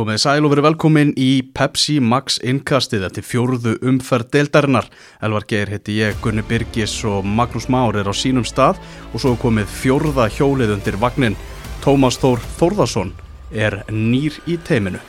[0.00, 4.88] Komið sæl og verið velkomin í Pepsi Max innkastið eftir fjóruðu umferð deildarinnar.
[5.20, 8.80] Elvar Geir heiti ég, Gunni Birgis og Magnús Már er á sínum stað
[9.12, 11.36] og svo komið fjórða hjólið undir vagnin.
[11.84, 13.12] Tómas Þór Þórðarsson
[13.52, 15.04] er nýr í teiminu.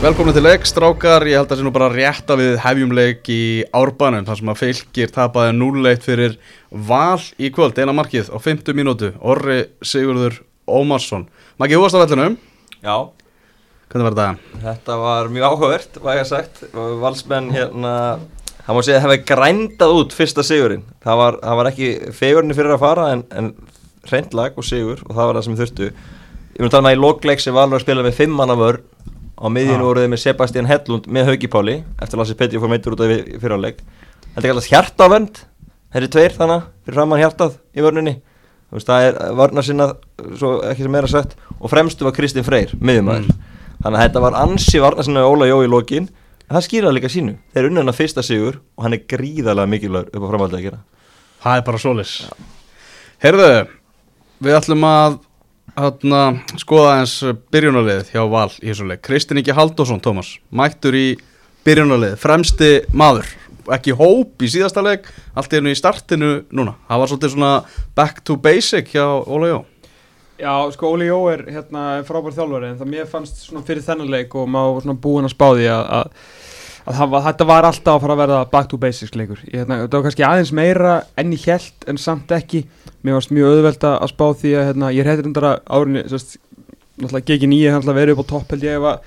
[0.00, 2.92] Velkomin til leik, strákar, ég held að það sé nú bara rétt að við hefjum
[2.96, 3.42] leik í
[3.76, 6.36] árbænum þar sem að fylgir tapaði 0-1 fyrir
[6.88, 11.26] val í kvöld, eina markið á 50 mínútu, Orri Sigurður Ómarsson.
[11.60, 12.38] Maggi, þú varst á vellunum,
[12.80, 12.94] Já,
[13.92, 14.60] hvernig var þetta?
[14.64, 16.62] þetta var mjög áhugavert, var ég að sagt.
[17.04, 17.94] Valsmenn hérna
[18.64, 20.82] Það má segja að það hefði grændað út fyrsta sigurinn.
[21.04, 23.52] Það var, það var ekki fegurinn fyrir að fara en, en
[24.08, 25.88] hreint lag og sigur og það var það sem þurftu.
[26.54, 28.84] Ég mun tala með í lokleik sem Valur að spila með fimm manna vörn
[29.40, 29.86] á miðjunu Já.
[29.88, 33.14] voruði með Sebastian Hellund með Hauki Páli eftir að Lassi Petri fór meitur út af
[33.40, 33.80] fyrirháleik
[34.30, 35.40] Þetta er kallast hjartavönd
[35.90, 38.12] Þetta er tveir þannig fyrir framann hjartað í vörninni.
[38.70, 39.86] Þú veist, það er varna sinna
[40.38, 41.32] svo ekki sem meira sagt.
[41.58, 43.32] Og fremstu var Kristinn Freyr, miðjumæður
[43.80, 46.06] þannig að þetta var ansi varna sinna Óla Jó í lokin.
[46.46, 47.34] En það skýraði líka sínu.
[47.50, 50.60] Þeir eru unnið hann að fyrsta sigur og hann er gríðarlega mikilvægur upp á framhaldið
[50.60, 50.80] að gera.
[51.42, 52.14] Það er bara solis.
[53.24, 53.50] Heyrðu,
[54.46, 55.18] við ætlum að
[55.76, 56.22] hérna,
[56.60, 57.16] skoða eins
[57.52, 59.02] byrjunarlið hjá val í þessu leik.
[59.06, 61.06] Kristinn Ingi Halldórsson, Tómas, mættur í
[61.66, 63.28] byrjunarlið, fremsti maður,
[63.76, 66.76] ekki hóp í síðasta leik, allt í hennu í startinu núna.
[66.88, 67.52] Það var svolítið svona
[67.98, 69.60] back to basic hjá Óla Jó.
[70.40, 74.08] Já, sko Óli Jó er hérna frábær þjálfari en það mér fannst svona fyrir þennan
[74.08, 75.90] leik og maður svona búinn að spá því að,
[76.84, 79.40] að, að það var, þetta var alltaf að fara að verða back to basics leikur.
[79.46, 82.64] Ég, hérna, þetta var kannski aðeins meira enn í hjælt en samt ekki.
[83.00, 86.04] Mér varst mjög auðvelt að að spá því að hérna, ég hættir undar að árinni,
[86.12, 86.38] sérst,
[87.00, 89.00] náttúrulega gegin í hann verið upp á topp held ég að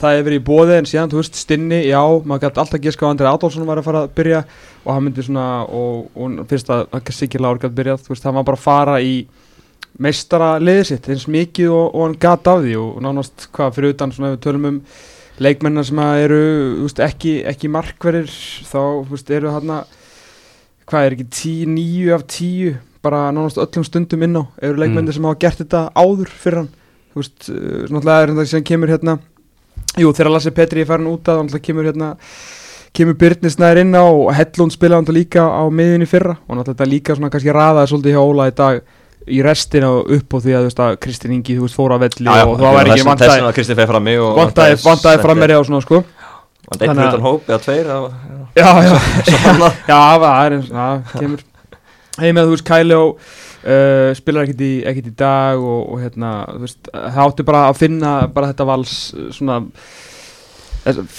[0.00, 3.04] það hefur verið í bóði en síðan, þú veist, stinni, já, maður gæti alltaf giska
[3.04, 4.38] á Andri Adolfsson var að fara að byrja
[4.84, 8.24] og hann myndi svona, og, og fyrst að, að Siggi Lár gæti byrjað, þú veist,
[8.24, 9.14] hann var bara að fara í
[10.00, 13.94] meistara liðið sitt eins mikið og, og hann gat af því og nánast hvað fyrir
[13.96, 14.78] utan svona ef við tölum um
[15.40, 16.42] leikmennar sem eru
[16.82, 18.30] veist, ekki, ekki markverðir
[18.68, 19.72] þá veist, eru hann
[20.90, 24.42] hvað er ekki 10, 9 af 10 bara nánast öllum stundum inn á.
[24.60, 26.70] Eru leikmennir sem hafa gert þetta áður fyrir hann?
[27.10, 29.16] Þú veist, uh, náttúrulega er þetta sem kemur hérna
[29.98, 32.10] jú, þegar Lasse Petri er farin út að náttúrulega kemur hérna
[32.96, 36.36] kemur Byrnisnæður inn á og Hellund spilaði náttúrulega líka á miðinni fyrra.
[36.46, 38.82] Og náttúrulega líka svona kannski raðaði svolítið hjá Óla í dag
[39.28, 42.26] í restina upp og því að veist að Kristinn Ingi þú veist fór á velli
[42.30, 43.60] og það var ekki vantaði að
[44.24, 46.00] og vantaði, frammeri á svona sko.
[46.70, 48.18] Vantaði einn að- hlutan hóp eða tveir var-
[48.56, 48.94] já, já,
[49.90, 51.46] já, það er eins það kemur.
[52.20, 56.00] Heim með þú veist Kæli og uh, spilar ekkit í, ekkit í dag og, og
[56.02, 58.94] hérna þú veist það átti bara að finna bara þetta vals
[59.36, 59.60] svona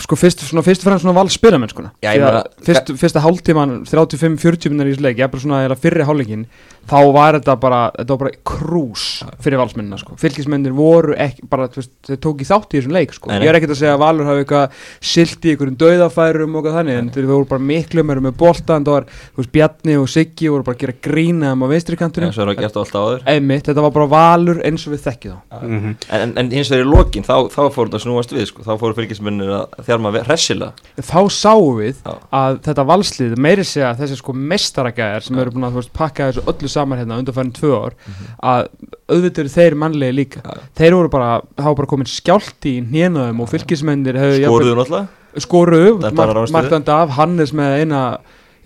[0.01, 3.81] sko fyrst, svona fyrst fremst svona vals spilamenn skona Já, ég meina- fyrst, fyrsta hálftíman
[3.85, 6.45] 35-40 minnir í þessu leik ég er bara svona eða fyrri hálfleikin
[6.89, 9.03] þá var þetta bara þetta var bara krús
[9.44, 10.16] fyrir valsmennina sko.
[10.19, 13.29] Fylgismennir voru ekki bara þeir tók í þátt í þessum leik sko.
[13.29, 13.45] Nei, nei.
[13.45, 14.79] ég er ekkert að segja að Valur hafi eitthvað
[15.11, 18.88] silt í einhverjum dauðafærum og þannig en þeir voru bara miklu meira með bolta en
[18.88, 21.99] það var þú veist Bjarni og Siggi voru bara að gera grína um á vinstri
[21.99, 23.23] kantunum eins og það gert á alltaf áður.
[23.35, 25.61] Einmitt þetta var bara Valur eins og við þekkið þá.
[25.61, 25.95] Mm -hmm.
[26.09, 28.66] En, en, en hins vegar í lokin, þá, þá fór þetta snúast við sko.
[28.66, 30.73] þá fóru fylgismennir að þjarma ve- hressilega.
[31.01, 32.13] Þá sáum við Já.
[32.41, 36.44] að þetta valslið meiri segja þessi sko mestaragæðar sem eru búin að veist, pakka þessu
[36.51, 37.95] öllu saman hérna undanfærin tvö ár
[38.41, 38.67] að
[39.11, 40.41] auðvitað eru þeir mannlegi líka.
[40.45, 40.61] Já.
[40.81, 45.07] þeir voru bara, var bara komin skjálti í hnénaðum og fylgismennir skoruðu náttúrulega?
[45.40, 46.56] skoru, Þetta var ráðstöðu.
[46.57, 48.00] markandi af Hannes með eina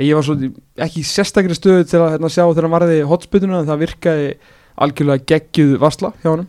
[0.02, 0.34] ég var svo
[0.82, 4.32] ekki í sérstakri stöðu til að hérna, sjá þegar hann varði hotsputuna en það virkaði
[4.82, 6.48] algjörlega geggjuð varsla hjá hann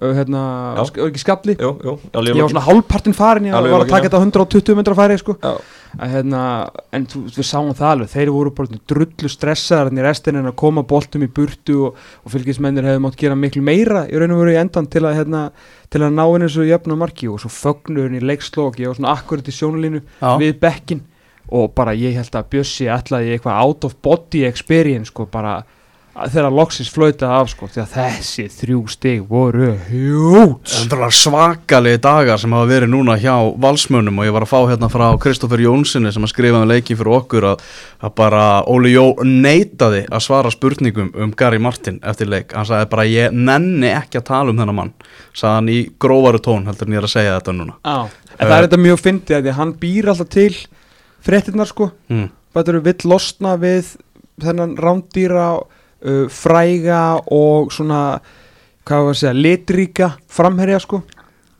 [0.00, 0.42] hérna,
[0.78, 0.84] Já.
[0.88, 1.94] sk ekki skalli jú, jú,
[2.24, 5.34] ég var svona hálfpartin farin ég var að taka þetta 120 metra færi sko.
[5.42, 5.58] Já.
[5.98, 6.42] að, hérna,
[6.96, 10.56] en þú, við sáum það alveg þeir voru bara drullu stressaðar í restin en að
[10.62, 14.40] koma boltum í burtu og, og fylgismennir hefðu mátt gera miklu meira í raun og
[14.44, 15.42] veru í endan til að, hérna,
[15.92, 19.16] til að ná henni svo jöfna marki og svo fögnurinn í leikslók ég var svona
[19.18, 20.32] akkurat í sjónulínu Já.
[20.40, 21.04] við bekkin
[21.50, 25.58] og bara ég held að Bjössi ætlaði eitthvað out of body experience sko bara
[26.10, 30.72] þegar loksins flöitaði af sko því að þessi þrjú stig voru hjút
[31.14, 35.06] svakalegi dagar sem hafa verið núna hjá valsmönnum og ég var að fá hérna frá
[35.22, 37.62] Kristoffer Jónssoni sem að skrifa um leikin fyrir okkur að,
[38.02, 42.90] að bara Óli Jó neitaði að svara spurningum um Gary Martin eftir leik, hann sagði
[42.90, 44.94] bara ég nenni ekki að tala um þennan mann
[45.30, 47.78] sagði hann í grófaru tón heldur en ég er að segja þetta núna.
[47.84, 47.98] Já,
[48.36, 50.52] en það er þetta mjög fyndið að hann býr alltaf til
[51.24, 51.90] fréttinnar sko.
[52.10, 52.30] Mm.
[52.56, 53.92] Þetta vill losna við
[54.40, 55.46] þennan rándýra
[56.04, 58.02] uh, fræga og svona
[58.88, 61.02] hvað var að segja, litríka framherja sko.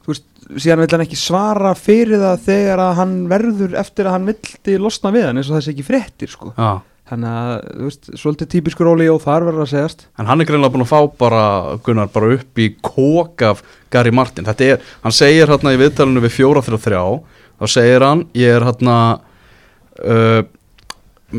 [0.09, 0.27] Veist,
[0.57, 4.79] síðan vil hann ekki svara fyrir það þegar að hann verður eftir að hann vildi
[4.83, 6.55] losna við hann eins og það sé ekki fréttir sko.
[6.57, 6.81] Já,
[7.13, 10.07] þannig að, þú veist, svolítið típiskur Óli Jó þar verður að segjast.
[10.19, 11.45] En hann er greinlega búin að fá bara,
[11.87, 14.49] Gunnar, bara upp í kók af Gary Martin.
[14.49, 17.05] Þetta er, hann segir hérna í viðtalinu við fjóra þrjá þrjá
[17.61, 18.97] þá segir hann, ég er hérna
[20.01, 20.43] uh,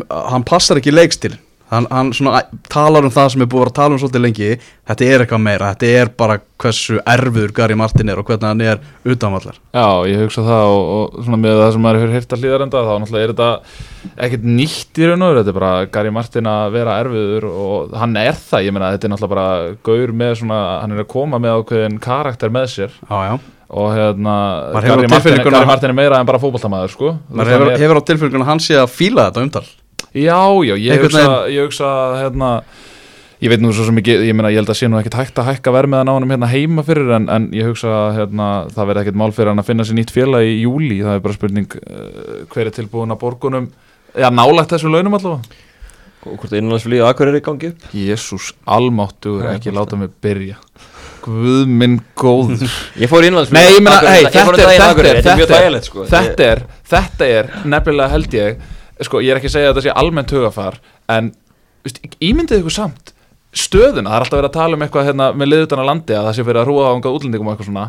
[0.08, 1.34] hann passar ekki leikstil
[1.72, 4.50] hann, hann svona talar um það sem er búið að tala um svolítið lengi.
[4.92, 8.64] Þetta er eitthvað meira, þetta er bara hversu erfiður Gary Martin er og hvernig hann
[8.66, 12.36] er utanvallar Já, ég hugsa það og, og svona með það sem maður hefur heyrt
[12.36, 15.72] að hlýðarenda þá náttúrulega er þetta ekkert nýtt í raun og veru, þetta er bara
[15.96, 19.74] Gary Martin að vera erfiður og hann er það, ég meina þetta er náttúrulega bara
[19.90, 22.98] gaur með svona, hann er að koma með ákveðin karakter með sér.
[23.08, 23.36] Já, já,
[23.72, 24.38] og hérna,
[24.76, 27.14] Gary Martin, Martin er meira en bara fótboltamaður sko.
[27.32, 29.70] Maður hefur, hefur á tilfylgjum að hann sé að fíla þetta umtal
[30.12, 32.50] Já, já, ég hugsa, ég hugsa hérna,
[33.40, 35.40] ég veit nú svo sem ekki, ég meina ég held að sé nú ekkert hægt
[35.40, 38.90] að hækka vermiðan á honum hérna heima fyrir en, en ég hugsa að hérna, það
[38.92, 41.38] verði ekkert mál fyrir hann að finna sér nýtt félag í júli, það er bara
[41.38, 43.70] spurning uh, hver er tilbúin að borgunum,
[44.20, 45.62] já nálægt þessum launum allavega.
[46.22, 47.88] Og hvort innanlandsflýðu akkur er í gangi upp?
[47.98, 50.60] Jésús, almáttugur, ekki láta mig byrja.
[51.24, 52.68] Guð minn góður.
[53.02, 55.40] Ég fór innanlandsflýðu Nei, ég meina, hey, Ég fór þetta er, daginn er, Þetta er
[55.40, 56.06] mjög þægilegt sko.
[56.12, 56.62] þetta er,
[56.94, 58.62] þetta er nefnilega held ég,
[59.08, 60.78] sko, ég er ekki að segja að þetta sé almennt hugafar,
[61.12, 61.34] en
[62.22, 63.16] ímyndið ykkur samt
[63.52, 66.28] stöðuna, það er alltaf verið að tala um eitthvað hérna, með liðutan á landi að
[66.28, 67.84] það sé fyrir að hrúa á einhvað útlendingum og eitthvað svona,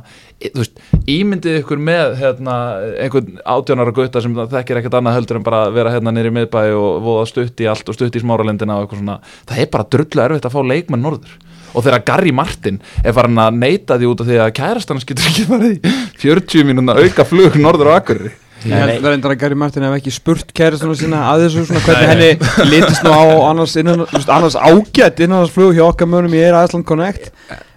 [0.56, 0.82] veist,
[1.12, 2.56] ímyndið ykkur með hérna,
[3.04, 6.98] einhvern átjónara gutta sem þekkir ekkert annað heldur en bara vera hérna nýri miðbæ og
[7.06, 10.26] voða stutt í allt og stutt í smáralendina og eitthvað svona, það er bara drullu
[10.26, 11.40] erfitt að fá leikmenn norður.
[11.72, 15.30] Og þegar Gary Martin er farin að neyta því út af því að kærastannars getur
[15.30, 15.94] ekki farið í
[16.26, 18.34] 40 mínúna auka flug norður á Akureyri
[18.68, 22.12] Ég held verðindar að Gary Martin hef ekki spurt kæristunum sína að þessu svona hvernig
[22.12, 26.58] henni litist nú á annars, innan, just, annars ágætt innanlandsflug hjá okkar mönnum í Air
[26.62, 27.30] Iceland Connect.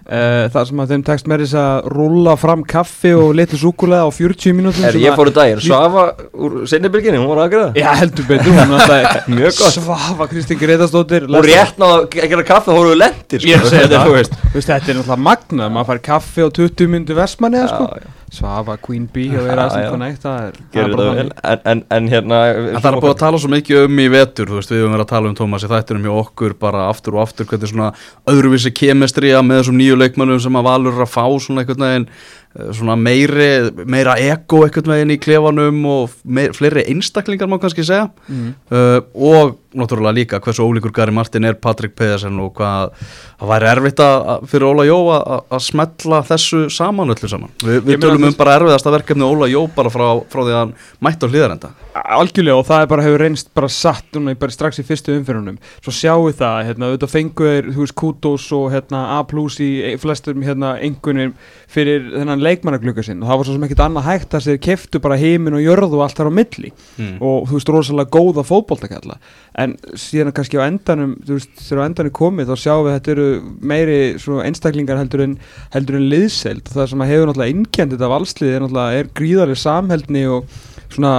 [0.06, 4.06] Uh, þar sem að þeim tekst með þess að rúlla fram kaffi og litlu súkulega
[4.06, 7.56] á 40 mínútum Er ég að- fór um daginn, Svafa úr seinnibilginni, hún var að
[7.56, 9.74] gera Já, heldur betur, hún alltaf Mjög gott.
[9.80, 13.50] Svafa Kristín Gretastóttir Hún rétt náða að gera kaffe og hún eru lendir sko.
[13.50, 17.90] Ég segi Þetta er, er náttúrulega magnað, maður fær kaffi á 20 myndu vestmanniða sko.
[17.90, 18.25] Já, já.
[18.36, 19.90] Svafa Queen Bee og Iceland já.
[19.90, 21.30] Connect það er, það er bara en,
[21.72, 24.58] en, en hérna En það er búið að tala svo mikið um í vetur, þú
[24.60, 27.24] veist, við höfum verið að tala um Tómas í þættinum hjá okkur bara aftur og
[27.26, 27.90] aftur hvernig svona
[28.30, 32.72] öðruvísi kemestría með þessum nýju leikmannum sem að valur að fá svona einhvern veginn eh,
[32.76, 33.50] svona meiri,
[33.88, 38.52] meira ego einhvern veginn í klefanum og meir, fleiri einstaklingar má kannski segja Mhm.
[38.70, 42.92] uh, og náttúrulega líka hversu ólíkur Gary Martin er Patrik Pedersen og hvað
[43.40, 47.52] það væri erfitt að, fyrir Óla Jó að, smetla þessu saman öllu saman.
[47.62, 50.74] Vi, við tölum um bara erfiðasta verkefni Óla Jó bara frá, frá því að hann
[51.04, 51.72] mætti á hlýðarenda
[52.16, 55.14] Algjörlega og það er bara hefur reynst bara satt núna í- bara strax í fyrstu
[55.16, 59.56] umfyrunum svo sjáu það, hérna, auðvitað fengu þeir þú veist, kudos og hérna A plus
[59.64, 59.70] í
[60.00, 61.32] flestum hérna engunum
[61.72, 63.22] fyrir þennan leikmannaglugga sinn.
[63.24, 65.98] Og það var svo sem ekkert annað hægt að þeir keftu bara heimin og jörðu
[65.98, 66.70] og allt þar á milli.
[66.96, 67.16] Mm.
[67.20, 69.16] og þú veist, rosalega góða fótboltakalla
[69.56, 72.96] en síðan kannski á endanum þú veist, þegar á endanum komið þá sjáum við að
[72.96, 73.28] þetta eru
[73.72, 73.98] meiri
[74.44, 75.36] einstaklingar heldur en
[75.72, 78.66] heldur en liðseld það sem hefur náttúrulega innkjent þetta valslið er
[79.00, 80.58] er gríðarlega samheldni og
[80.92, 81.12] svona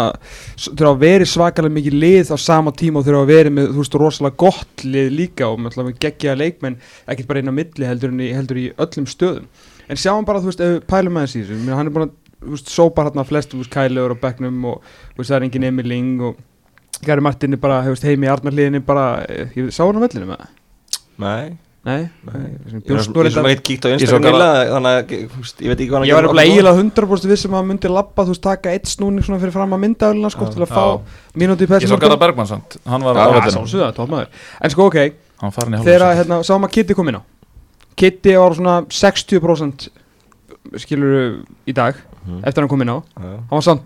[0.58, 3.82] þurfa að veri svakalega mikið lið á sama tíma og þurfa að veri með þú
[3.82, 8.14] veist rosalega gott lið líka og með geggja leikmenn ekkert bara inn á milli heldur
[8.14, 9.50] en í, heldur í öllum stöðum.
[9.88, 12.72] En sjáum bara þú veist ef pælum með þessi þessu hann er að þú veist,
[12.72, 15.90] sópa hérna flest þú veist Kælegur á bekknum og þú veist það er engin Emil
[15.90, 16.42] Ling og
[17.06, 20.30] Gary Martin er bara hefust heimi í Arnarliðinni bara eh, ég sá hann á vellinu
[20.30, 20.56] með það
[21.18, 22.42] Nei, nei, nei.
[22.78, 26.04] Ég er svo ekki kíkt á Instagram Þannig að þú veist, ég veit ekki hvað
[26.04, 29.26] hann ég var eiginlega 100% vissum að hann myndi lappa þú veist taka eitt snúning
[29.26, 30.84] svona fyrir fram að myndaöluna sko til að fá
[31.38, 34.22] mínúti í Ég svo Garðar Bergmann samt, hann var á Já, vellinu
[34.62, 35.00] En sko ok,
[35.42, 37.24] Hann farin í þegar að, hérna, sáum að Kitty kom inn á.
[37.98, 39.88] Kitty var svona 60%
[40.82, 41.98] skilur í dag
[42.28, 42.44] Mhm.
[42.44, 42.98] eftir að hann kom inn á.
[43.00, 43.34] Já.
[43.50, 43.82] hann var samt,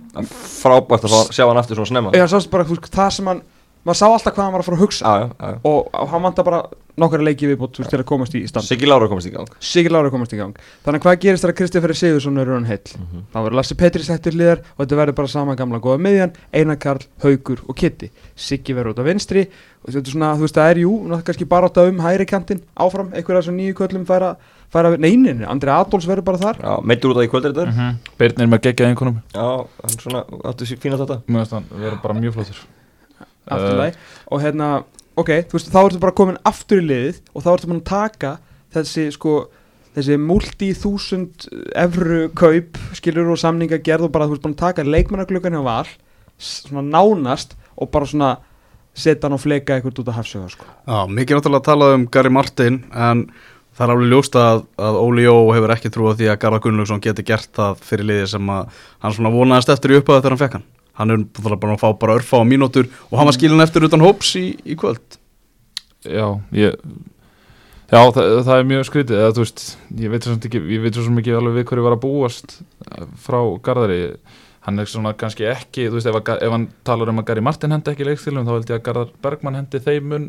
[0.61, 2.11] Frábært að fá- sjá hann aftur svona snemma.
[2.11, 3.41] Ég bara þú veist, það sem hann
[3.85, 5.03] maður sá alltaf hvað hann var að fara að hugsa.
[5.05, 6.61] Já, já og, og hann vantar bara
[7.01, 8.65] nokkara leiki viðbútt til að komast í stand.
[8.67, 9.47] Siggi Lára komast í gang.
[9.63, 10.53] Sigil Lára komast í gang.
[10.85, 12.83] Þannig að hvað gerist þegar Kristoffer Sigursson er raun heill?
[12.99, 13.23] Mhm.
[13.33, 16.77] þá verður Lassi Petri settur liðar og þetta verður bara sama gamla góða miðjan Einar
[16.77, 19.47] Karl, Haugur og Kitty Siggi verður út á vinstri
[19.81, 22.25] og þetta er svona, þú veist, það er jú náttúrulega kannski bara átt um hægri
[22.29, 24.35] kantinn áfram einhverja þessum nýju köllum færa,
[24.71, 26.59] færa neinin, Andri Adolfs verður bara þar.
[26.63, 27.95] Já, meittur út af í kvöldir þetta Mhm.
[28.17, 31.21] Birnir með geggjað einhvernum Já, hann svona áttu sér fína þetta.
[31.27, 32.61] Finnst hann vera bara mjög flottur.
[33.51, 33.95] Afturlæg
[34.31, 34.83] og hérna,
[35.17, 37.89] ok, þú veist, þá ertu bara komin aftur í liðið og þá ertu búin að
[37.89, 38.37] taka
[38.73, 39.33] þessi, sko
[39.95, 45.57] þessi multi-þúsund evru kaup, skilur og samninga gerð og bara, þú veist, að taka leikmannagluggan
[45.57, 45.89] hjá val
[46.39, 48.37] svona nánast og bara svona
[48.95, 50.65] setja hann og fleka eitthvað út af hafsöga, sko.
[50.87, 53.25] Já, mikið náttúrulega að tala um Gary Martin en
[53.71, 56.63] Það er alveg ljóst að, að Óli Jó hefur ekki trú á því að Garðar
[56.65, 60.41] Gunnlaugsson geti gert það fyrir liði sem hann svona vonaðist eftir í upphæðu þegar hann
[60.41, 60.67] fekk hann.
[60.99, 64.03] Hann er bara að fá bara örfá á mínútur og hann var skilin eftir utan
[64.03, 65.17] hóps í, í kvöld.
[66.03, 66.75] Já, ég
[67.91, 69.63] Já, það, það er mjög skrítið eða, veist,
[69.99, 72.53] ég veit svo ég ekki alveg við hverju var að búast
[73.19, 73.97] frá Garðari
[74.61, 77.41] hann er svona kannski ekki, þú veist, ef, að, ef hann talar um að Gary
[77.41, 80.27] Martin hendi ekki leikstilum þá held ég að Garðar Bergmann hendi þeim mun,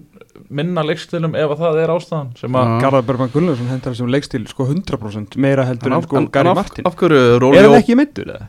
[0.48, 2.80] minna leikstilum ef að það er ástæðan sem að, Já.
[2.86, 6.96] Garðar Bergman Gunnlaugsson hendur þessum leikstil sko 100% meira heldur en sko Gary Martin af
[6.96, 8.48] hverju er Er Óli hann Jó, ekki meittur eða?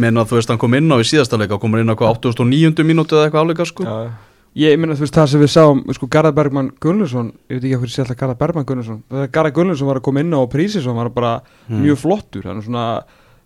[0.00, 2.14] menn að þú veist hann kom inn á í síðasta leika, komur inn á hvað
[2.22, 2.86] 89.
[2.86, 3.84] mínútu eða eitthvað áleika sko.
[3.84, 4.12] Já,
[4.52, 7.78] Ég meina þú veist það sem við sáum sko Garðar Bergman Gunnlaugsson ég veit ekki
[7.80, 10.96] hvað sé alltaf Garðar Bergman þegar Garðar Gunnlaugsson var að koma inn á og Prísisson
[10.98, 11.30] var bara
[11.70, 11.82] Mm.
[11.86, 12.84] mjög flottur hann er svona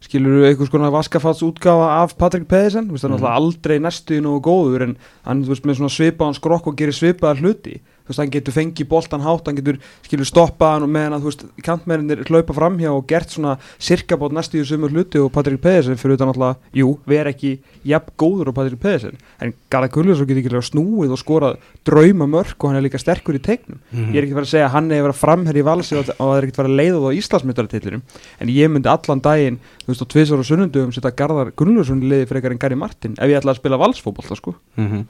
[0.06, 2.86] skilur við einhvers konar vaskafats útgáfa af Patrik Pedersen?
[2.88, 3.24] Þú veist hann er Mm.
[3.26, 4.96] alltaf aldrei næstu í nógu góður en
[5.26, 7.80] hann þú veist með svona svipaðan skrokk og gerir svipaðar hluti.
[8.06, 11.22] Þú veist hann getur fengið boltan hátt hann getur skilur stoppað hann og meðan að
[11.24, 15.58] þú veist kantmennir hlaupa framhjá og gert svona sirkabót næstu í sömu hluti og Patrik
[15.60, 19.18] Pedersen fyrir utan alltaf, jú, ver ekki jafn góður á Patrik Pedersen.
[19.42, 23.34] En Garðar Gunnlaugsson getur ekki snúið og skorað drauma mörk og hann er líka sterkur
[23.34, 23.80] í teiknum.
[23.90, 24.12] Mhm.
[24.14, 25.98] ég er ekki að fara að segja að hann er að vera framherri í valsi
[25.98, 28.02] og, það er ekki að fara að leiða það á Íslandsmyndaratitlinum
[28.40, 32.08] en ég myndi allan daginn þú veist á tvisar og sunnundum setja Garðar Gunnlaugsson í
[32.10, 34.56] liði frekar en Gary Martin ef ég ætla að spila valsfótbolta sko.
[34.76, 35.06] Mm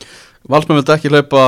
[0.47, 1.40] Valsmenn vildi ekki hlaupa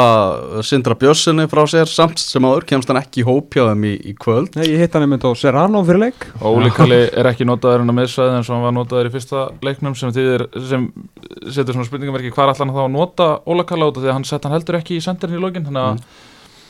[0.67, 3.93] Sindra Björnssoni frá sér samt sem áður kemst hann ekki í hóp hjá þeim í,
[4.11, 4.57] í kvöld.
[4.59, 6.27] Nei, ég hitt hann einmitt á Serrano fyrir leik.
[6.43, 9.45] Óli Kalli er ekki notaður en að miðsvæði eins og hann var notaður í fyrsta
[9.63, 10.89] leiknum sem, þýðir, sem
[11.47, 13.29] setur svona spurningamerki hvar ætla hann þá að nota
[13.71, 15.87] Kalla út af því að hann sett hann heldur ekki í senderin í lokin þannig
[15.87, 16.03] að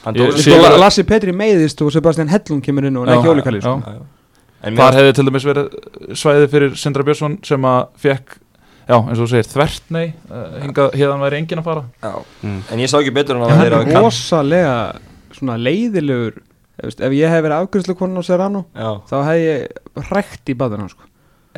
[0.08, 4.17] Sko, Sigur- Lassi Petri meiðist og Sebastian Hellum kemur inn og en ekki Óli
[4.58, 8.38] Þar hefði til dæmis verið svæði fyrir Sindra Björnsson sem að fekk
[8.88, 11.84] já, eins og þú segir, þvert nei uh, hingað, hérðan væri engin að fara.
[12.02, 12.14] Já.
[12.42, 12.60] Mm.
[12.72, 14.78] En ég sá ekki betur en að það er er að kann rosalega
[15.36, 20.08] svona leiðilegur ef, veist, ef ég hef verið afgjörslu konan á Serrano þá hef ég
[20.08, 21.06] hrækt í baðina sko.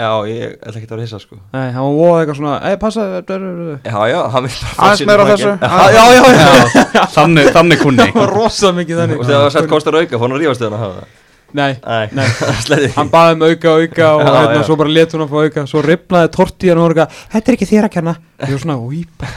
[0.00, 1.40] já, ég ætla ekki að vera hissa sko.
[1.54, 3.49] Nei, hann var voða eitthvað svona Ei, passa Það
[3.85, 5.54] Já, já, hann vil Aðeins meira þessu.
[5.57, 7.02] Já, já, já, já.
[7.16, 8.07] Þannig, kunni.
[8.16, 9.21] Var rosa mikið þannig.
[9.21, 11.19] Og þegar það var sett kostar auka, fór hann að rífast þegar hann hafa það
[11.57, 11.73] Nei,
[12.14, 12.26] Nei,
[12.99, 14.64] hann baði um auka auka og Já, hérna já.
[14.69, 15.64] svo bara let hún að fá auka.
[15.71, 18.14] Svo ripnaði tortíðan og var eitthvað Þetta er ekki þér að kenna.
[18.40, 19.30] Ég var svona vípa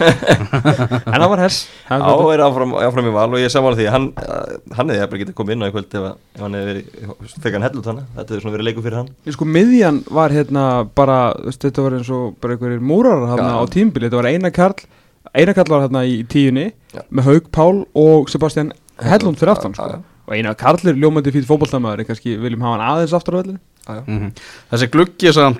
[1.03, 1.60] En það var hess.
[1.89, 1.98] Já,
[2.34, 3.88] er áfram, áfram í val og ég er saman því.
[3.93, 6.72] Hann, uh, hann hefði bara getið komið inn á í kvöld ef, ef hann hefði
[6.72, 9.12] verið, fekk hann hellut hana Þetta hefði svona verið leikur fyrir hann.
[9.27, 10.65] Ég sko miðjan var hérna
[10.96, 14.86] bara Þetta var eins og bara einhverjir múrar hérna á tímbili Þetta var Einar Karl
[15.34, 17.03] Einar Karl var hérna í tíunni Já.
[17.10, 20.03] með Haug Pál og Sebastian Hellund fyrir aftan sko.
[20.23, 23.39] Og Einar Karl er ljómandi fyrir fótboltamaður en kannski viljum hafa hann aðeins aftur á
[23.43, 24.29] vellinu Mhm.
[24.71, 25.57] Þessi gluggi sem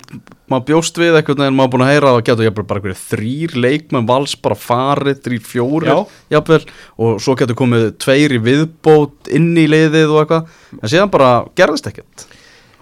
[0.48, 3.56] maður bjóst við eitthvað en maður búin að heyra að það getur jafnvel bara þrýr
[3.60, 5.98] leikmenn vals bara farið, þrýr fjórir Já.
[6.32, 6.64] jafnvel
[7.04, 10.48] og svo getur komið tveir í viðbót inn í liðið og eitthvað
[10.80, 12.24] en síðan bara gerðist ekkert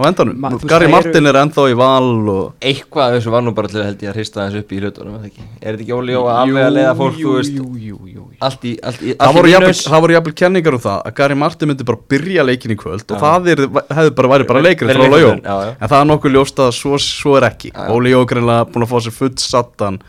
[0.03, 3.45] á endanum, Ma- Gary það Martin er ennþá í val og Eitthvað af þessu var
[3.47, 5.17] nú bara til að held ég að hrista þessu upp í hlutunum?
[5.23, 8.25] Er þetta ekki Óli Jó að alveg að leiða fólk, jú, jú, jú, jú, jú.
[8.43, 9.83] Allt í, allt í, það allt í mínus.
[9.89, 13.15] það voru jafnvel kenningar um það að Gary Martin myndi bara byrja leikin í kvöld
[13.15, 13.63] og það er,
[13.97, 15.31] hefði bara væri bara leikur Verið frá já.
[15.79, 17.71] en það er nokkuð ljóst að svo, svo er ekki.
[17.73, 20.01] Jó er greinlega búin að fá sér full sattan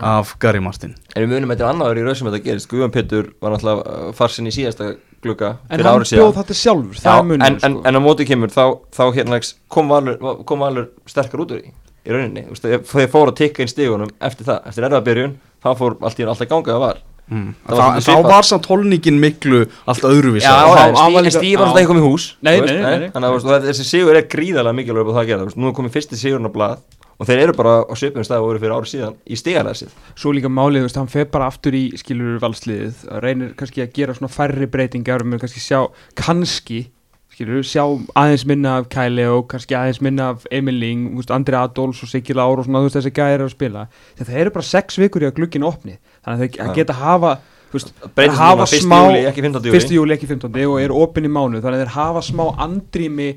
[0.00, 0.94] af Gary Martin.
[1.14, 2.68] En við munum eitthvað annaður í raun sem þetta gerist.
[2.70, 6.22] Guðan Pétur var náttúrulega farsinn í síðasta glugga En fyrir hann árið síðan.
[6.24, 7.82] bjóð þetta sjálfur, Já, það er munur en, en, sko.
[7.90, 8.64] en á móti kemur þá,
[8.96, 13.10] þá hérna kom Valur, kom Valur sterkar út úr því í rauninni, Þú veist, þeir
[13.12, 16.32] fóru að tikka inn stígunum eftir það, eftir erfa byrjun þá fór allt í einu
[16.32, 17.50] alltaf ganga það var mm.
[17.68, 20.46] Var Þa, svolítið þá var samt holningin miklu allt öðruvísi.
[20.48, 21.26] Já, hann- en hann var
[21.60, 22.24] var alltaf ekki komið í hús.
[22.40, 25.94] Þannig að þessi sigur er gríðarlega mikilvæg upp á það að veist, nú er komið
[25.98, 26.80] fyrsti sigurinn á blað
[27.20, 30.32] og þeir eru bara á svipum stað og voru fyrir árið síðan í stigalæsið Svo
[30.32, 34.16] líka málið, þú veist, hann fer bara aftur í skilur valsliðið, reynir kannski að gera
[34.16, 35.82] svona færri breytingar og mér kannski sjá
[36.18, 36.80] kannski,
[37.36, 37.84] skilur, sjá
[38.16, 42.02] aðeins minna af Kæli og kannski aðeins minna af Emil Ling, þú veist, Andri Adolfs
[42.06, 43.86] og Sigil Ár og svona, þú veist, þessi gæri að spila
[44.18, 47.36] þetta eru bara sex vikur í að glugginn opni þannig að þeir geta hafa
[47.70, 48.82] veist, þeir hafa núna 1.
[48.84, 49.68] smá- júli, ekki 15.
[49.70, 49.94] júli 1.
[49.94, 50.66] júli ekki 15.
[50.66, 53.28] og eru opinn í mánu þannig að þeir hafa smá andrými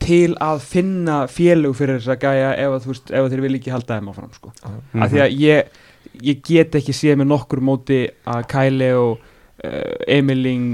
[0.00, 3.44] til að finna félög fyrir þess að gæja ef, að, þú veist, ef að þeir
[3.46, 4.52] vil ekki halda þeim áfram sko.
[4.64, 5.02] Mhm.
[5.04, 5.82] af því að ég,
[6.30, 10.68] ég get ekki séð með nokkur móti að Kæli og uh, Emiling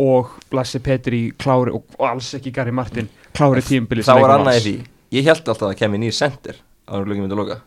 [0.00, 4.60] og Lasse Petri klári og, og alls ekki Gary Martin klári tímbili þá er annað
[4.60, 4.76] í því
[5.18, 7.60] ég held alltaf að kemur nýr sendir á myndi að loka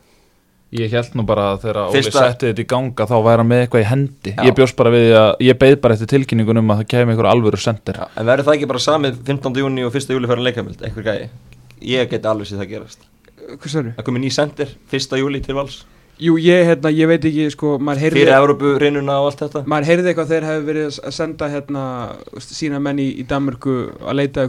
[0.74, 3.63] Ég held nú bara að þegar Óli setti þetta í ganga þá væri hann með
[3.63, 4.42] eitthvað í hendi Já.
[4.48, 7.30] Ég bjóst bara við að ég beið bara eftir tilkynningun um að það kemur einhver
[7.30, 9.60] alvöru sendir Já, en verður það ekki bara samið 15.
[9.62, 10.13] júni og 1.
[10.18, 11.30] júli fyrir leikamöld, einhver gæði
[11.94, 13.06] ég geti alveg sér það gerast
[13.44, 13.94] hvað sérðu?
[13.98, 15.20] það komið ný sendir 1.
[15.22, 15.84] júli til vals
[16.22, 19.63] Jú, ég, hérna, ég veit ekki, sko, maður heyrði Fyrir Európu reynuna og allt þetta
[19.65, 21.86] maður heyrði eitthvað þegar hefur verið að senda hérna,
[22.46, 24.46] sína menn í, í Danmörku að leita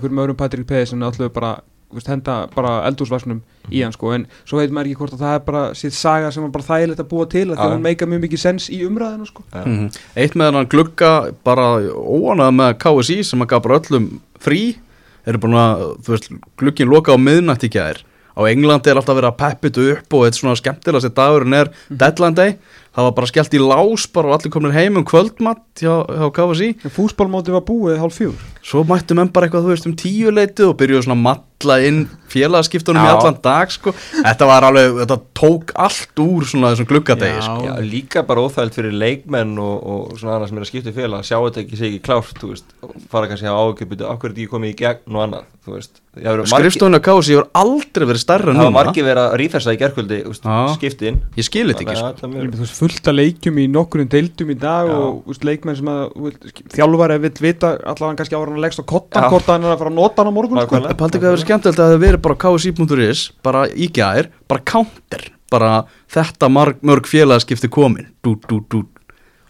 [1.89, 5.25] bara, veist, henda bara eldúsvarsnum í hann sko, en svo veit maður ekki hvort að
[5.25, 7.85] það er bara sitt saga sem var bara þægilegt að búa til að að hún
[7.85, 9.45] meika mjög mikið sens í umræðinu sko.
[9.53, 9.63] Já.
[9.65, 9.91] Mhm.
[10.17, 11.13] Eitt með hann glugga
[11.45, 14.11] bara óanað með KSI sem að gaf bara öllum
[14.41, 14.77] frí
[15.25, 16.29] eru að, þú veist,
[16.61, 18.03] glugginn loka á miðnætt í gær
[18.35, 21.71] á Englandi er alltaf verið að peppita upp og eitt svona skemmtilega sér dagurinn er
[21.89, 22.57] deadline day
[22.95, 26.29] það var bara skellt í lás bara og allir komin heim um kvöldmatt hjá, hjá
[26.39, 30.31] KSI fúsbólmóti var búið hálf fjúr svo mættu menn bara eitthvað, þú veist, um tíu
[30.33, 31.99] leitið og byrjuðu svona að matla inn
[32.33, 33.93] félagaskiptunum í allan dag, sko.
[34.17, 37.45] Þetta var alveg, þetta tók allt úr svona þessum gluggadegi, Já.
[37.45, 37.67] sko.
[37.69, 40.97] Já, líka bara óþægild fyrir leikmenn og, og svona annað sem er að skipta í
[40.97, 41.21] félag.
[41.21, 42.73] Að sjá þetta ekki sé ekki klárt, þú veist.
[43.13, 46.01] Fara kannski að ágjöpbyttu, okkur er þetta ekki komið í gegn og annað, þú veist.
[46.15, 48.79] Skrifstofunni á KSI hefur aldrei verið stærra en það var núna.
[48.79, 50.59] margir verið að rífessa í gerkvöldi Já.
[50.77, 51.17] skiptin.
[51.35, 54.91] Ég skil þetta ekki, sko Að er fullt að leikjum í nokkurinn deildum í dag
[54.91, 54.95] Já.
[54.95, 58.65] og veist, leikmenn sem að þú veist, þjálfari vill vita allavega kannski ára hann að
[58.67, 60.83] leggst á kottan hann er að fara að nota hann á morgun sko.
[61.01, 64.67] Paldi hvað hefur skemmtilegt að það hefur verið bara á KSI.is bara í gær, bara
[64.69, 65.71] counter bara
[66.13, 68.83] þetta marg, mörg félagaskipti komin, dú, dú, dú.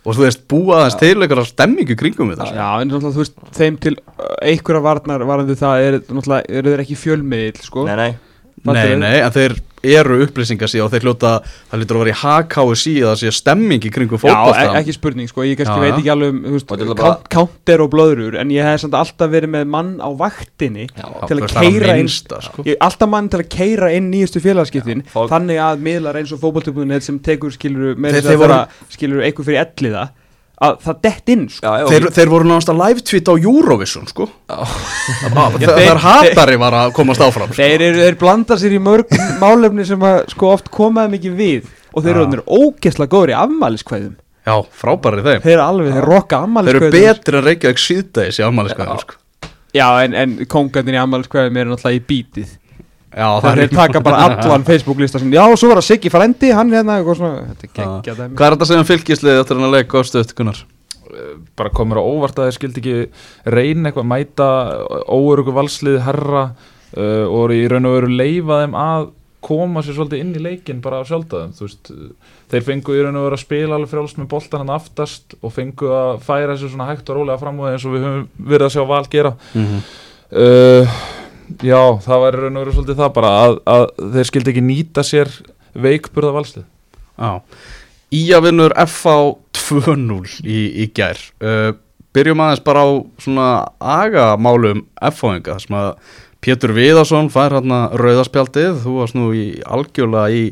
[0.05, 3.23] Og þú veist, búa aðeins til einhverja stemmingu kringum við það Já, en náttúrulega, þú
[3.23, 7.87] veist, þeim til uh, einhverja varnar varandi það er náttúrulega, eru þeir ekki fjölmiðil, sko?
[7.88, 8.11] Nei, nei,
[8.64, 11.33] Nei, nei, en þeir eru upplýsingar síðan og þeir hljóta,
[11.71, 14.80] það lítur að vera í HKSI að það sé stemming í kringum Já, fótbolta e
[14.80, 15.99] ekki spurning, sko, ég kannski Já, veit já.
[15.99, 19.68] ekki alveg um, þú veist, counter og blöðrur en ég hef samt alltaf verið með
[19.76, 22.64] mann á vaktinni Já, til að það keira inn sko.
[22.64, 26.40] ég, alltaf mann til að keira inn nýjustu félagskiptin Já, þannig að miðlar eins og
[26.42, 28.61] fótboltubunnet sem tekur skiluru, með þess að voru...
[28.97, 30.09] skiluru eitthvað fyrir elliða
[30.63, 31.67] að það dett inn, sko.
[31.67, 34.29] Já, já, Þeir, þeir voru náttúrulega að live tweet á Eurovision, sko.
[35.85, 37.59] Er hatari var að komast áfram sko.
[37.59, 41.73] þeir, eru, þeir blanda sér í mörg málefni sem að sko oft komaði mikið við.
[41.95, 46.41] Og þeir eru ógeðslega góður í afmæliskvæðum Já, frábærið þeim þeir eru alveg, þeir rokka
[46.41, 49.21] Þeir eru afmæliskvæðum betri en Reykjavík síðdæðis í afmæliskvæðum, sko.
[49.75, 52.51] Já, en, en kongarnir í afmæliskvæðum eru náttúrulega í bítið
[53.14, 56.73] Já, Það er taka bara allan Facebook-lista sem, Já, svo var það Siggi Frendi, hann
[56.75, 58.38] hérna eitthvað svona, Þetta er geggja dæmi.
[58.40, 60.64] Hvað er þetta um fylgislið eftir hann að leika á stöðt, Gunnar?
[61.57, 64.48] bara komur á óvart að þeir skildi ekki reyna eitthvað mæta
[65.11, 69.11] óörugu valslið herra uh, og í raun og veru leifa þeim að
[69.44, 71.90] koma sér svolítið inn í leikin bara af sjálfdaðum þú veist,
[72.53, 75.53] þeir fengu í raun og veru að spila alveg frjáls með boltan hann aftast og
[75.53, 78.24] fengu að færa sér svona hægt og rólega fram úr eins og við höfum
[78.55, 79.35] verið að sjá val gera.
[80.33, 80.96] Uh,
[81.64, 85.04] já, það var raun og veru svolítið það bara að, að þeir skildi ekki nýta
[85.07, 85.33] sér
[85.74, 86.70] veikburða valslið
[87.14, 87.40] Já.
[88.14, 89.14] Ía vinnur FH
[89.54, 91.18] 2-0 í, í gær.
[91.42, 91.72] Uh,
[92.14, 92.90] Byrjum aðeins bara á
[93.22, 95.94] svona agamálum FH-inga sem að
[96.44, 98.83] Pétur Viðarsson fær hérna rauðaspjaldið.
[98.85, 100.44] Þú varst nú í algjörlega í,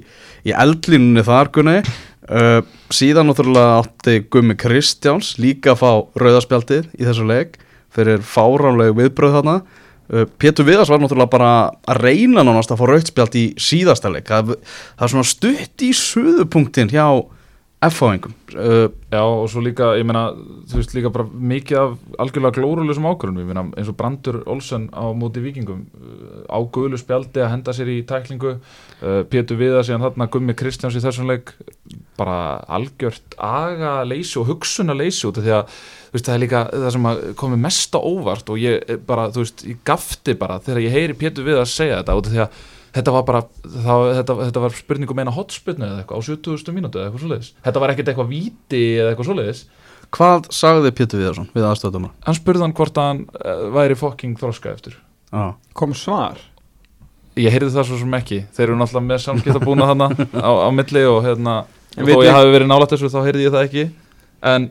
[0.48, 1.76] í eldlínunni þar Gunni.
[2.22, 2.62] Uh,
[2.94, 5.90] síðan náttúrulega átti Gummi Kristjáns líka að fá
[6.22, 7.59] rauðaspjaldið í þessu leik
[7.92, 9.57] fyrir fáránlegu viðbröð þarna
[10.11, 11.53] Pétur Viðars var náttúrulega bara
[11.88, 14.27] að reyna nánast að fá rautspjald í síðasta leik.
[14.29, 14.57] Það,
[14.97, 17.07] það er svona stutt í suðupunktin hjá
[17.83, 20.29] F-fáingum uh, Já og svo líka, ég meina,
[20.71, 24.87] þú veist líka bara mikið af algjörlega glórulegsum ákvörðunum, ég meina eins og Brandur Olsen
[24.95, 28.55] á móti vikingum uh, á guðlu spjaldi að henda sér í tæklingu,
[29.33, 31.51] Pétur Viða síðan þarna Gummi Kristjáns í þessum leik,
[32.19, 36.62] bara algjört aga leysi og hugsuna leysi út af því að veist, það er líka
[36.72, 40.35] það sem að komi mest á óvart og ég eh, bara, þú veist, ég gafti
[40.38, 43.40] bara þegar ég heyri Pétur Viða segja þetta út af því að þetta var bara,
[43.64, 47.22] það, þetta, þetta var spurning um eina hotspilnu eða eitthvað á 70.000 mínútu eða eitthvað
[47.25, 49.62] svoleiðis, þetta var ekkert eitthvað víti eða eitthvað svoleiðis,
[50.12, 52.11] Hvað sagði Pétur Viðarsson við aðstöðdómar?
[52.27, 54.98] hann spurði hann hvort hann uh, væri fokking þroska eftir.
[55.33, 55.55] Ah.
[55.72, 56.37] Kom svar?
[57.40, 60.68] Ég heyrði það svo sem ekki, þeir eru náttúrulega með samskipta búna þarna á, á
[60.77, 61.55] milli og hérna,
[61.96, 63.85] þó ég ég- hafi verið nálægt þessu þá heyrði ég það ekki.
[64.53, 64.68] En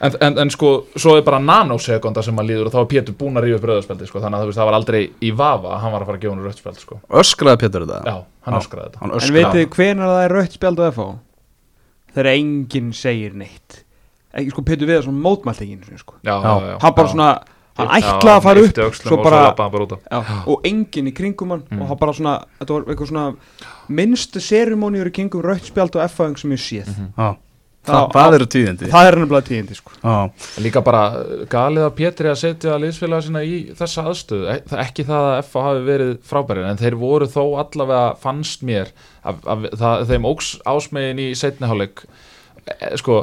[0.00, 3.14] En, en, en sko, svo er bara nanosekunda sem að líður og þá er Pétur
[3.20, 5.74] búin að rífa upp rauðarspjaldi sko, þannig að þú veist, það var aldrei í vafa
[5.74, 6.98] að hann var að fara að gefa hún rauðspjald sko.
[7.20, 7.98] Öskraði Pétur þetta?
[8.08, 8.60] Já, hann Já.
[8.62, 11.06] öskraði þetta Hann En öskraði veitir þið hvenær það er rautt spjald á FH?
[12.14, 13.80] Þegar enginn segir neitt
[14.40, 16.16] Ekki sko Pétur Viðarsson mótmælt ekki einu sinni, sko.
[16.24, 16.48] Já, Já.
[16.48, 17.12] já, já, Hann bara já.
[17.12, 17.30] svona
[17.80, 20.00] Hann ætlaði að fara upp Svo og bara, hann bara út af.
[20.10, 21.82] já, Og enginn í kringum hann Mm.
[21.82, 23.34] Og hann bara svona Þetta var eitthvað svona
[23.88, 27.36] Minnstu serimóniur í kringum rautt spjald og FH sem ég séð Já.
[27.80, 28.88] Það- Það, eru tíðindi.
[28.92, 29.92] Það er nefnilega tíðindi sko.
[30.04, 30.16] Já.
[30.66, 34.56] Líka bara uh, galið að Pétri að setja liðsfélaga sína í þessa aðstöðu.
[34.84, 38.92] Ekki það að FA hafi verið frábærir en þeir voru þó allavega fannst mér
[39.24, 42.04] að, að, það, þeim óks ásmegin í setniháleik
[43.00, 43.22] sko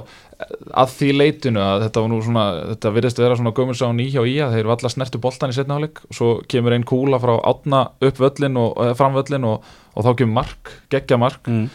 [0.78, 2.44] að því leitinu að þetta var nú svona
[2.74, 5.56] þetta virðist vera svona gömursáin í hjá í að þeir eru alla snertu boltan í
[5.56, 9.64] setniháleik og svo kemur einn kúla frá átna upp völlin og, og fram völlin og,
[9.96, 11.46] og þá kemur mark, geggja mark.
[11.50, 11.70] Mm.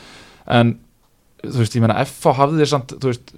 [0.58, 0.74] en
[1.42, 3.32] þú veist, ég meina FH hafði samt, þú veist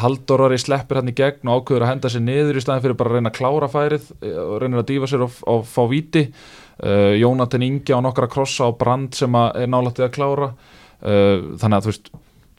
[0.00, 3.12] Haldorari sleppir hann í gegn og ákveður að henda sér niður í staðin fyrir bara
[3.12, 6.22] að reyna að klára færið eh, og reynir að dýfa sér og, og fá víti
[6.30, 11.56] uh, Jónatan Ingi á nokkra krossa á brand sem að er nálættið að klára uh,
[11.60, 12.10] þannig að þú veist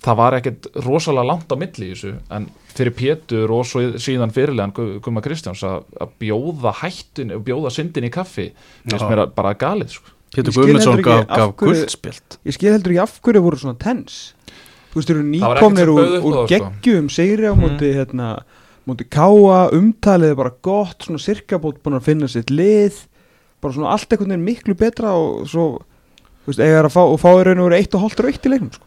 [0.06, 4.34] það var ekkert rosalega langt á milli í þessu en fyrir Pétur og svo síðan
[4.36, 9.00] fyrirlegan Gu- Gumma Kristjáns að, að bjóða hættin og bjóða syndin í kaffi Já.
[9.02, 10.12] mér að- bara galið sko.
[10.36, 14.35] Pétur Guðmundsson gaf, guldspilt Ég skil heldur ekki af hverju voru svona tens
[14.96, 16.46] Þú veist, þeir eru nýkomnir úr, úr sko.
[16.48, 17.60] geggjum segri á Mhm.
[17.66, 18.28] móti, hérna,
[18.88, 22.94] móti káa, umtalið er bara gott, svona sirkabót búin að finna sitt lið
[23.62, 25.82] bara svona allt einhvern veginn miklu betra og svo,
[26.46, 28.46] þú veist, eiga að fá og fá í raun og veru eitt og hálft raukt
[28.46, 28.86] í leiknum sko.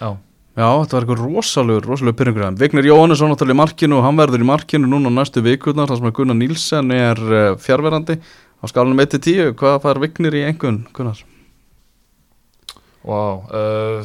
[0.00, 0.16] Já,
[0.56, 4.40] Já, þetta var eitthvað rosalegur, rosalegur pyrringur Vignir Jóhannesson náttúrulega í markinu og hann verður
[4.40, 8.96] í markinu núna næstu vikurnar þar sem að Gunnar Nílsen er uh, fjárverandi á skalunum
[9.04, 11.20] 1-10, hvað fær Vignir í engun, Gunnar?
[13.04, 14.02] wow uh,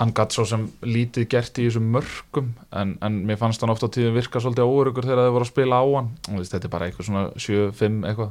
[0.00, 3.86] hann gatt svo sem lítið gert í þessum mörgum en, en mér fannst hann ofta
[3.86, 6.08] á tíðum virka svolítið óurugur þegar þið voru að spila á hann.
[6.30, 8.30] Og veist, þetta er bara eitthvað svona 7-5 eitthvað.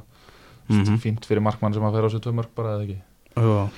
[0.70, 0.98] Mm Mhm.
[1.02, 2.98] fínt fyrir markmann sem að fer á sér tvö mörg bara eða ekki?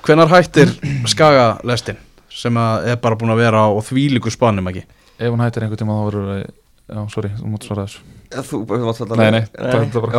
[0.03, 0.71] Hvenar hættir
[1.07, 1.95] Skaga lestin
[2.27, 4.83] sem að er bara búin að vera á þvílíku spanum ekki?
[5.19, 6.41] ef hún hættir einhvern tíma þá verður það
[6.91, 8.01] já, sorry, þú mútt svara þessu.
[8.31, 8.59] Þú,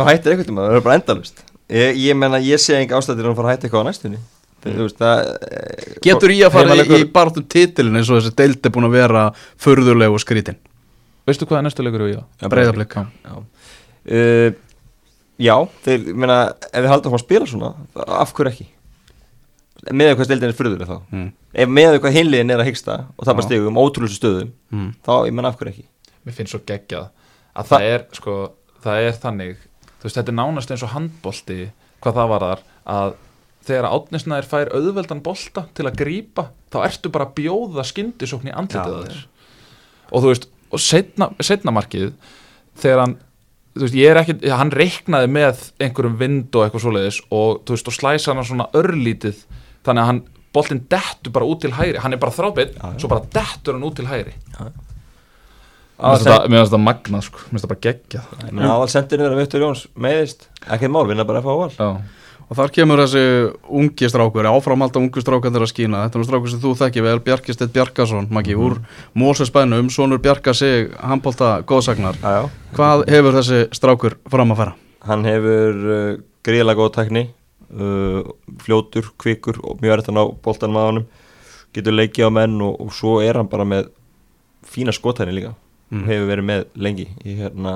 [0.09, 3.29] hættir einhvern tíma, það er bara endalust Ég, ég menna, ég sé enga ástættir að
[3.29, 4.17] hann fara að hætta eitthvað á næstunni
[4.63, 5.21] Þú veist, það
[5.51, 8.87] eh, Getur í að fara í, í barðum titilin eins og þessi deild er búin
[8.87, 9.23] að vera
[9.59, 10.59] förðuleg og skrítin?
[11.27, 12.27] Veistu hvað er næstu leikur við í það?
[12.43, 12.95] Já, Breiðablik.
[12.95, 13.35] Já,
[14.13, 14.49] uh,
[15.43, 16.37] já þeir, ég meina,
[16.71, 17.73] ef við haldum að spila svona
[18.19, 18.67] af hverju ekki?
[19.91, 20.97] Með hvað stildin er fyrður þá.
[21.11, 21.29] Mm.
[21.59, 23.49] ef með hvað hinliðin er að hyggsta og tapar Já.
[23.49, 24.93] stegum, ótrúlustu stöðum Mm.
[25.05, 25.85] þá, ég menna af hverju ekki?
[26.25, 27.09] Mér finnst svo geggjað
[27.53, 28.37] að það er sko,
[28.81, 29.57] það er þannig
[29.99, 31.57] þú veist, þetta er nánast eins og handbolti
[32.01, 32.63] hvað það var þar
[32.95, 33.13] að
[33.63, 38.55] þegar átnisnæðir fær auðveldan bolta til að grípa, þá ertu bara að bjóða skyndisókn í
[38.55, 39.03] andlitið Já.
[39.07, 39.21] þér.
[40.11, 42.11] og þú veist, og setna, setna markið
[42.81, 43.15] þegar hann
[43.73, 47.77] þú veist, ég er ekki, hann reiknaði með einhverjum vind og eitthvað svoleiðis og þú
[47.77, 49.43] veist, og slæsa hann svona örlítið
[49.85, 50.23] þannig að hann,
[50.53, 51.97] boltinn dettur bara út til hægri.
[51.97, 52.99] Hann er bara Já, já.
[53.01, 54.35] svo bara dettur hann út til hægri.
[56.03, 58.89] Finnst þetta- mér finnst þetta magnað sko, mér finnst þetta bara geggjað.
[58.93, 62.01] Sendinu er að Vittur Jóns meðist ekkert mál, vinna bara að fá val Já,
[62.53, 63.21] Og þar kemur þessi
[63.81, 66.03] ungi strákur, áframhalda ungu strákan þeirra að skína.
[66.05, 68.75] Þetta er nú strákur sem þú þekki vel, Bjarkistedt Bjarkason, Maggi, úr
[69.17, 72.19] Mósesbænum, sonur Bjarka sig, handbólta góðsagnar.
[72.21, 72.49] já, já.
[72.77, 74.75] Hvað hefur þessi strákur fram að fara?
[75.03, 77.23] hann hefur uh, gríðlega góð tækni
[77.73, 78.21] uh,
[78.63, 81.09] fljótur, kvikur og mjög ná boltanum að honum
[81.75, 83.89] getur leikið á menn og, og svo er hann bara með
[84.63, 85.55] fína skotæni líka
[85.93, 86.07] Mm.
[86.09, 87.73] hefur verið með lengi í hérna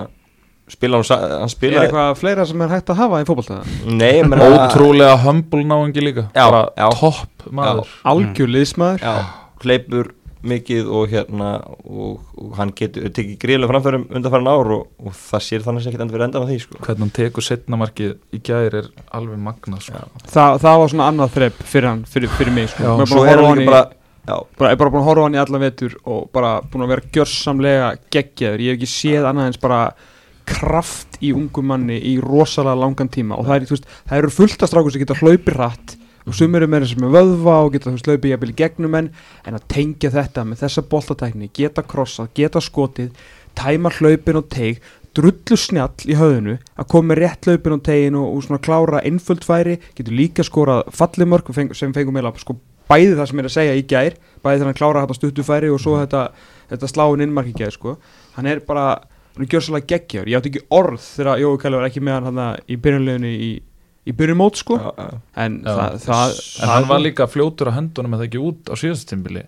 [0.71, 3.61] spila hann, hann Er spila eitthvað fleira sem er hægt að hafa í fótbolta?
[3.87, 6.87] nei, menn ótrúlega humble náingi líka Já, bara já.
[6.99, 9.13] topp maður Algjör liðsmaður já,
[9.63, 10.13] hleypur
[10.47, 11.47] mikið og hérna
[11.81, 15.91] og, og hann getur tekið gríðlega framförum undanfæran ár og, og það sér þannig sem
[15.91, 16.77] ekkert endur verið endan á því sko.
[16.85, 20.03] hvernig hann tekur setnamarkið í gæri er alveg magnað sko.
[20.29, 22.85] Þa, Það var svona annað þrepp fyrir hann, fyrir, fyrir mig sko.
[22.85, 23.81] Já, svo er horfa á hann í- bara
[24.29, 26.85] já, bara, er bara búin að horfa á hann í alla vetur og bara búin
[26.85, 29.81] að vera gjörsamlega geggjaður ég hef ekki séð annað eins bara
[30.47, 34.63] kraft í ungum manni í rosalega langan tíma og það, er, veist, það eru fullt
[34.63, 37.91] af strákur sem geta hlaupið rætt og sumir eru meira sem er vöðva og geta
[37.93, 39.09] veist, hlaupið jafnvel í gegnum en
[39.47, 43.11] en að tengja þetta með þessa boltatækni geta krossað, geta skotið
[43.57, 44.81] tæma hlaupin og teig
[45.17, 49.03] drullu snjall í höfðinu að koma með rétt hlaupin og tegin og, og svona klára
[49.07, 53.55] einföld færi, getur líka skorað fallimörk sem fengum meila sko bæði það sem er að
[53.55, 56.23] segja í gær bæði þannig að klára þetta stuttufæri og svo þetta,
[56.71, 57.97] þetta sláin innmark í gær sko.
[58.37, 59.01] hann er bara,
[59.37, 62.39] hann er gjörsalega geggjaður ég átti ekki orð þegar Jói Kæli var ekki með hann
[62.41, 63.51] hann í byrjunleginu í,
[64.07, 64.77] í byrjumót sko.
[64.81, 65.19] já, já.
[65.45, 65.73] en Já.
[65.77, 69.43] það, það, en hann var líka fljótur á hendunum eða ekki út á síðast tímbili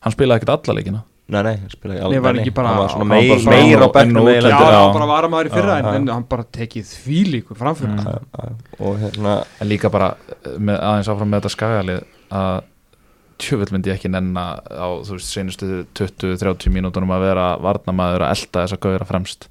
[0.00, 2.92] hann spilaði ekkert alla leikina nei, nei, hann spilaði alveg var ekki bara- hann var
[2.94, 4.70] svona hann var meir, bara svona meir á eiginlega.
[4.70, 7.98] já, hann bara var maður í fyrra en, en hann bara tekið þvílíku framfyrir.
[7.98, 8.14] Já,
[8.46, 12.04] já, og hérna en líka bara eh, með, aðeins áfram með þetta skagalið
[12.40, 12.64] að
[13.42, 18.32] tjöfull myndi ég ekki nenna á þú veist senustu 20-30 mínútonum að vera varnamaður að
[18.36, 19.48] elda þess að gauðra fremst.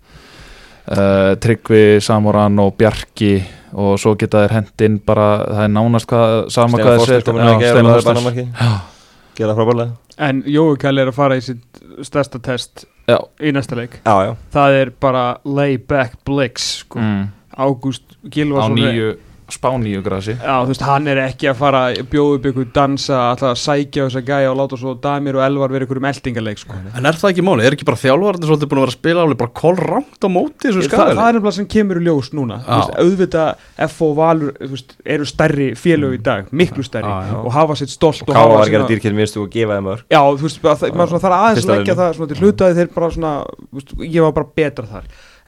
[0.86, 3.40] Uh, Tryggvi, Samoran og Bjarki
[3.74, 7.08] og svo geta þeir hent inn bara það er nánast hvað, sama Steinar hvað
[8.46, 9.96] Já, að gera frábærlega.
[10.28, 13.98] En Jói Kæli er að fara í sitt stærsta test já, í næsta leik.
[14.06, 17.02] Já, já, það er bara lay back blix sko.
[17.02, 18.80] mm, Ágúst á Gilvason
[19.46, 22.66] nýju spáníu grasi Já, þú veist, hann er ekki að fara að bjóða upp ykkur
[22.74, 25.98] dansa, alltaf að sækja á þessa gæja og láta svo Damir og Elvar vera ykkur
[26.02, 26.74] um eldingarleik sko.
[26.96, 27.66] En er það ekki máli?
[27.66, 30.66] Er ekki bara þjálfarnir svolítið búin að vera að spila alveg bara kolrangt á móti
[30.70, 32.56] þessu Ég- það, það er nefnilega sem kemur í ljós núna.
[32.66, 33.50] Veist, auðvitað
[33.86, 37.36] F og Valur veist, eru stærri félög í dag, miklu stærri Já, já.
[37.46, 39.74] og hafa sitt stolt og, Káa hafa var að gera sína- dýrkjörn minnstu og gefa
[39.78, 42.14] þeim örk Já, þú veist, það, maður svona þarf aðeins að leggja það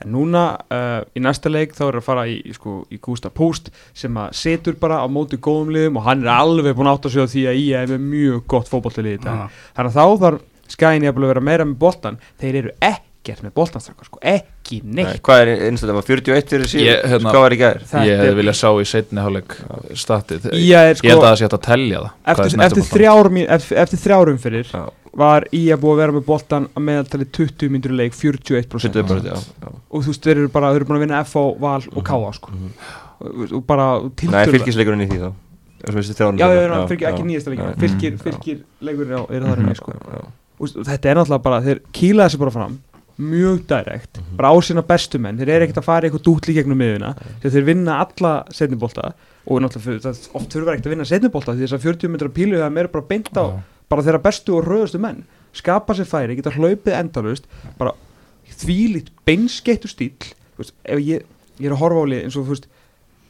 [0.03, 3.31] en núna uh, í næsta leik þá er að fara í, í, sko, í Gústa
[3.33, 6.99] Púst sem að setur bara á móti góðum liðum og hann er alveg búin að
[6.99, 9.41] átta sig á því að ég er með mjög gott fótbollilið í dag.
[9.41, 9.65] Já.
[9.79, 10.45] þannig að þá þarf
[10.77, 15.01] skæðin ég að vera meira með boltan þeir eru ekkert með boltanstrakar sko, ekki Nei,
[15.01, 17.79] neitt Hvað er einstaklega, var 41 fyrir síðan Ég, hérna- Hvað var í gær?
[17.87, 19.55] Þetta Ég er- hefði viljað sjá í setni hálfleik
[19.95, 20.47] statið.
[20.51, 22.83] Ég er Ég held að sko, það sé hægt að telja það er eftir, snerti
[22.83, 24.83] eftir, eftir, eftir þrjárum fyrir Já,
[25.17, 28.69] var ég að búið að vera með boltan að meðaltali 20 myndur í leik 41%
[28.85, 29.71] 70% já, já.
[29.89, 32.03] og þú veist, þeir eru bara, þeir eru búin að vinna F og Val og
[32.05, 32.51] K sko.
[33.19, 35.31] og, og bara Nei, tiltölulega- fylgisleikurinn í því þá
[36.37, 37.79] já, já, já, fylgir ekki nýjasta leikin já.
[37.81, 39.93] fylgir, Mm, fylgir leikurinn á, reyni sko.
[40.59, 42.77] þetta er náttúrulega bara, þeir kýla þessi bara fram
[43.17, 44.37] mjög direkt, Mhm.
[44.37, 47.15] bara á sína bestu menn þeir eru ekkert að fara í eitthvað dútli gegnum miðuna
[47.41, 49.13] þeir vinna alla setnibolta
[49.47, 52.77] og náttúrulega, oft þurfa ekkert að vinna setnibolta því þess að 40 metrar pílu það
[52.77, 53.45] er bara beint á.
[53.89, 55.23] Bara þeirra bestu og röðustu menn
[55.57, 57.47] skapa sér færi, geta hlaupið endalust
[57.79, 57.93] bara
[58.57, 60.13] þvílít beinskettu stíl
[60.57, 61.23] veist, ef ég,
[61.59, 62.67] ég er að horfa á lið eins og þú veist,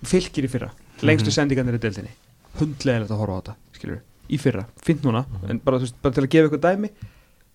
[0.07, 0.71] fylgir í fyrra
[1.05, 2.13] lengstu sendingarnir í deildinni
[2.59, 6.25] hundlegilegt að horfa á þetta, skilur í fyrra, fint núna, en bara, veist, bara til
[6.25, 6.89] að gefa ykkur dæmi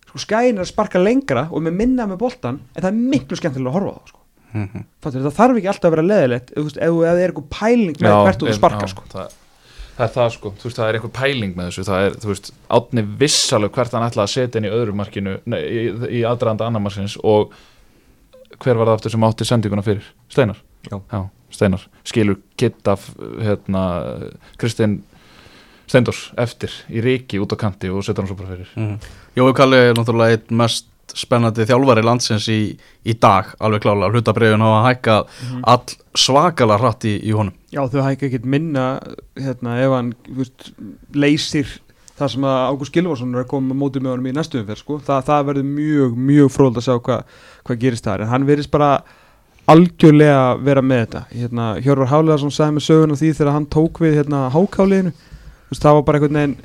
[0.08, 3.38] sko skæin er að sparka lengra og með minna með boltan en það er miklu
[3.38, 4.18] skemmtilega að horfa á það sko.
[4.52, 4.82] Mhm.
[5.00, 7.94] Fattur, það þarf ekki alltaf að vera leðilegt ef ef ef það er eitthvað pæling
[8.02, 9.04] með hvert þú en- sparka já, sko.
[9.14, 9.36] það,
[9.96, 12.30] það er það sko, þú veist það er eitthvað pæling með þessu það er, þú
[12.32, 15.84] veist, átni vissalega hvert hann ætlaði að setja inn í öðru markinu nei, í,
[16.20, 17.52] í aðdraðanda annar markins og
[18.62, 20.04] hver var það aftur sem átti sendinguna fyrir?
[20.32, 20.58] Steinar?
[20.88, 21.22] Já.
[21.52, 23.08] Steinar, skilur kitt af
[23.42, 23.82] hérna,
[24.60, 25.00] Kristinn
[25.90, 28.96] Steindors eftir í ríki út á kanti og setja hann svo bara fyrir Mhm.
[29.36, 30.86] Jói Kalli er náttúrulega einn mest
[31.18, 32.60] spennandi þjálfari landsins í,
[33.04, 37.54] í dag alveg klála, hlutabriðun hafa hækkað all svakalega hratt í, í honum.
[37.72, 38.86] Já, þau hækka ekkert minna
[39.38, 40.70] hérna, ef hann veist,
[41.16, 41.72] leysir
[42.18, 44.98] það sem að Ágúst Gilvarsson er að koma mótið með honum í næstu umferð sko.
[45.02, 48.24] Þa, það verður mjög, mjög fróld að sjá hvað hva gerist þar.
[48.24, 48.90] En hann verðist bara
[49.72, 51.22] algjörlega vera með þetta.
[51.32, 55.14] Hérna, Hjörvar Háleðarsson sagði með sögun af því þegar hann tók við hérna, hákáliðinu.
[55.72, 56.58] Það var bara einhvern veginn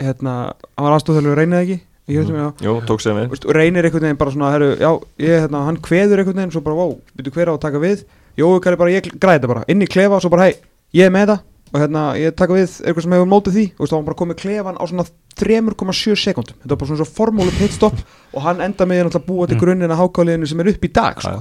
[0.00, 0.34] hérna,
[0.76, 1.78] hann var aðstofþjóðlega reynið ekki
[2.10, 4.90] um, Jú, tók með veist, og reynir einhvern veginn bara svona herru, já,
[5.22, 8.04] ég, hérna, hann kveður einhvern veginn svo bara, wow, byrju hver á að taka við?
[8.40, 10.58] Kari bara, ég græði þetta bara, inn í klefa og svo bara, hei,
[10.96, 13.64] ég er með það og hérna, ég taka við eitthvað sem hefur mótið því.
[13.76, 15.06] Og þá var hann bara komið klefan á svona
[15.40, 18.00] 3,7 sekundum, þetta var bara svona svo formúlu pitstop
[18.34, 21.22] og hann enda með að búa til grunninn að hákáliðinu sem er upp í dag
[21.22, 21.36] sko.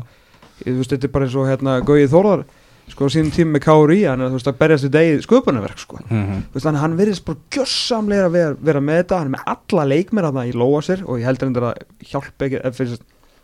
[0.66, 2.46] ég, veist, þetta er bara eins og hérna, Gauðið Þórðar
[2.92, 6.00] sko, á sínum tíma með KRI, hann er veist, að berjast við degi sköpunarverk, sko.
[6.10, 6.42] Mhm.
[6.50, 9.44] Þú veist, að hann verðist bara gjössamlega að vera, vera með þetta, hann er með
[9.56, 12.98] alla leikmenn að það í lóa sér og ég heldur endur að hjálpa ekki, fyrir,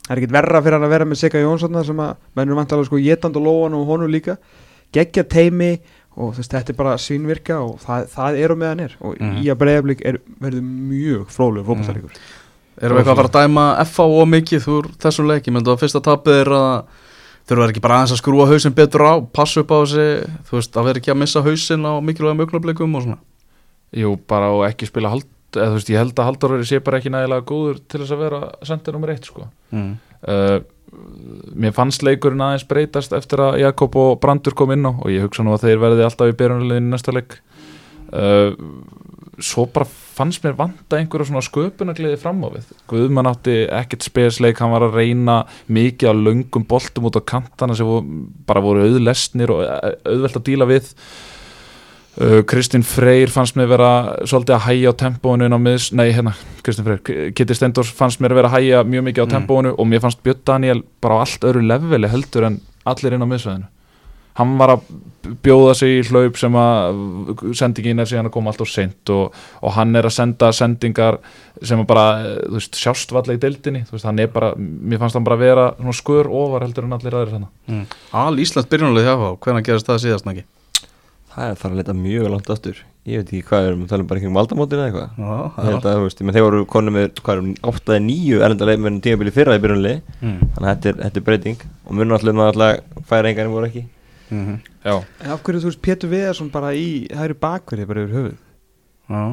[0.06, 2.86] það er ekkit verra fyrir hann að vera með Sigga Jónsson sem að mennur vantalega
[2.86, 4.38] sko getand og lóan og honum líka.
[4.94, 5.80] Geggja teimi
[6.16, 8.96] og veist, þetta er bara svínvirka og það, það er á meðan er.
[9.02, 9.38] Og Mhm.
[9.44, 10.02] í að bregðablík
[10.40, 12.12] verður mjög fróðlegu fókbaltalegur
[12.76, 15.72] Erum við eitthvað að fara að dæma FA og mikið úr þessum leik, ég myndi
[15.72, 16.84] að fyrsta tapið er að
[17.50, 20.06] þurfa ekki bara aðeins að skrúa hausin betur á, passa upp á þessi
[20.50, 23.20] þú veist, að vera ekki að missa hausin á mikilvægum augnablikum og svona?
[23.96, 27.00] Jú, bara og ekki spila hald eða þú veist, ég held að Halldóri sé bara
[27.00, 29.46] ekki nægilega góður til þess að vera sendir nummer eitt sko.
[29.72, 29.94] Mm.
[30.28, 30.58] uh,
[31.56, 35.26] mér fannst leikurinn aðeins breytast eftir að Jakob og Brandur kom inn á og ég
[35.26, 37.38] hugsa nú að þeir verði alltaf í byrjunarlegin næsta leik.
[38.12, 38.54] Uh,
[39.44, 42.72] svo bara fannst mér vanta einhverja svona sköpunargliði fram á við.
[42.92, 47.76] Guðmann átti ekkert spesleik hann var að reyna mikið á löngum boltum út á kantana
[47.76, 47.88] sem
[48.48, 50.92] bara voru auðlesnir og eh, auðvelt að díla við.
[52.16, 53.90] Uh, Kristinn Freyr fannst mér vera
[54.24, 56.32] svolítið að hæja á tempóinu miðs, nei hérna,
[56.64, 59.34] Kristinn Freyr Kitty Stendors fannst mér vera að hæja mjög mikið á Mm.
[59.36, 63.26] tempóinu og mér fannst Björn Daniel bara á allt öðru leveli heldur en allir inn
[63.26, 63.68] á miðsvæðinu
[64.36, 64.88] hann var að
[65.46, 66.98] bjóða sig í hlaup sem að
[67.58, 71.20] sendingin er síðan að koma alltaf seint og, og hann er að senda sendingar
[71.62, 74.52] sem að bara, eh, þú veist, sjást valla í deildinni, þú veist, hann er bara
[74.58, 77.86] mér fannst hann bara vera svona skör ofar heldur en allir aðrir hann Mm.
[78.14, 80.44] Al Íslands byrjunarlið hjá þá, hvernig gerist það síðast nægi?
[81.36, 82.78] Það er þarf að leta mjög langt aftur.
[83.06, 85.10] Ég veit ekki hvað við erum að tala um bara ekki um aldamótinu eða eitthvað.
[85.66, 90.38] Að, þeir voru konum með, hvað erum, 8-9 erlenda leikmenn tímabili fyrra í byrjunli mm.
[90.56, 91.68] Þannig að þetta er, þetta er breyting.
[91.86, 93.84] Og maður alltaf færa engan voru ekki
[94.32, 98.16] Mm Já, En af hverju þú veist Pétur Viðarsson bara í hægri bakverði bara yfir
[98.20, 98.38] höfuð?
[99.10, 99.24] Já,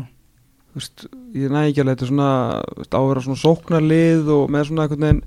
[0.73, 2.29] Þú veist, ég næ ekki alveg þetta svona
[2.65, 5.23] þú veist, á að vera svona sóknarlið og með svona einhvern veginn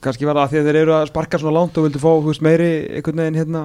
[0.00, 2.08] kannski var það af því að þeir eru að sparka svona langt og vildu fá
[2.12, 3.62] þú veist, meiri einhvern veginn hérna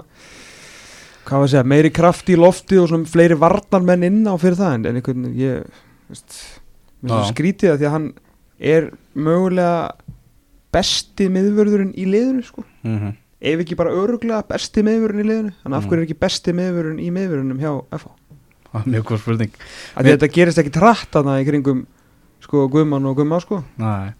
[1.24, 4.60] hvað var að segja, meiri kraft í lofti og svona fleiri varnarmenn inn á fyrir
[4.60, 5.64] það en, en einhvern, ég
[6.12, 6.40] veist,
[7.06, 8.10] það skrítið það því að hann
[8.74, 9.78] er mögulega
[10.74, 12.64] besti miðvörðurinn í liðinu sko.
[12.84, 13.14] Mhm.
[13.44, 15.90] Ef ekki bara öruglega besti miðvörðurinn í liðinu þannig af Mm.
[15.92, 18.12] hverju er ekki besti miðvörðurinn í miðvörðunum hjá FH
[18.74, 19.52] Það er Mjög góð spurning.
[19.94, 21.82] Að þetta gerist ekki trætt þarna í kringum
[22.42, 23.60] sko Guðmann og Guðmann sko.
[23.78, 24.14] Nei.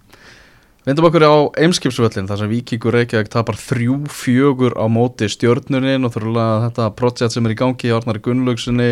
[0.86, 1.34] Vindum okkur á
[1.64, 5.96] Eimskipsvöllin þar sem Víkingur Reykjavík tapar þrjú fjögur á móti stjörnunni.
[6.06, 8.90] Og þurfulega þetta projekt sem er í gangi í Arnari Gunnlaugsinni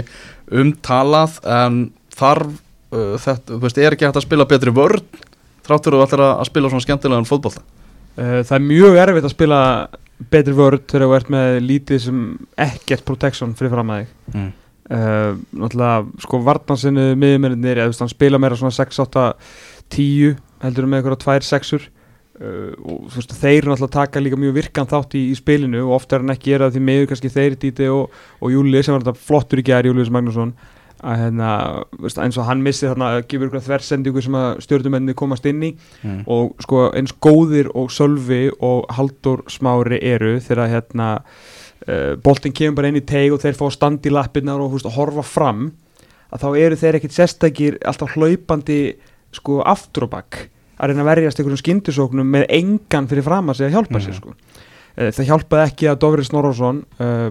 [0.50, 1.82] umtalað en
[2.17, 2.50] þarf
[2.96, 5.04] uh, þetta, þú veist, er ekki hægt að spila betri vörn
[5.67, 7.62] þráttur þú ætlar að spila svona skemmtilegan fótbolta?
[8.17, 9.60] Uh, það er mjög erfitt að spila
[10.31, 12.19] betri vörð þegar þú ert með lítið sem
[12.65, 14.12] ekkert protection fyrir fram að þig.
[14.36, 14.51] Mm.
[14.97, 15.31] uh,
[15.63, 19.25] náttúrulega sko varnansinnu miðjumennir eða spila meira svona 6, 8,
[19.95, 21.88] 10 heldur með eitthvað 2, 6 uh,
[22.86, 26.25] og veist þeir náttúrulega taka líka mjög virkan þátt í, í spilinu og ofta er
[26.25, 29.62] hann ekki gerað því meður kannski þeir Díti og, og Júli sem var þetta flottur
[29.62, 30.53] í gær Július Magnússon
[31.03, 31.49] að hérna,
[31.99, 35.63] veist, eins og hann missi þarna að gefa ykkur þversendingu sem að stjórnumenni komast inn
[35.63, 35.71] í
[36.03, 36.23] Mm.
[36.27, 41.09] og sko eins góðir og Sölvi og Haldur Smári eru þegar hérna
[41.87, 44.85] uh, boltin kemur bara inn í teig og þeir fá stand í lappirnar og veist,
[44.95, 45.71] horfa fram
[46.31, 48.95] að þá eru þeir ekkit sérstakir alltaf hlaupandi
[49.33, 50.47] sko aftur og bakk
[50.81, 54.21] að reyna að verjast einhverjum skyndisóknum með engan fyrir fram að segja hjálpa sér Mhm.
[54.21, 54.33] sko
[54.97, 57.30] það hjálpaði ekki að Dofri Snorrason uh,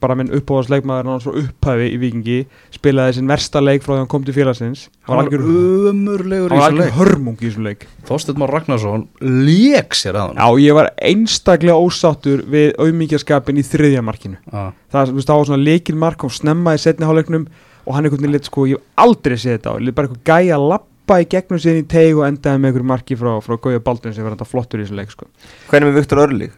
[0.00, 2.38] bara minn uppáðarsleikmaður náttúrulega frá upphæfi í Vikingi
[2.74, 5.44] spilaði sinn versta leik frá því hann kom til félagsins Hann var algjör-
[5.92, 9.96] umurlegur í hann var þessu algjör leik hörmung í þessum leik Þorsteinn Már Ragnarsson lék
[9.98, 14.72] sér að hann Já, ég var einstaklega ósáttur við auðmíkjaskapin í þriðja markinu Já.
[14.96, 17.46] það, var svona leikil mark og snemma í setni hálfleiknum
[17.86, 20.56] og hann einhvern veginn lit, sko, ég hef aldrei séð þetta lit bara eitthvað gæja
[20.58, 23.82] að lappa í gegnum síðan í teig og endaði með einhverju marki frá, frá Gauja
[23.86, 25.28] Baldun sem var þetta flottur í þessu leik, sko.
[25.70, 26.56] Hvernig með Viktor Örlig?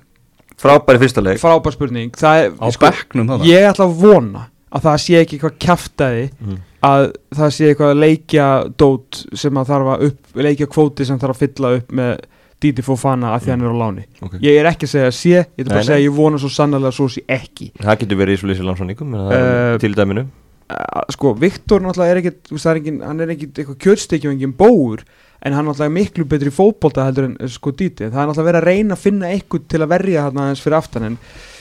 [0.59, 1.43] Frábæri fyrsta leik.
[1.43, 5.37] Frábær spurning, það er, á bekknum það ég ætla að vona að það sé ekki
[5.39, 6.57] eitthvað kjaftaði mm.
[6.89, 7.05] að
[7.39, 8.49] það sé eitthvað leikja
[8.81, 12.19] dót sem að þarf að upp, leikja kvóti sem þarf að fylla upp með
[12.59, 14.05] Didi Fofana að því hann er á láni.
[14.19, 14.41] Okay.
[14.43, 16.09] ég er ekki að segja sé, ég er bara að segja nei.
[16.09, 17.71] ég vona svo sannlega að svo sé ekki.
[17.79, 20.27] Það getur verið í svo lýsi landsánningum Eh, til dæminu.
[20.75, 24.35] uh, sko, Viktor náttúrulega er ekkit, það er engin, hann er ekkit eitthvað kjötstykki og
[24.35, 25.07] engin bóur
[25.43, 28.49] en hann er miklu betri í fótbolta heldur en eh, sko Díti, það er náttúrulega
[28.51, 31.19] verið að reyna að finna eitthvað til að verja hann aðeins fyrir aftan en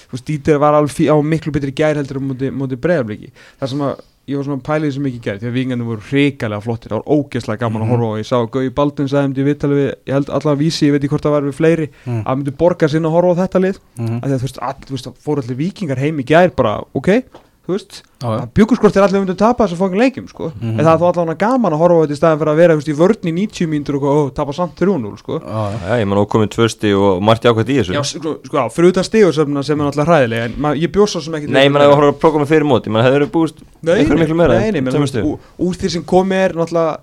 [0.08, 3.82] þú veist, Díti var alveg á miklu betri gær heldur en móti, breyðabliki það sem
[3.88, 7.00] að ég var svona pælið sem ekki gær því að vingarnir voru hrikalega flottir, það
[7.00, 7.88] var ógeðslega gaman Mhm.
[7.88, 10.60] að horfa og ég sá Gauði Baldun sagði um því viðtalið við, ég held allavega
[10.66, 12.24] vísi, ég veit ekki hvort það var við fleiri Mm.
[12.28, 14.20] að myndi borga sinna að horfa á þetta lið Mhm.
[14.20, 16.84] að því að þú veist, all, þú veist, fóru allir vikingar heim í gær bara,
[16.94, 17.24] ok,
[17.68, 18.38] þú veist Já, já.
[18.40, 20.48] það byggur skort er allir myndið að tapa þessu fókin leikjum sko.
[20.56, 20.80] Mhm.
[20.80, 22.74] en það er þó allavega gaman að horfa á þetta í staðin fyrir að vera
[22.74, 25.40] þú veist, í vörn í 90 mínútur og tapa samt 3-0 sko.
[25.44, 25.78] Já, já.
[25.88, 29.04] Já, ég man ókomið tvösti og margt jákvæmt í þessu já, sko, sko, fyrir utan
[29.06, 31.82] stígursöfna sem er alltaf hræðilega en ma, ég bjóst svo sem ekki Nei, ég man
[31.84, 32.90] að það var að prófa með fyrir móti
[33.28, 35.38] búist miklu meira nei, menn, þú veist, stigum.
[35.38, 36.98] ú- úr því sem komi er náttúrulega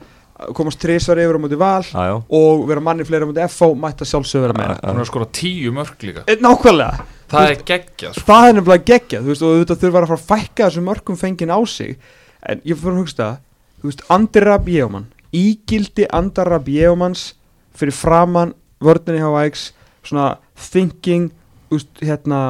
[0.54, 4.02] komast trísvar yfir á móti val já og vera manni fleira á móti FH mætti
[4.02, 4.78] að sjálfsög vera meira.
[4.82, 8.26] Hún er að skora tíu mörg líka Eh, nákvæmlega Það er geggjað sko.
[8.28, 11.20] það er nefnilega geggjað þú veist, og þetta þurfa að fara að fækka þessum mörgum
[11.20, 11.96] fengin á sig
[12.44, 13.28] en ég fyrir að hugsta
[13.80, 17.24] þú veist, Andri Rapp Jéumann ígildi Andri Rapp Jéumanns
[17.74, 19.70] fyrir framann vörninni hjá Ægs
[20.04, 20.36] svona
[20.70, 21.30] thinking
[21.70, 22.40] þú veist, hérna,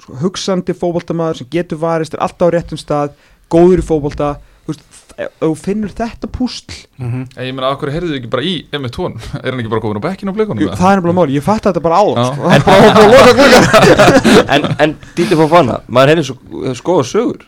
[0.00, 3.16] sko, hugsandi fótboltamaður sem getur varist er alltaf á réttum stað,
[3.50, 4.36] góður í fótbolta
[5.20, 7.22] ef þú finnur þetta púsl Mhm.
[7.36, 9.80] En ég meina, akkur heyrðu þið ekki bara í Emmett Tón Er hann ekki bara
[9.84, 10.74] komin á bekkinu á blikunum?
[10.76, 12.42] það er nefnilega máli, ég fatt þetta bara á sko.
[12.50, 12.60] er
[14.54, 17.46] En, en Díti Fofana, maður hefði svo skoða sögur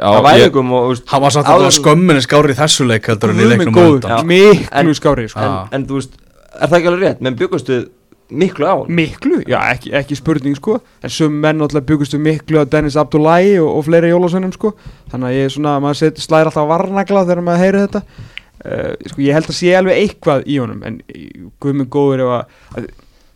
[0.00, 3.48] ég, væðingum og, Hann var áður- að skömminni skári í þessu leik heldur en í
[3.50, 3.74] leiknum
[4.06, 5.46] á miklu skári sko.
[5.72, 6.14] en, þú veist,
[6.60, 7.20] er það ekki alveg rétt?
[7.26, 7.80] Menn byggustu
[8.30, 10.78] miklu á hann Miklu, já ekki, ekki spurning sko.
[11.02, 14.74] En sum menn náttúrulega byggustu miklu að Dennis Abdullahi og, og fleiri jólasveinum sko.
[15.12, 18.02] Þannig að ég er svona, maður slæðir alltaf á varnagla þegar maður heyri þetta.
[18.60, 20.98] Uh, sko, Ég held að sé alveg eitthvað í honum En
[21.64, 22.88] guð minn góður ef að, að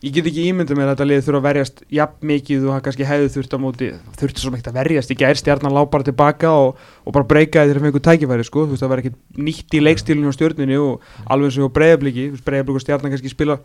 [0.04, 2.82] Ég get ekki ímyndað mér að þetta liðið þurfa að verjast jafn mikið og hann
[2.84, 3.86] kannski hefði þurft á móti
[4.20, 5.12] þurfti svo mikið að verjast.
[5.14, 8.74] Í gær stjarnan lá bara tilbaka og, og bara breykaði þegar fengur tækifæri sko, þú
[8.74, 9.14] veist það var ekki
[9.46, 13.56] nýtt í leikstílinu á stjörnunni og alveg eins og breyðabliki, breyðabliki og stjarnan kannski spila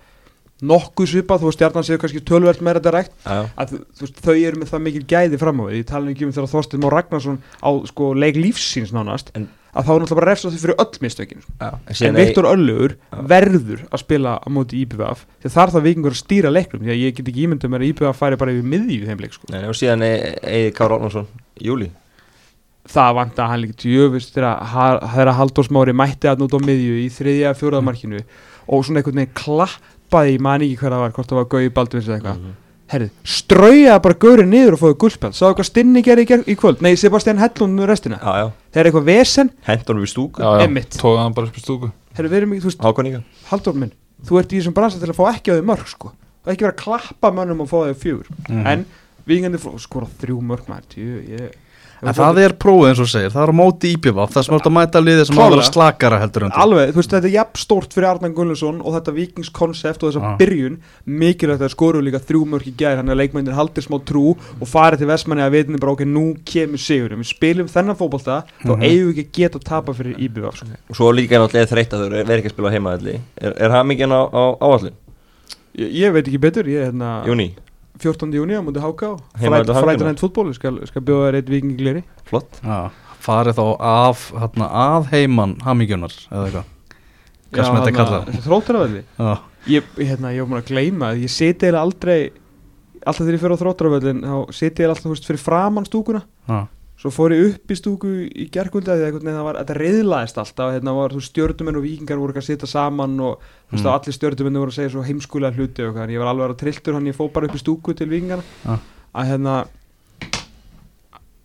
[0.61, 4.19] nokkuð svipað, þú veist stjarnan séu kannski tölvert meira þetta rækt Já, að þú, veist,
[4.25, 6.83] þau eru með það mikil gæði fram á við ég tala ekki um þegar Þorsteinn
[6.83, 10.59] Már Ragnarsson á sko leik lífsins nánast En- að þá er náttúrulega bara refsa því
[10.63, 11.51] fyrir öll mistökin sko.
[11.61, 13.19] en en Viktor Öllugur Já.
[13.29, 17.01] verður að spila á móti IBVF því þar þarf vikingur að stýra leiknum því að
[17.05, 19.45] ég get ekki ímyndað mér að IBVF færi bara yfir miðju í þeim leik sko.
[19.53, 21.27] Nei, og síðan Eði Kára Árnarsson
[21.61, 21.91] Júli
[22.89, 26.59] það vant að hann líka tjöfust þegar ha- þegar Halldór Smári mætti að nút á
[26.65, 28.23] miðju í þriðja fjóraða markinu
[28.69, 29.35] og svona einhvern veginn
[30.09, 32.39] klappaði, ég man ekki hver það var hvort það var Gauði Baldvins eða eitthvað.
[32.39, 32.55] Mhm.
[32.89, 36.81] herri, strauja bara gaurið niður og fóðu guldspjald Sáðu hvað Stinni gerði í, í kvöld?
[36.81, 38.17] Nei, Sebastian Hellund nú restina.
[38.17, 40.41] Já, já, Það er eitthvað vesen hendur hann við stúku.
[40.41, 40.97] Já, já, Einmitt.
[40.97, 41.91] tóða hann bara upp í stúku.
[42.17, 43.91] Herri, við erum ekki, þú veist, Hákoníka Halldór minn
[44.25, 46.11] Þú ert í þessum bransa til að fá ekki á þau mörg sko.
[46.43, 48.27] Það er ekki verið að klappa mönnum og fá þau fjögur.
[48.49, 48.65] Mhm.
[48.67, 48.85] En
[49.27, 51.53] vikingandi skora þrjú mörg Tjú, ég
[51.99, 54.61] En það er prófið eins og segir, það er á móti íbjöfaf Það sem er
[54.69, 56.61] að mæta liðið sem á að slakara heldur en þú.
[56.63, 60.23] Alveg, þú veist, þetta er jafn stórt fyrir Arnan Gunnlaugsson og þetta vikingskonsept og þessa
[60.23, 60.37] Já.
[60.39, 64.23] byrjun mikilvægt að skoru líka þrjú mörg í gær þannig að leikmændir haldir smá trú
[64.37, 68.43] og farið til Vestmanni að veitinni bara ok, nú kemur sigur við spilum þennan fótbolta,
[68.63, 68.83] þá Mhm.
[68.87, 70.67] eigum við ekki að geta að tapa fyrir IBF sko.
[70.89, 74.93] Og svo líka náttúrulega þreytt að þau ekki að Er, er á, á áallin?
[75.77, 77.53] ég, ég veit ekki betur, ég er hérna Júni,
[78.03, 78.33] 14.
[78.39, 79.11] júni á mútið Háká.
[79.39, 82.59] hægt fútból, skal, skal bjóða þér eitt vikingigleri flott.
[82.63, 82.89] Já,
[83.25, 86.75] farið þá af, hérna, að heiman hamingjunar eða eitthvað.
[87.49, 88.35] Hvað sem þetta kallað.
[88.45, 89.31] Þróttaravelli Já,
[89.73, 92.19] ég, hérna, ég var múin að gleyma ég seti eða aldrei
[93.05, 96.21] alltaf þegar ég fyrir á þróttaravellin þá seti ég alltaf þú veist, fyrir framann stúkuna.
[96.49, 96.59] Já,
[96.99, 100.93] svo fór ég upp í stúku í gerkvöldi að það var, þetta reyðlaðist alltaf hérna
[100.97, 103.87] var, þú stjórnumenn og vikingar voru að sitja saman og þú veist Mm.
[103.87, 106.43] að allir stjórnumenn voru að segja svo heimskulega hluti og hvað, en ég var alveg
[106.43, 108.77] að vera trilltur hann ég fór bara upp í stúku til vikingarna Ja.
[109.15, 109.53] að hérna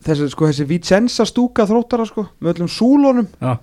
[0.05, 3.55] þessi, sko, þessi Vicenza stúka þróttara sko, með öllum súlónum já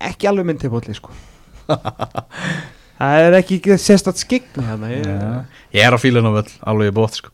[0.00, 1.10] ekki alveg mynd til bóli sko
[3.00, 5.44] það er ekki sérstætt skigni hérna ég, Já.
[5.74, 7.32] Ég er á fílinu völl, alveg bótt sko.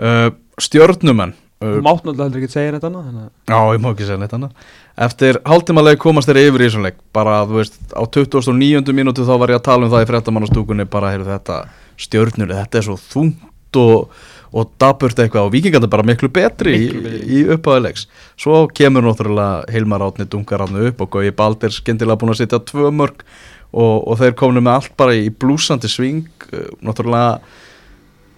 [0.00, 0.30] uh,
[0.62, 3.88] Stjörnumenn uh, þú mátt náttúrulega heldur ekki að segja neitt annað að Já, ég má
[3.92, 4.66] ekki segja neitt annað.
[5.06, 6.98] Eftir hálftímaleg komast þeir yfir í þessum leik.
[7.16, 8.92] Bara, þú veist, á 29.
[8.96, 11.58] mínútu þá var ég að tala um það í fréttamannastúkunni bara, heyrðu þetta,
[12.06, 14.12] stjörnur þetta er svo þungt og,
[14.52, 18.04] og daburt eitthvað og vikingandi bara miklu betri Miklu í, í uppáðilegs
[18.40, 22.60] Svo kemur náttúrulega Hilmar Átni dunkar átni upp og Gauði Baldur skyndilega búin að setja
[22.68, 23.24] tvö mörg
[23.72, 27.40] og, og þeir komnu með allt bara í blúsandi sving uh, náttúrulega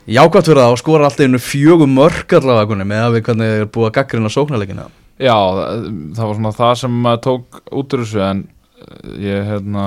[0.07, 3.70] jákvæmt fyrir það og skora alltaf einu fjögum mörg allavega með að við hvernig eru
[3.74, 4.88] búið að gaggrina sóknarleikina.
[5.14, 5.86] Já, það,
[6.16, 8.42] það var svona það sem tók út úr þessu en
[8.82, 9.86] uh, ég hérna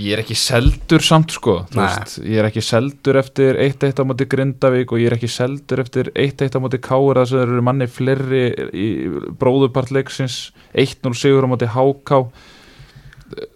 [0.00, 4.26] ég er ekki seldur samt sko veist, ég er ekki seldur eftir 1-1 á móti
[4.30, 7.66] Grindavík og ég er ekki seldur eftir 1-1 á móti Káur þess að þeir eru
[7.68, 8.42] manni fleiri
[8.74, 8.88] í
[9.38, 12.18] bróðupart leiksins 1-0 sigur á móti þú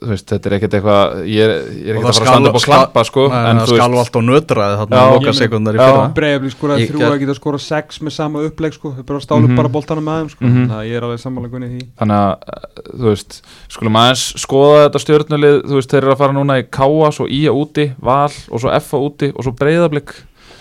[0.09, 2.51] veist, þetta er ekkert eitthvað ég er, ég er ekkert að það fara að standa
[2.51, 5.74] upp og klappa sko en það þú skalv veist, allt á nötraði þarna loka sekundar
[5.79, 6.07] í fyrra.
[6.18, 9.57] Breiðablik skoraði þrjú að geta skorað sex með sama uppleg sko, þau bara stálu Mhm.
[9.57, 10.57] bara boltanum með þeim sko, Mhm.
[10.68, 11.83] þannig að ég er alveg sammála gunni því.
[11.99, 16.18] Þannig að uh, þú veist, skulum aðeins skoða þetta stjórnulið, þú veist, þeir eru að
[16.18, 19.53] fara núna í Káa, svo Ía úti, Val og svo F úti og svo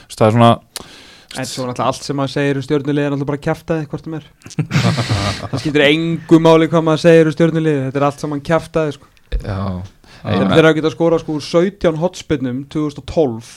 [0.07, 0.51] veist, það er svona
[1.35, 4.07] En svo er náttúrulega allt sem maður segir um stjórnulegð er náttúrulega bara kjaftaði hvort
[4.07, 4.27] það er.
[5.51, 9.09] Það skiptir engu máli hvað maður segir um stjórnulegð Þetta er allt saman kjaftaði sko.
[9.35, 9.59] já,
[10.23, 13.53] Þeir þeir eru að geta skora sko úr 17 hotspinnum 2012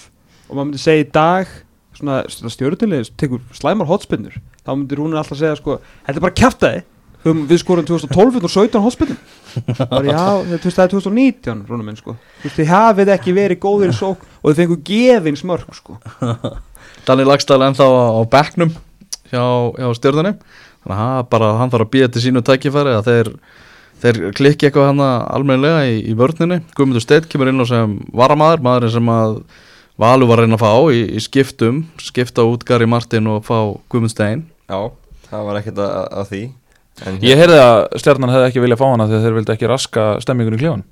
[0.50, 1.52] og maður myndi segja í dag
[2.00, 6.82] stjórnulegð tekur slæmar hotspinnur þá myndi Rúnir alltaf segja sko Þetta er bara kjaftaði
[7.20, 9.18] Við við skorum 2012 og 17 hotspinnum
[9.90, 12.14] bara, Já, þetta þú veist, það er 2019 Rúnir minn sko.
[12.40, 15.98] Þú veist, þið hafið ekki verið góðir og þið fengu gefins mörg sko
[17.10, 18.74] Danni Lagstall ennþá á, á bekknum
[19.32, 19.42] hjá,
[19.74, 20.36] hjá stjórnunni
[20.84, 23.30] þannig að bara, hann þarf að býja til sínu tækifæri að þeir,
[24.02, 26.60] þeir klikki eitthvað hann almennilega í, í vörninni.
[26.76, 29.42] Guðmundur Steinn kemur inn á sem varamaður maðurinn sem að
[30.00, 33.58] Valur var að reyna að fá í, í skiptum, skipta út Gary Martin og fá
[33.92, 34.46] Guðmund Steinn.
[34.70, 34.88] Já,
[35.28, 36.40] það var ekkert að, að því.
[37.04, 40.06] En Ég heyrði að stjarnan hefði ekki viljað fá hana þegar þeir vildi ekki raska
[40.24, 40.86] stemmingun í klífan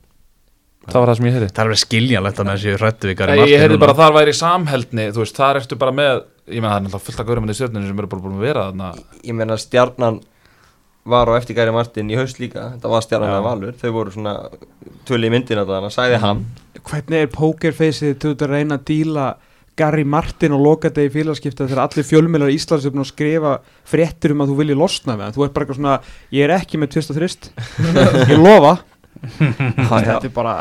[0.88, 1.50] Það var það sem ég heyrði.
[1.52, 3.94] Það er verið skiljanlegt að með þessi rættu við Gary Nei, Martin Ég heyrði bara
[3.94, 7.04] að þar væri samheldni Þú veist, þar ertu bara með Ég meina það er náttúrulega
[7.04, 8.86] fullt af gaurum í stjörnunni sem eru bara búin að vera þarna.
[9.28, 10.20] Ég meina stjarnan
[11.08, 12.70] var á eftir Gæri Martin í haust líka.
[12.74, 14.34] Þetta var stjarnan að valur, þau voru svona
[15.08, 16.42] tölu í myndina þannig, sagði hann.
[16.88, 19.28] Hvernig er pokerfaceið til að reyna að díla
[19.78, 23.52] Gary Martin og lokadegi félagskipta þegar allir fjölmjölar í Íslands er búin að skrifa
[23.86, 25.36] fréttir um að þú vilji losna við hann.
[25.36, 25.98] Þú ert bara eitthvað svona,
[26.34, 27.50] ég er ekki með tvist og þrist
[28.32, 28.78] ég lofa
[29.38, 30.54] þetta er bara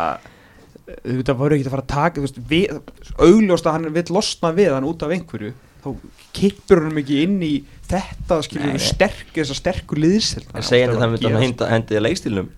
[0.87, 2.77] þú veit að voru ekki að fara að taka þú veist, við,
[3.19, 5.53] augljóst að hann vil losna við hann út af einhverju
[5.83, 5.89] þá
[6.37, 7.51] kippur hann ekki inn í
[7.87, 12.49] þetta skilur sterk, þessa sterku liðsild en segjandi það myndi hann henda, hendið leikstílnum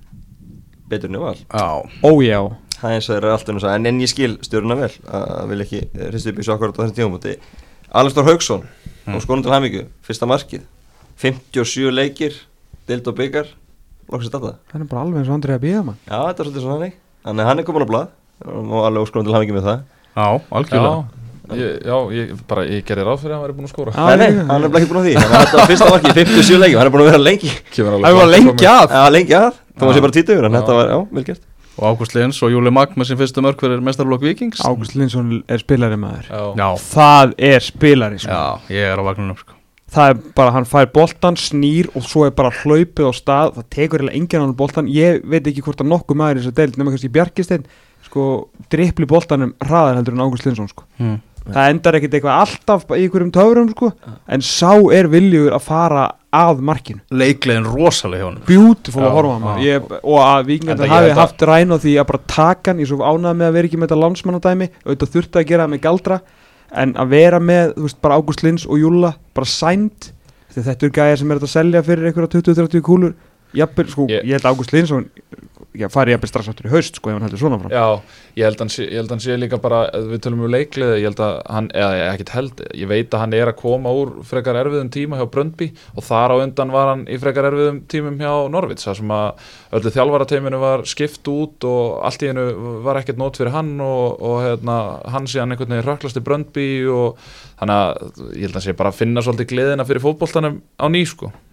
[0.90, 1.42] betur en ég var.
[1.54, 1.68] Já,
[2.06, 2.40] ójá
[2.80, 5.52] það eins og þeir eru alltaf eins og en, en ég skil stjórna vel að
[5.52, 7.36] vil ekki hristu upp í svo akkurat á þessum tímumóti
[8.00, 8.64] Alistór Haugsson
[9.10, 9.16] Mm.
[9.16, 10.66] og skonum til hamingju, fyrsta markið.
[11.18, 12.36] 57 leikir
[12.86, 13.48] dild og byggar,
[14.14, 15.98] loksist þetta það er bara alveg eins og Andrei að býða mann.
[16.10, 16.94] Já, þetta er svolítið svona hannig
[17.26, 18.12] þannig að hann er komin á blað.
[18.50, 19.80] Og alveg skonum til hamingju með það.
[20.16, 20.28] Já,
[20.60, 21.00] algjörlega.
[21.50, 23.94] Já, ég, já ég, bara, ég gerir ráð fyrir að hann væri búin að skóra
[23.96, 25.14] Já, nei, nei, hann er bara ekki búin á því.
[25.18, 27.54] Þannig að þetta var fyrsta markið, 57 leikir, hann er búin að vera lengi.
[27.74, 28.94] Kemur Það var lengi að.
[28.94, 31.46] Já, lengi að, þá var sér bara títuður en þetta var, já, vel gert.
[31.80, 35.30] Og Ágúst Lins og Júli Magg með sin fyrstu mörg fyrir mestarlokk Vikings Ágúst Linsson
[35.48, 36.28] er spilari maður.
[36.28, 38.36] Já, Já, Það er spilari sko.
[38.36, 39.56] já, ég er á vagnunum sko.
[39.90, 43.56] Það er bara, hann fær boltan, snýr og svo er bara hlaupið á stað.
[43.56, 46.58] Það tekur eiginlega enginn annan boltan Ég veit ekki hvort að nokkuð maður í þessu
[46.60, 47.66] deild nema kannski Bjarkisteinn
[48.06, 48.28] sko,
[48.70, 50.86] drippli boltanum hraðar heldur en Ágúst Linsson sko.
[51.00, 51.18] hmm.
[51.50, 53.88] Það endar ekkit eitthvað alltaf í einhverjum töfrum sko,
[54.30, 56.04] en sá er viljugur að fara
[56.36, 57.02] að markinu.
[57.10, 61.16] Leiklegin rosalega hjá hann beautiful að horfa á ég, og að Enda vikingar ég hafi
[61.18, 63.80] haft ræn á því að bara taka hann ég svo ánægð með að vera ekki
[63.80, 64.70] með þetta landsmannadæmi.
[64.86, 66.20] Auðvitað þurfti að gera það með galdra
[66.72, 70.12] en að vera með, þú veist, bara Ágúst Lins og Júlla bara sænt
[70.54, 73.14] þetta eru gæjar sem er að selja fyrir einhverja 20-30 kúlur
[73.54, 74.72] jafnvel, sko, Ég- ég held að Ágúst
[75.78, 78.02] já, fari jafnvel strax áttur í haust, sko, ef hann heldur svona fram Já,
[78.40, 81.18] ég held hann ég held hann sé líka bara við tölum um leiklið, ég held
[81.24, 84.90] að hann eða ekkert held, ég veit að hann er að koma úr frekar erfiðum
[84.94, 88.86] tíma hjá Bröndby og þar á undan var hann í frekar erfiðum tímum hjá Norvits,
[88.88, 89.34] það sem að
[89.80, 92.48] öllu þjálfarateiminu var skipt út og allt í hennu
[92.86, 94.80] var ekkert nót fyrir hann og, og hérna,
[95.14, 97.18] hann sé hann einhvern veginn röklasti Bröndby og
[97.60, 97.94] þannig að
[98.36, 98.64] ég held að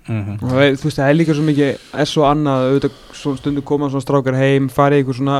[0.08, 1.70] mm og það er- þú veist, það er líka svo mikið
[2.06, 5.38] S og annað, auðvitað svo stundu koma svona strákar heim, farið í einhver svona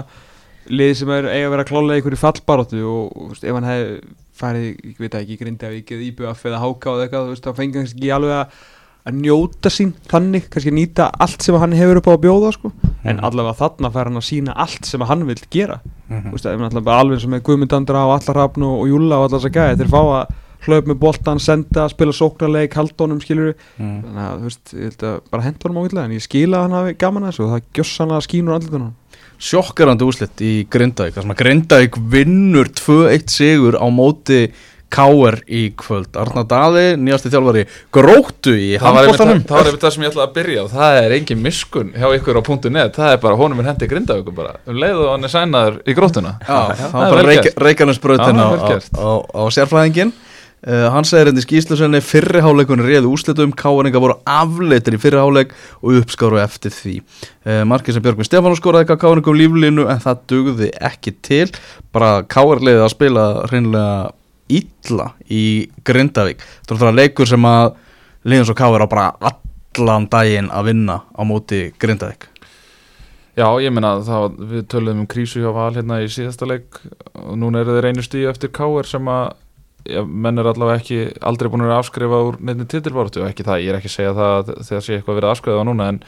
[0.69, 3.69] lið sem er eiga að vera klálega einhverju fallbaróttu og, og þú veist, ef hann
[3.71, 4.01] hefði
[4.37, 7.55] farið, ég veit það ekki, Grindavík eða IBF eða Háka eða eitthvað, þú veist, þá
[7.61, 8.57] fengi hann kannski ekki alveg að,
[9.07, 12.73] að njóta sín þannig, kannski nýta allt sem hann hefur upp á að bjóða, sko,
[13.07, 15.79] en allavega þarna fær hann að sína allt sem hann vil gera.
[16.11, 16.27] Mhm.
[16.27, 18.91] þú veist, ef hann allavega bara alveg sem er Guðmundandra og Allar Hrafn og, og
[18.91, 20.35] Júlla og allar þess að gæði, þeir fá að
[20.67, 23.97] hlaup með boltan, senda, spila sóknarleik, haldónum, skilur Mhm.
[24.05, 26.63] þannig að þú veist, ég held að bara henda honum ágætlega en ég skila að
[26.67, 28.95] hann hafi gaman að þessu og það gjöss hann að skínur andlutunum
[29.37, 34.47] Sjokkarandi úslit í Grindavík þar sem að Grindavík vinnur 2-1 sigur á móti
[34.89, 35.41] K.R.
[35.51, 36.15] í kvöld.
[36.15, 40.27] Arnar Daði, nýjasti þjálfari gróttu í handbóltanum það, það var einmitt það sem ég ætlaði
[40.29, 42.95] að byrja og það er engin miskun hjá ykkur á .net.
[42.95, 44.55] Það er bara honum er hendi grindavíku bara.
[44.65, 47.51] Um leið og hann er sænaður í grótuna Já, það er bara reik,
[48.17, 48.55] Já, á,
[48.95, 50.13] á, á, á sérfræðingin
[50.67, 55.55] uh, Hann segir henni í skýslu senni fyrriháleikunni réðu úslitum K.R.inga voru afleitir í fyrriháleik
[55.81, 60.23] og uppskáru eftir því uh, Markið sem Björgvin Stefán skoraði eitthvað K.R.ingum líflínu en það
[60.35, 61.49] dugði ekki til
[61.95, 62.63] bara K.R.
[62.63, 64.15] leiði að spila hreinlega
[64.53, 65.45] illa í
[65.87, 67.75] Grindavík Það er leikur sem að
[68.27, 68.87] liðan svo K.R.
[68.87, 72.31] á bara allan daginn að vinna á móti Grindavík
[73.37, 76.79] Já, ég meina það, við töluðum um krísu hjá Val hérna í síðasta leik
[77.13, 78.89] og núna eru þeir einu stíu eftir K.R.
[78.89, 79.35] sem að
[79.89, 83.63] já, menn er allavega ekki aldrei búin að afskrifa úr nefnir titilbáratu og ekki það,
[83.65, 86.01] ég er ekki að segja það að þegar sé eitthvað verið afskrifa núna en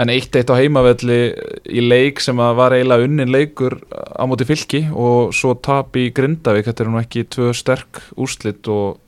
[0.00, 1.18] en eitt eitt á heimavelli
[1.66, 6.06] í leik sem að var eiginlega unnin leikur á móti fylki og svo tap í
[6.14, 9.00] Grindavík, þetta er nú ekki tvö sterk úrslit og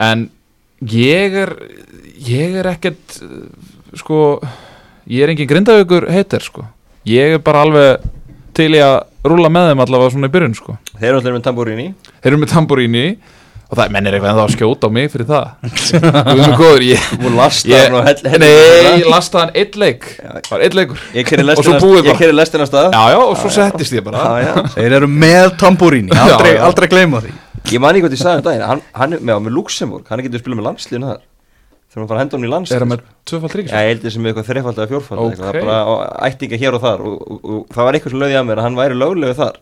[0.00, 0.26] en
[0.80, 1.54] ég er
[2.26, 3.20] ég er ekkert
[4.00, 4.40] sko
[5.10, 6.64] ég er engin Grindavíkur heitir sko.
[7.08, 8.04] Ég er bara alveg
[8.56, 10.78] til í að rúla með þeim allavega svona í byrjun sko.
[10.96, 11.88] Þeir eru allir með tambúrin í
[12.22, 13.04] þeir eru með tambúríni
[13.70, 15.44] og það menn er eitthvað ennþá að skjóta á mig fyrir það.
[16.26, 18.48] Guð minn góður, ég, Þú lasta ég, hann og hell- hell- nei,
[18.98, 20.08] ég lasta hann einn leik.
[20.50, 20.98] Var einn leikur.
[21.14, 22.18] Ég Og svo lestina, búið ég bara.
[22.18, 22.88] kerri lestina af stað.
[22.96, 24.24] Já, já, og svo settist ég bara.
[24.24, 24.66] Já, já.
[24.74, 26.64] Þeir eru með tambúríni, Já, aldrei, já.
[26.66, 27.32] aldrei gleyma því.
[27.70, 30.22] Ég man ekki hvað ég sagði um daginn Hann, hann er með, með Luxemburg, hann
[30.24, 31.20] getur spilað með landsliðinu þar
[31.90, 33.88] Þegar maður fara að henda honum í er landslið hann með tvöfald Já, ríkis ég
[33.90, 35.26] held þessi með eitthvað þreifald eða fjórfald Ok.
[35.26, 35.40] okay.
[35.40, 38.22] Það er bara á- ættinga hér og þar og, og, og, það var eitthvað sem
[38.22, 39.58] löði að mér að hann væri löglegu þar.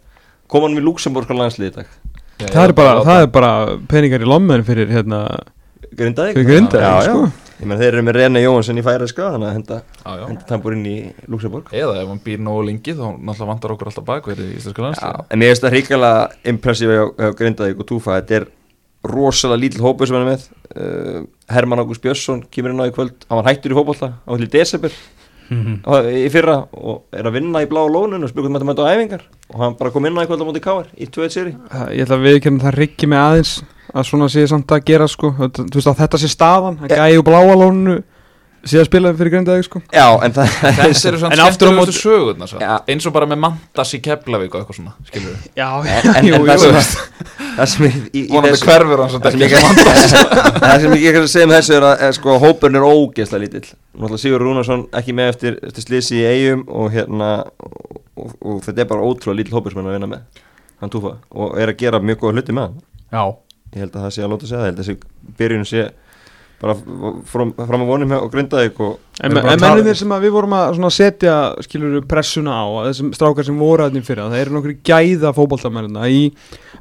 [0.49, 1.95] Kom hann með Luxemburg á landslið í dag.
[2.39, 3.53] Það er, bara, það er bara
[3.91, 5.25] peningar í lommen fyrir hérna
[5.99, 7.47] Grindaði fyrir grinda Já, já, sko.
[7.59, 10.25] Þeir eru með Rene Jóhansson í færa sko Þannig að henda, já, já.
[10.29, 10.95] henda tambur inn í
[11.27, 14.85] Luxemburg eða ef hann býr nógu lengi þá náttúrulega vantar okkur alltaf bakverði í íslenska
[14.85, 15.75] Já, landslið en mér finnst það
[20.79, 23.25] Þetta hann með uh, Herman Ágúst Björnsson kemur inn á í kvöld.
[23.29, 24.93] Hann var hættur í fótbolta á til desember.
[25.49, 28.85] Á- í fyrra og er að vinna í blá lónun og spilur hvernig maður mæta
[28.85, 29.23] á æfingar.
[29.55, 31.93] Og hann bara kom inn á í kvöld á móti Káar í 2-1 seri Það-
[31.97, 33.55] ég ætla að viðkjörna það riggi mig aðeins
[33.95, 35.31] að svona sé samt að gera sko.
[35.39, 38.03] Þetta- þú veist að þetta sé staðan að gæi og bláa lónu
[38.67, 39.81] sé að spila fyrir grindaði sko.
[39.95, 42.63] Já, en það þessi eru samt En aftur á skemmtilegustu móti- sögurnar samt.
[42.65, 42.73] Já.
[42.91, 46.31] eins og bara með Mantas í Keflavík og eitthvað svona skilur við Já, en, en,
[46.35, 46.79] en það sem,
[47.59, 49.55] það sem í, í, í vonandi þessu hverfur hann samt það sem ég
[50.65, 53.71] það sem ég að segja með þessu er að er, sko, hópurinn er ógeðslega lítill.
[53.99, 57.31] Náttúrulega Sigur Rúnarsson ekki með eftir, eftir slisi í eigum og hérna
[57.63, 60.45] og, og, og þetta er bara ótrúlega lítill hópur sem hann er að vinna með
[60.83, 62.77] hann túfa og er að gera mjög góða hluti með hann.
[63.11, 63.23] Já,
[63.75, 65.87] ég held að það sé að láta segja það, ég held að þessi byrjun sé
[66.59, 66.75] bara
[67.29, 70.91] fram, að vonum hjá og grindaðik og En, mennir sem að við vorum að svona
[70.95, 71.35] setja
[71.67, 76.21] skilur pressuna á þessum strákar sem voru aðeins fyrir það eru nokkru gæða fótboltamennina í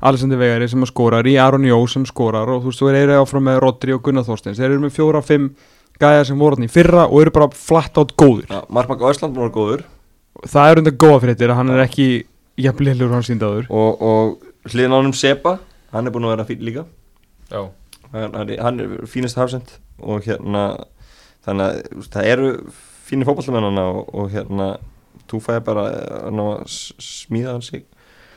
[0.05, 3.47] Alessandi Vegari sem skorar, í Aron Jó sem skorar og þú veist þú eru áfram
[3.49, 4.59] með Rodri og Gunnar Þorsteins.
[4.59, 5.49] Þeir eru með fjóra, fimm
[5.97, 9.33] gæða sem voru aðeins fyrra og eru bara flatt átt góður ja, Markmark á Ísland
[9.33, 9.85] búin að vera góður.
[10.45, 12.07] Það er undan góða fréttir að hann er ekki
[12.61, 15.57] jafnleilur hann síndaður og, og hliðin á honum Seba
[15.95, 16.85] hann er búin að vera fín líka.
[17.49, 17.65] Já,
[18.13, 20.63] hann, hann er- fínast hafsend og hérna
[21.47, 22.51] þannig að það eru
[23.07, 24.71] fínir fótballamenn og, og hérna
[25.27, 25.85] þú fæði bara
[26.27, 26.65] að að
[27.03, 27.85] smíða hann sig.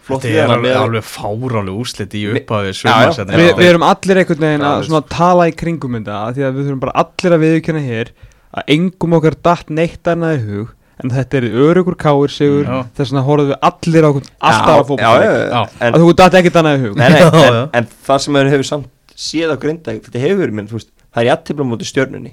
[0.06, 2.76] Flott Þetta við er alveg, alveg fárálega úslit í upphafi já.
[2.80, 6.46] sjömarsætni Vi, við erum allir einhvern veginn að svona tala í kringum þetta af því
[6.46, 8.12] að við þurfum bara allir að viðkjöna hér
[8.50, 12.66] að engum okkar datt neitt annað í hug en þetta er örugur káir sigur
[12.96, 16.80] þess vegna horfum við allir á okkur alltaf að en, að þú datt ekkert annað
[16.80, 16.98] í hug.
[17.00, 18.88] Nei, nei, en, en það sem hefur samt
[19.20, 22.32] séð á grinda þetta hefur verið, menn, þú veist, það er jættibla á móti stjörnunni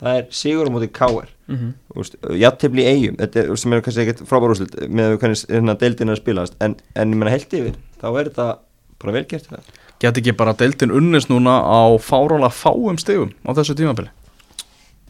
[0.00, 1.72] það er sigur á móti káir Mhm.
[2.38, 6.08] jættibli í eigum þetta er, sem er kannski ekkert frábár úrslit með hvernig hérna, deildin
[6.12, 8.46] er að spilast en, en ég menna heilt yfir, þá er þetta
[9.02, 9.70] bara vel gert það
[10.00, 14.08] Get ekki bara deildin unnist núna á fárálega fáum stegum á þessu tímabili?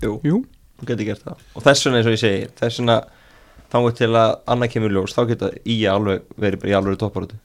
[0.03, 0.41] Jú, Jú,
[0.81, 1.37] þú getur gert það.
[1.55, 2.97] Og þess vegna eins og ég segi, þess vegna
[3.71, 7.39] þangur til að annað kemur ljós þá geta í alveg verið í alveg topparötu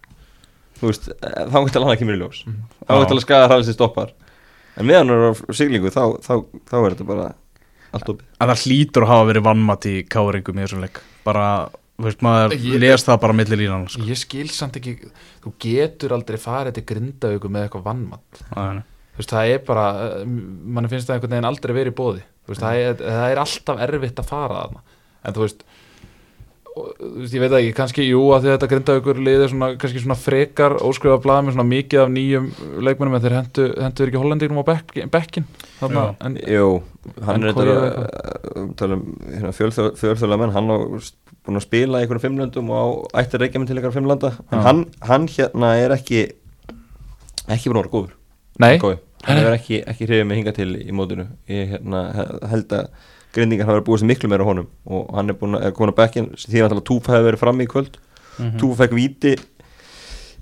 [0.80, 2.44] þú veist, þangur til að annað kemur í ljós.
[2.86, 3.10] Þangur Já.
[3.12, 4.14] til að skaða hræðist stoppar.
[4.76, 6.34] En meðan það er á siglingu þá, þá,
[6.68, 7.28] þá er þetta bara
[7.96, 8.28] allt opið.
[8.40, 11.00] En það hlýtur að hafa verið vannmatt í káringum í þessum leik.
[11.26, 11.46] Bara,
[11.96, 14.04] þú veist, maður les það bara millir línan sko.
[14.10, 14.98] ég skil samt ekki
[15.46, 18.84] Þú getur aldrei farið til grindavíku með eitthvað vannmatt Nei, nei.
[19.16, 19.86] Þú veist, það er bara,
[20.26, 23.82] mann finnst það einhvern veginn aldrei verið í bóði veist, það, er, það er alltaf
[23.88, 24.84] erfitt að fara þarna.
[25.26, 25.64] En þú veist
[26.76, 30.18] ég veit ekki, kannski, jú, að því að þetta grinda ykkur liðið svona, kannski svona
[30.20, 32.48] frekar óskrifa blað með svona mikið af nýjum
[32.84, 35.48] leikmennum en þeir hendu, hendu ekki hollendinum á bekk, bekkin
[35.80, 36.16] þarna, Já.
[36.28, 36.68] en Jú,
[37.30, 40.78] hann er þetta er um hérna, fjölþjóðlega menn, hann á
[41.46, 44.62] búin að spila í einhverjum fimmlöndum og á ættir reykja með til einhverjum Já.
[44.66, 46.26] hann, hann hérna er ekki
[47.48, 48.14] ekki búin að vera góður
[48.60, 48.96] nei, Gói.
[49.28, 52.88] hann hefur ekki, ekki hrifið mig hinga til í mótinu ég hérna, he- held að
[53.36, 54.68] grindingar hafa verið búið sem miklu meira honum.
[54.88, 57.72] Og hann er búin að koma á bekkin því að Túf hefur verið frammi í
[57.72, 58.00] kvöld.
[58.40, 58.58] Mhm.
[58.62, 59.36] Túf fekk víti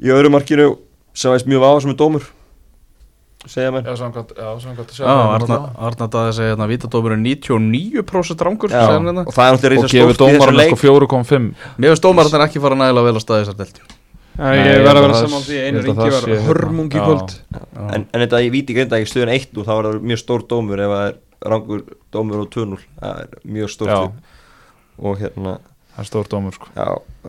[0.03, 0.77] í öðru markinu
[1.13, 2.29] sem veist mjög váða sem er dómur.
[3.43, 3.83] Segja mér.
[3.83, 5.03] Já, samkvæmt, já, samkvæmt Já,
[5.35, 9.25] Arna, Arna Daði segja hérna Vítadómur er 99% rangur Já, hérna.
[9.27, 10.77] og það er náttúrulega og risa gefur stórt í þessum dómarinn leik.
[10.77, 13.99] sko 4,5 Mér finnst dómarinn ekki fara nægilega vel að staði þessar
[14.33, 15.53] Nei, ég ég verð að vera að saman því.
[15.53, 16.45] ég einu að ringi var sé hérna.
[16.47, 17.03] hörmung í Já.
[17.05, 17.33] kvöld
[17.93, 20.45] en, en þetta í víti grinda ekki stöðun 1 og þá er það mjög stór
[20.49, 21.19] dómur ef það er
[21.51, 21.83] rangur
[22.13, 24.13] dómur og 2-0 það er mjög stórt
[25.03, 25.57] og hérna
[25.93, 26.69] það er stór dómur sko.
[26.73, 26.87] Já,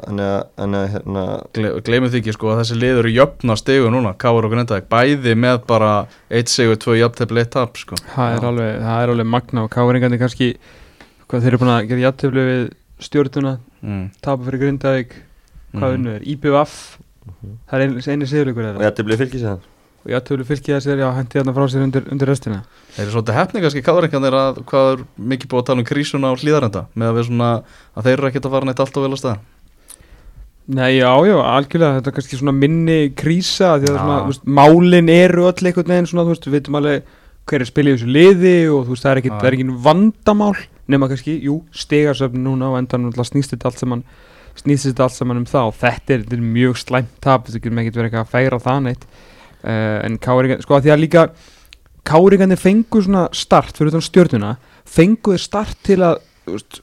[0.09, 1.25] að, hérna
[1.57, 4.89] Gle, Gleimum því ekki sko að þessi liður eru jöfna stegu núna Káur og Grindavík.
[4.93, 5.91] Bæði með bara
[6.33, 7.99] 1 sigur, 2 jöfntefli, 1 tap sko.
[8.15, 10.55] Það er alveg, það er alveg magna og káringandi kannski
[11.29, 12.65] hvað þeir eru búin að gera játtöflu við
[13.05, 14.05] stjórnuna mm.
[14.25, 15.17] tapa fyrir Grindavík
[15.75, 15.95] hvað Mhm.
[15.99, 16.99] unnu er, IBVF
[17.69, 19.71] það er einu, einu sigurleikur og bleið fylgis það
[20.05, 22.61] og játtöflu fylgja þessir já, hendi þarna frá sér undir, undir restina.
[22.95, 26.33] Þeir eru svolítið hefni kannski káringarnir að hvað er mikið búið að tala um krísuna
[26.35, 27.51] og hlýðarenda með að svona
[27.95, 29.41] að þeir eru ekkert að fara neitt allt og vel að staða
[30.65, 33.99] Nei, já, já, algjörlega, þetta er kannski svona minni krísa því að Já.
[33.99, 37.11] svona, veist, málin eru öll einhvern veginn svona, þú veist, við veitum alveg
[37.45, 40.55] hver er spilið í þessu liði og þú veist, það er það er ekki vandamál
[40.89, 44.07] nema kannski, jú, stegarsöfn núna og endan snýst þetta allt saman
[44.57, 47.61] snýst þetta allt saman um það og þetta er, þetta er mjög slæmt tap, þetta
[47.61, 49.07] getur ekki verið eitthvað að færa það neitt
[49.65, 51.27] en káringan, sko að því að líka
[52.05, 54.55] káringarnir fengu svona start fyrir utan stjórnuna
[54.85, 56.81] fengu þeir start til að veist,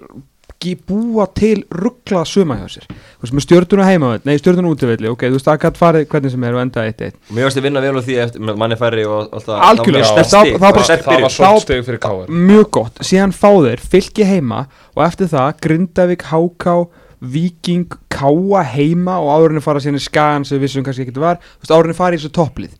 [0.85, 2.83] búa til ruggla suma hjá sér.
[2.85, 6.33] Þú veist, með stjórnuna heima nei, stjórnuna útivelli, ok, þú veist, það gætt farið hvernig
[6.35, 8.77] sem er og enda 1-1 og mér varst að vinna vel á því eftir manni
[8.77, 11.33] færri og alltaf Algjörlega, það það- það- bara- það var byrjun.
[11.33, 14.59] svo Þá- steg fyrir káar mjög gott, síðan fá þeir fylki heima
[14.95, 16.75] og eftir það Grindavík, Háká
[17.21, 21.37] Víking, Káa heima og áðurinni fara síðan í skagan sem við vissum kannski ekki var,
[21.37, 22.75] þú veist, áðurinni fara í þessu topplið.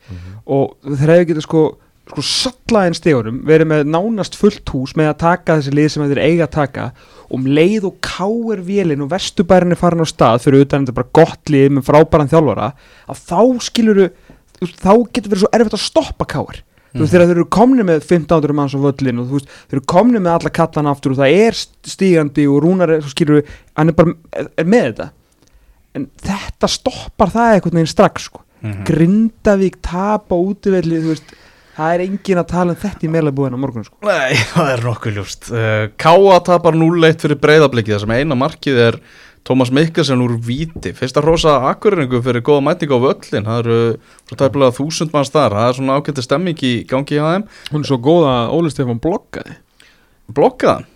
[0.50, 1.64] Og þeir hefur getið sko
[2.12, 6.22] sko sallaðin stegurum, verið með nánast fullt hús með að taka þessi lið sem þeir
[6.26, 6.88] eiga að taka.
[7.32, 11.14] Um leið og káir vélinn og vesturbærin er farin á stað fyrir utan þetta bara
[11.22, 12.72] gott lið með frábæran þjálfara
[13.08, 14.10] að þá skiluru
[14.62, 16.60] þá getur verið svo erfitt að stoppa káir
[16.92, 19.78] þú veist þegar þeir eru komni með 1500 manns á völlin og þú veist þeir
[19.78, 21.60] eru komni með alla kallana aftur og það er
[21.94, 23.44] stígandi og rúnar er, skilur
[23.80, 25.08] hann er bara er, með þetta.
[25.98, 28.44] En þetta stoppar það einhvern veginn strax sko.
[28.62, 28.84] Mhm.
[28.88, 31.34] Grindavík tapa útivelli þú veist
[31.72, 33.98] það er engin að tala um þetta í meðlabúðin á morgun sko.
[34.06, 38.82] Nei, það er nokkuð ljúst uh, Káa tapar 0-1 fyrir breyðabliki þar sem eina markið
[38.90, 39.00] er
[39.48, 40.94] Tómas Mikkelsen úr Víti.
[40.94, 43.80] Fyrsta rosa akkurringu fyrir góða mætingu á völlin Það eru
[44.30, 45.58] svo tæpilega þúsund manns þar.
[45.58, 47.50] Það er svona ágætti stemming í gangi hjá þeim.
[47.74, 49.60] Hún er svo góð að Óli Stefán blokkaði
[50.32, 50.90] Blokkaðan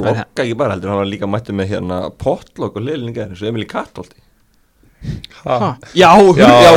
[0.00, 3.50] blokka ekki bara heldur, hann var líka mættu með hérna pottlokk og liðlingar eins og
[3.50, 4.20] Emil Kartolti
[5.44, 5.74] ha.
[5.96, 6.72] já, já, já,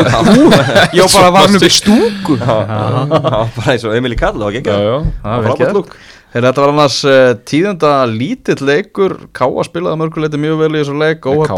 [0.96, 1.08] já.
[1.16, 4.90] bara var hann upp í stúku bara eins og Emil Kartolti, það var ekki já,
[4.90, 5.98] já, Það vel frábært gert.
[6.34, 9.14] Þegar þetta var annars uh, tíðenda lítill leikur.
[9.38, 11.28] Káa spilaði að mörguleiti mjög vel í þessu leik.
[11.28, 11.58] Bara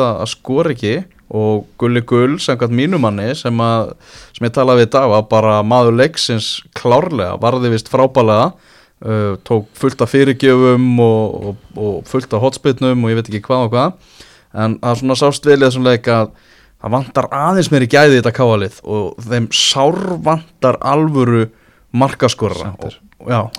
[0.00, 0.94] að, skora ekki.
[1.36, 3.92] Og Gulli Gull, samkvæmt mínumanni sem, að,
[4.32, 9.34] sem ég talaði við í dag var bara maður leiksins klárlega varði vist frábælega uh,
[9.44, 13.66] tók fullt af fyrirgjöfum og, og, og fullt af hotspitnum og ég veit ekki hvað
[13.66, 14.16] og hvað.
[14.56, 16.32] En það svona sást vel í þessum leik að
[16.80, 21.50] það vantar aðeins gæði í þetta káalið og þeim sár vantar alvöru
[21.94, 22.72] markaskorra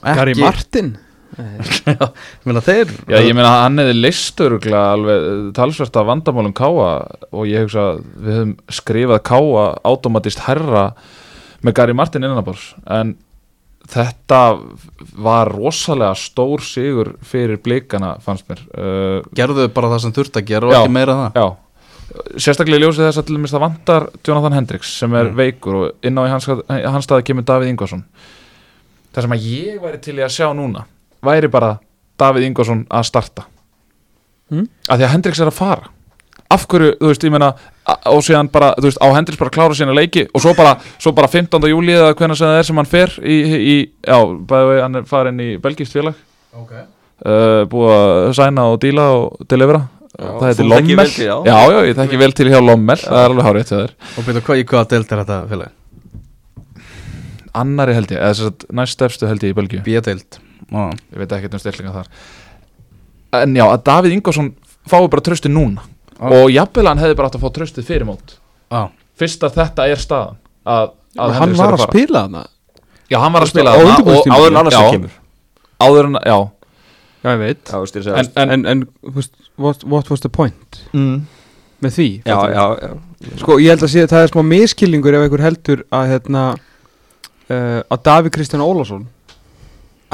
[0.04, 0.96] Gary Martin?
[1.38, 6.56] Já, ég meina þeir Já, ég meina hann hefði listurugla alveg eh, talsvert af vandamálum
[6.56, 6.92] Káa
[7.30, 10.90] og ég hugsa að við höfum skrifað Káa automatist herra
[11.66, 13.18] með Gary Martin innanabors en
[13.88, 14.42] þetta
[15.18, 18.64] var rosalega stór sigur fyrir blikana fannst mér.
[18.74, 20.80] Uh, gerðu bara það sem þurft að gera og Já.
[20.82, 21.40] ekki meira en það?
[21.40, 21.48] Já,
[22.39, 25.36] sérstaklega í ljósið þess að til dæmis það vantar Jonathan Hendricks sem er Mm.
[25.36, 28.03] veikur og inn á í hans, hans staði kemur Davíð Ingvarsson
[29.14, 30.86] það sem að ég væri til í að sjá núna
[31.24, 31.80] væri bara
[32.20, 33.45] Davíð Ingvarsson að starta
[34.49, 34.68] Mm.
[34.89, 35.89] að því að Hendricks er að fara
[36.49, 37.49] af hverju, þú veist, ég meina
[37.86, 40.78] a- og síðan bara, þú veist, á Hendricks bara klára sína leiki og svo bara,
[40.97, 41.60] svo bara 15.
[41.68, 44.16] júli eða hvernig sem það er sem hann fer í, í já,
[44.47, 46.16] bæði hann er farin í belgist félag
[46.55, 46.84] okay.
[47.26, 51.09] uh, búið að sæna og díla og delivera það heitir Lommel.
[51.13, 51.36] til, já.
[51.45, 52.97] já, já, ég þekki vel til hjá Lommel.
[53.03, 53.93] Það er alveg hárið til þér.
[54.18, 55.74] Og byrju hvað í hvaða deild er þetta félag?
[57.57, 59.80] annari held ég, eða þess að næst stefstu held ég í Belgíu.
[59.86, 60.39] B-deild.
[60.70, 62.09] Ó, ég veit ekki um stillinga þar.
[63.41, 64.51] En já, að Davíð Ingvarsson
[64.88, 65.86] fái bara trösti núna.
[66.18, 66.30] Já.
[66.34, 68.38] og jafnvel hann hefði bara átt að fá tröstið fyrir mót.
[68.74, 68.89] Á,
[69.20, 71.91] fyrst að þetta er staðan að, að Hann Hendricks er var að fara.
[71.93, 72.41] spila þarna.
[73.07, 74.80] Já, hann var að spila Á þarna og áður en annars Já.
[74.82, 75.18] það kemur.
[75.78, 76.38] Áður en, já.
[77.22, 77.61] Já, ég veit.
[77.70, 77.78] Já,
[78.18, 80.82] en, en, En, en þú veist, what, what was the point?
[80.93, 81.26] Mm,
[81.84, 82.08] með því?
[82.26, 82.95] Já, já, já.
[83.41, 86.43] Sko, ég held að sé að það er smá miskilningur ef einhver heldur að hérna
[86.55, 89.08] uh, að Davíð Kristján Ólafsson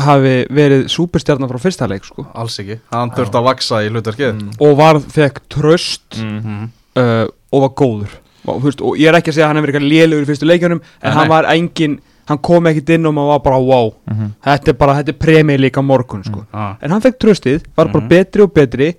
[0.03, 2.25] hafi verið súperstjarnar frá fyrsta leik, sko.
[2.33, 2.79] Alls ekki.
[2.95, 4.31] Hann þurft að vaksa í hlutverkið.
[4.39, 6.63] Mm, og var, fekk tröst mm, mm.
[6.97, 8.15] uh, og var góður.
[8.49, 10.29] Og, veist, og ég er ekki að segja að hann hefur verið eitthvað lélugur í
[10.31, 11.93] fyrstu leikjunum en Nei, hann var engin,
[12.27, 15.19] hann kom ekkit inn og maður var bara wow, mm, þetta er bara þetta er
[15.21, 16.41] premið líka morgun, sko.
[16.51, 18.09] Á, en hann fekk tröstið, var bara Mhm.
[18.11, 18.89] betri og betri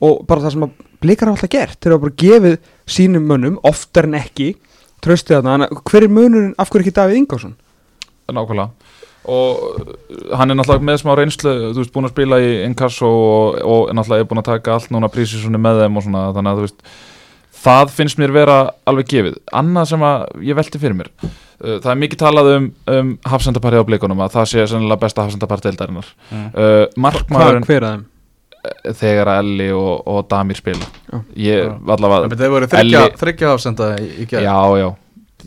[0.00, 2.56] og bara það sem að blikar hafa alltaf gert þeir hafa bara gefið
[2.90, 4.54] sínum mönnum oftar en ekki
[5.04, 7.56] tröstið þarna, hver er munurinn, af hverju ekki Davíð Ingvarsson?
[8.30, 8.70] nákvæmlega
[9.30, 13.08] og uh, hann er náttúrulega með smá reynslu þú veist, búin að spila í Inkasso
[13.10, 16.52] og, og náttúrulega er búin að taka allt núna prísisunni með þeim og svona, þannig
[16.52, 16.84] að þú veist
[17.60, 21.90] það finnst mér vera alveg gefið annað sem að ég velti fyrir mér uh, það
[21.92, 26.08] er mikið talað um, um hafsendaparið á blikunum að það sé sennilega besta hafsendaparið deildarinnar
[26.30, 26.48] mm.
[26.54, 28.08] uh, markmaðurinn?
[29.00, 31.22] Þegar Elli og, og Damir spila Já.
[31.36, 31.72] ég Já.
[31.96, 34.88] allavega þeir voru þryggja, afsenda í, gerð Já, já,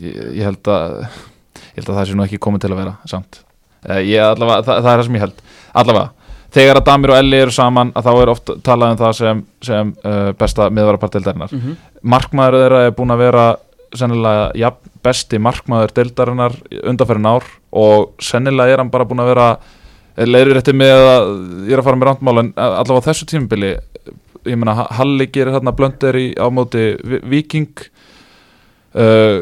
[0.00, 2.96] ég, ég held að ég held að það sé nú ekki komið til að vera
[3.10, 3.40] samt,
[3.86, 5.42] uh, ég allavega það, það er það sem ég held,
[5.82, 9.14] allavega þegar að Damir og Elli eru saman, að þá er oft talað um það
[9.18, 11.50] sem, sem uh, besta miðvarapartildarinnar.
[11.50, 11.78] Mm -hmm.
[12.14, 13.46] Markmaður þeirra er búin að vera
[13.94, 14.70] sennilega ja,
[15.04, 19.48] besti markmaður deildarinnar undanferðin ár og sennilega er hann bara búin að vera
[20.16, 21.32] leiður eftir með að
[21.68, 23.72] ég er að fara með randmál en allavega á þessu tímabili
[24.44, 27.70] ég meina Ha- Halli gerir þarna blöndir í á móti Vi- Viking
[28.94, 29.40] uh,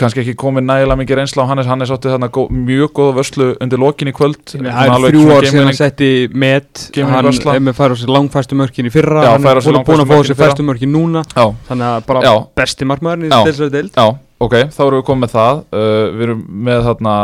[0.00, 1.68] kannski ekki komið nægilega mikið reynsla á Hannes.
[1.70, 4.42] Hannes átti þarna gó, mjög góða vörslu undir lokin í kvöld.
[4.50, 6.84] Það er þrjú ár game hann setti met.
[6.98, 7.30] Hann
[7.64, 9.24] með færa á sér langfæstu mörkin í fyrra.
[9.24, 11.24] Já, hann er búin, að fá sér fæstu mörkin núna.
[11.32, 12.34] Já, þannig að bara Já.
[12.60, 13.94] besti markmaðurinn í þessari deild.
[13.96, 14.06] Já,
[14.42, 15.62] ok, þá erum við komið með það.
[15.70, 17.14] Uh, Við erum með þarna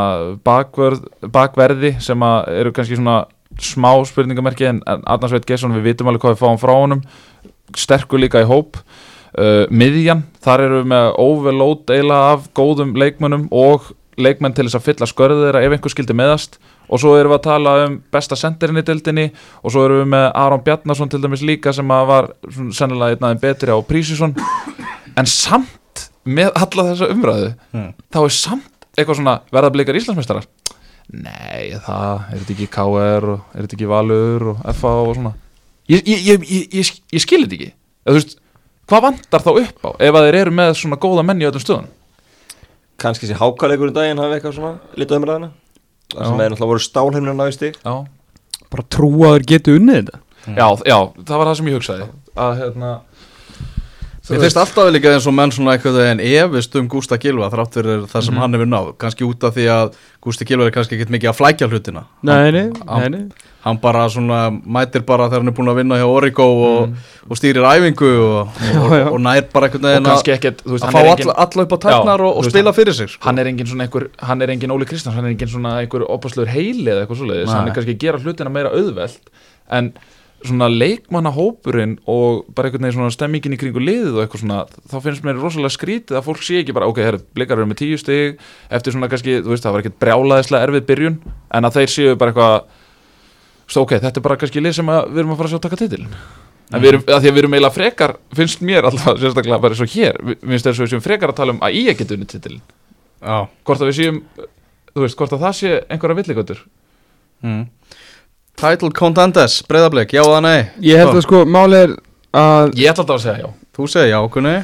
[0.47, 1.05] bakverð,
[1.35, 3.21] bakverði sem eru kannski svona
[3.61, 7.05] smá spurningamerki en Arnars Veit Gesson, við vitum alveg hvað við fáum frá honum.
[7.77, 8.81] Sterkur líka í hóp.
[9.31, 14.79] Uh, miðjan, þar erum við með overload eila af góðum leikmönnum og leikmenn til þess
[14.79, 16.59] að fylla skörðu þeirra ef einhver skildi meðast.
[16.91, 19.29] Og svo erum við að tala um besta sendirinn í dildinni
[19.63, 22.33] og svo erum við með Aron Bjarnason til dæmis líka sem var
[22.75, 24.35] sennilega einn aðeins betri á Prísisson
[25.15, 25.80] en samt
[26.27, 27.93] með alla þessa umræðu Mm.
[28.13, 30.47] þá er samt eitthvað svona verða blikar Íslandsmeistarar?
[31.11, 35.33] Nei, það, er þetta ekki KR og er þetta ekki Valur og FA og svona?
[35.91, 37.71] Ég, ég, ég, ég, ég, ég skil þetta ekki.
[38.07, 38.37] Eða, þú veist,
[38.91, 41.65] hvað vantar þá upp á ef að þeir eru með svona góða menn í öllum
[41.65, 41.89] stöðun
[43.01, 45.51] kannski sé hákaleikur um daginn hafi eitthvað svona litið umræðina
[46.13, 47.77] það sem er náttúrulega voru stig.
[47.85, 47.95] Já.
[48.71, 50.19] bara trúa að þeir getu unnið þetta?
[50.57, 52.09] Já, já, það var það sem ég hugsaði.
[52.41, 52.91] Að hérna
[54.31, 57.75] Mér finnst alltaf líka eins og menn svona eitthvað en efist um Gústa Gilva þrátt
[57.81, 58.41] fyrir það sem Mhm.
[58.41, 61.39] hann hefur náð kannski út af því að Gústi Gilva er kannski ekkert mikið að
[61.41, 63.29] flækja hlutina Nei, nei, Hann- nei, nei
[63.61, 66.95] hann bara svona mætir bara þegar hann er búin að vinna hjá Origo og,
[67.29, 69.07] og stýrir æfingu og, og, Já, já.
[69.13, 70.23] og nær bara og veginn að
[70.81, 73.25] fá alla, engin alla upp á tæknar Já, og, spila fyrir sig sko.
[73.27, 76.07] hann er engin svona einhver, hann er engin Óli Kristjáns hann er engin svona einhver
[76.09, 79.21] opaslegur heili eða eitthvað svoleiðis, hann er kannski að gera hlutina meira auðvelt
[79.71, 79.93] en
[80.47, 84.97] svona leikmannahópurinn og bara einhvern veginn svona stemmingin í kringu liðið og eitthvað svona, þá
[85.05, 87.99] finnst mér rosalega skrítið að fólk sé ekki bara, ok, herri, blikar eru með tíu
[88.01, 88.41] stig
[88.73, 91.19] eftir svona kannski, þú veist, það var ekkert brjálaðislega erfið byrjun,
[91.57, 95.35] en að þeir séu bara eitthvað ok, þetta er bara kannski lið sem við erum
[95.35, 96.05] að fara að sjá taka titil
[96.71, 99.75] en við erum, að því að við erum eiginlega frekar finnst mér alltaf sérstaklega bara
[99.75, 102.01] eins og hér finnst við séum frekar að tala um að ég
[106.19, 106.63] villigötur.
[107.45, 107.67] Mm.
[108.61, 110.61] Title Contenders, breyðablik, já eða nei?
[110.85, 111.95] Ég held að sko, máli er
[112.37, 113.51] að ég ætla alltaf að segja já.
[113.77, 114.57] Þú segir já, kunni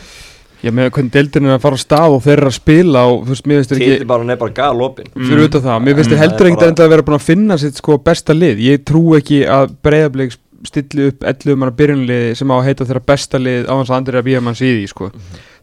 [0.64, 3.18] Ég með hvernig deildin er að fara á stað og þeir eru að spila og
[3.26, 5.66] þú veist, mér finnst þeir ekki Títið bara hann er bara galopin fyrir út af
[5.66, 6.22] það, mér finnst þeir Mm.
[6.24, 9.02] heldur er bara- enda að vera búin að finna sitt sko besta lið, ég trú
[9.18, 10.36] ekki að breyðablik
[10.66, 13.96] stilli upp 11 manna byrjunliði sem á að heita þeirra besta lið á hans að
[14.00, 15.10] andri að býja mann síði sko.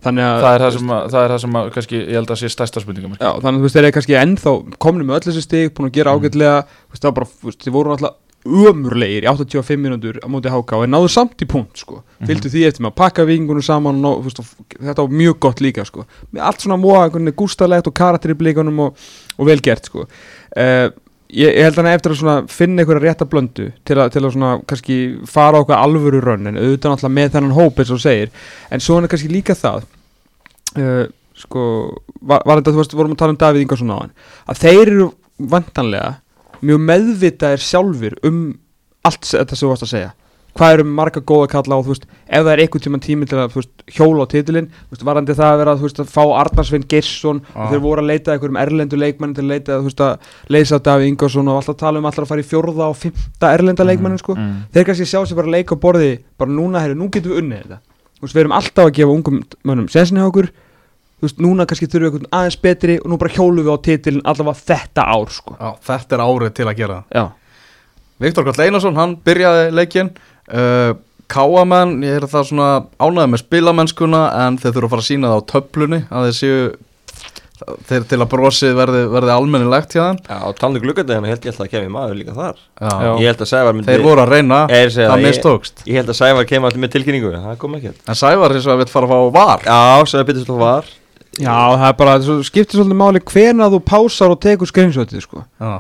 [0.04, 2.28] þannig að það er það sem að, það er það sem að kannski, ég held
[2.32, 5.16] að sé stærsta spurningum Já, þannig að þú veist, þeir eru kannski ennþá komni með
[5.18, 6.58] öll þessi stig, búin að gera ágætlega.
[6.64, 10.28] Þú veist, það var bara, þú veist, þeir voru náttúrulega ömurlegir í 85 mínútur á
[10.32, 12.02] móti HK og náðu samt í punkt, sko.
[12.28, 15.64] Fylgdu því eftir með að pakka vikingunum saman og, ná- og þetta var mjög gott
[15.64, 16.04] líka, sko.
[16.34, 17.06] Með allt svona móa,
[17.40, 20.06] gústalegt og karakter í blíkunum og, og vel gert, sko.
[20.58, 20.92] Uh,
[21.34, 24.36] ég, ég held hann eftir að svona finna einhverja rétta blöndu til, a, til að
[24.36, 24.98] svona kannski
[25.30, 28.34] fara á okkar alvöru rönn en auðvitað náttúrulega með þennan hóp eins og þú segir.
[28.70, 29.88] En svo er kannski líka það
[30.78, 31.06] uh,
[31.44, 31.64] sko
[32.22, 34.14] var, var þetta, þú veist, vorum að tala um Davíð Ingarsson á hann
[34.52, 35.08] að þeir eru
[35.54, 36.12] vantanlega
[36.64, 38.44] mjög meðvitaðir sjálfur um
[39.04, 40.12] allt þetta sem þú varst að segja
[40.54, 43.40] hvað eru marga góða kalla og þú veist ef það er einhvern tímann tími til
[43.42, 46.86] að veist, hjóla á titilinn þú veist, varandi það að vera veist, að fá Arnarsvein
[46.90, 47.64] Geirsson Ah.
[47.66, 50.20] og þeir voru að leita einhverjum erlendu leikmann til að leita að
[50.54, 53.88] leysa Davíð Ingarsson og alltaf tala um alltaf að fara í fjórða og fymta erlenda
[53.88, 54.54] leikmannin sko mm.
[54.74, 57.42] þeir kannski sjá sér bara að leika á borði bara núna, herri, nú getum við
[57.42, 57.82] unnið þetta
[58.30, 60.52] við erum alltaf að gefa ungum mönnum sensinni á okkur
[61.20, 63.78] þú veist, núna kannski þurfum við einhvern aðeins betri og nú bara hjólum við á
[63.88, 65.56] titilin allavega þetta ár sko.
[65.60, 67.18] Já, þetta er árið til að gera það.
[67.20, 67.26] Já,
[68.24, 70.14] Viktor Karl Einarsson, hann byrjaði leikinn.
[70.48, 70.94] Uh,
[71.34, 72.70] Káamenn, ég er það svona
[73.02, 76.36] ánæði með spilamennskuna en þeir þurfa að fara að sína það á töflunni að þeir
[76.38, 76.58] séu
[77.88, 80.18] þeir til að brosið verði, verði almennilegt hjá þeim.
[80.28, 82.60] Já, á talandi gluggandegina held ég alltaf að kemur maður líka þar.
[82.82, 82.92] Já.
[83.22, 85.86] Ég held að Sævar myndi Þeir voru að reyna, er að það það, ég- mistókst.
[85.88, 88.82] Ég held að Sævar kemur alltaf með tilkynningu Það kom ekki En Sævar hins vegar
[88.84, 89.64] vill fara að fá var.
[89.64, 90.92] Já, Sævar Pétursson var
[91.40, 95.46] já, það er bara, það skiptir svolítið máli hvena þú pásar og tekur screenshotið sko.
[95.62, 95.80] Já,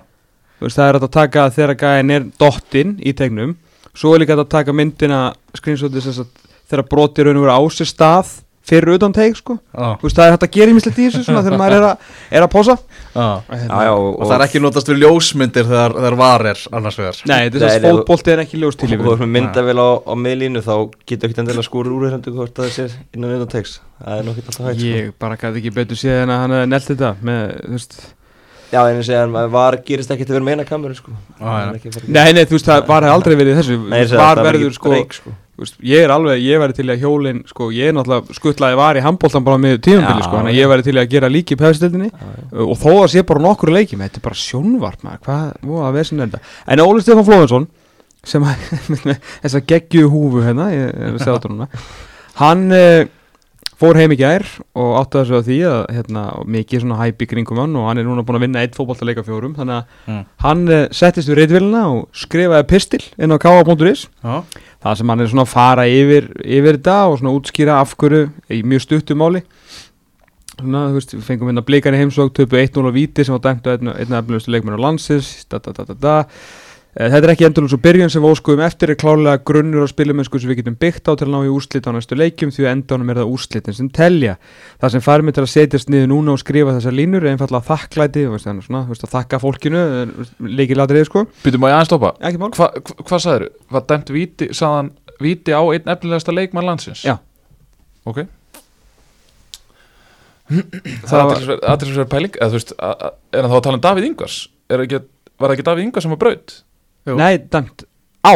[0.59, 3.57] þú veist, það er að taka þegar gæðin er dottinn í tegnum
[3.93, 5.19] svo er líka að taka myndina
[5.53, 8.31] sagt, þegar brotir raun og veru á sér stað
[8.63, 9.57] fyrir utan teg sko.
[9.75, 12.11] Já, þú veist, það er hægt að gera í þessu svona þegar maður er að,
[12.31, 12.77] er að pása
[13.93, 17.19] og, Og það er ekki notast við ljósmyndir þegar, þegar var er annars vegar.
[17.29, 19.31] Nei, er þess að nei, fótbolti er ekki ljós til Og í þú ert með
[19.37, 20.73] myndavél á, á miðlínu þá
[21.11, 24.49] getur ekki endilega skúrur úr hendur hvort það sé innan utan tegs Það er nokkið
[24.49, 24.89] alltaf hægt sko.
[24.97, 27.95] Ég bara gæti ekki betur séð en að hann hefði nelt þetta með, þú veist.
[28.73, 31.13] Já, en ég segja, var gerist ekki til að vera meina kameru sko.
[31.37, 33.77] Það fara- Nei, nei, þú veist, það var aldrei verið í þessu.
[33.83, 35.33] Var það, það var verður, sko, sko.
[35.59, 38.99] Veist, Ég er alveg, ég væri til að hjólin Sko, ég er náttúrulega skuttlaði var
[38.99, 40.57] í handbóltan bara með tímabili, Já, sko að já.
[40.63, 41.59] ég væri til að gera líki í
[42.09, 42.45] já.
[42.67, 46.31] Og þó að sé bara nokkur leikjum Þetta er bara sjónvarp, maður, hvað, hvað er
[46.33, 46.43] þetta
[46.77, 47.67] En Óli Stefán Flóðinsson
[48.23, 48.69] Sem að,
[49.03, 51.19] með þessa geggju húfu hérna Ég
[51.67, 51.75] að
[52.39, 53.03] Hann uh,
[53.77, 54.45] fór heim í gær
[54.79, 56.21] og áttaði sig á því að hérna,
[56.55, 59.03] mikið svona hæp í kringum hann og hann er núna búin að vinna eitt fótbolta
[59.05, 60.21] leika fjórum þannig að Mm.
[60.43, 64.39] hann uh, settist við reyðvilina og skrifaði pistil inn á káa.is Já,
[64.83, 68.27] það sem hann er svona að fara yfir, yfir þetta og svona útskýra af hverju
[68.51, 69.43] í mjög stuttu máli
[70.57, 73.43] svona, þú veist, við fengum hérna blikar í heimsók töpu 1-0 á víti sem var
[73.47, 76.15] dæmt á einn af efnilegustu leikmenn á landsins da, da, da, da, da.
[76.93, 79.89] Eh, Þetta er ekki endur svo byrjun sem við óskuðum eftir er klálega grunnur á
[79.89, 82.67] spilumennsku sem við getum byggt á til að ná í úrslit á næstu leikjum því
[82.67, 84.35] að endanum er það úrslitin sem telja.
[84.77, 87.65] Það sem fær mig til að setjast niður núna og skrifa þessar línur er einfallega
[87.71, 88.27] þakklæti,
[89.09, 89.81] þakka fólkinu,
[90.45, 91.23] leikilatriði sko.
[91.41, 92.51] Býtum að ég aðeins stoppa Ekki mál?
[92.53, 93.45] Hva, hva, Hvað sagður?
[93.73, 94.91] Var dæmt víti, sagðan
[95.23, 97.01] víti á einn efnilegasta leikmann landsins?
[97.09, 97.17] Já.
[98.05, 98.21] Ok
[100.53, 103.83] Það Það var- er aðeinsverð pæling eða þú veist, er hann þá að tala um
[103.87, 104.37] Davíð Ingvars?
[104.69, 104.99] Er ekki,
[105.39, 106.55] var það ekki Davíð Ingvars sem var braut?
[107.07, 107.15] Jú.
[107.19, 107.83] Nei, dæmt
[108.23, 108.35] á.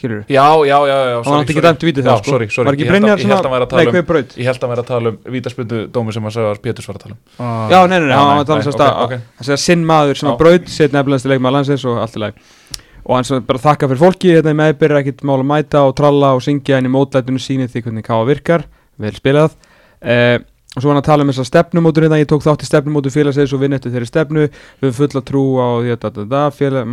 [0.00, 2.30] Skilur Já, já, já, já Það var ekki dæmt vítið það sko.
[2.32, 2.66] sorry, sorry.
[2.66, 4.30] Var ekki að- Brynjar Ég held að hann að Nei, um hver braut?
[4.36, 6.88] Ég held að hann væri að tala um vítaspöndu dómi sem að sagði að Péturs
[6.88, 7.20] var að tala um.
[7.38, 7.68] Ah.
[7.70, 9.14] Já, nei, nei, nei, hann var að tala um ok, að ok.
[9.40, 12.34] Það segja sinn maður sem að braut Sett nefnilegast leikmaður landsins og allt í lagi.
[13.04, 15.96] Og hann sem bara þakka fyrir fólki hérna í meðbyrja ekkert mál að mæta og
[15.96, 18.64] tralla og syngja en í mótlætinu sýnið því hvernig káa virkar.
[19.00, 19.56] Vel spilað.
[20.00, 20.38] Uh,
[20.70, 23.10] og svo var hann að tala um þessa stefnumótur hérna, ég tók þátt í stefnumótur
[23.10, 24.44] félagsins og vinn eftir þeirri stefnu.
[24.78, 26.86] Við höfum fulla trú á því að da, félag,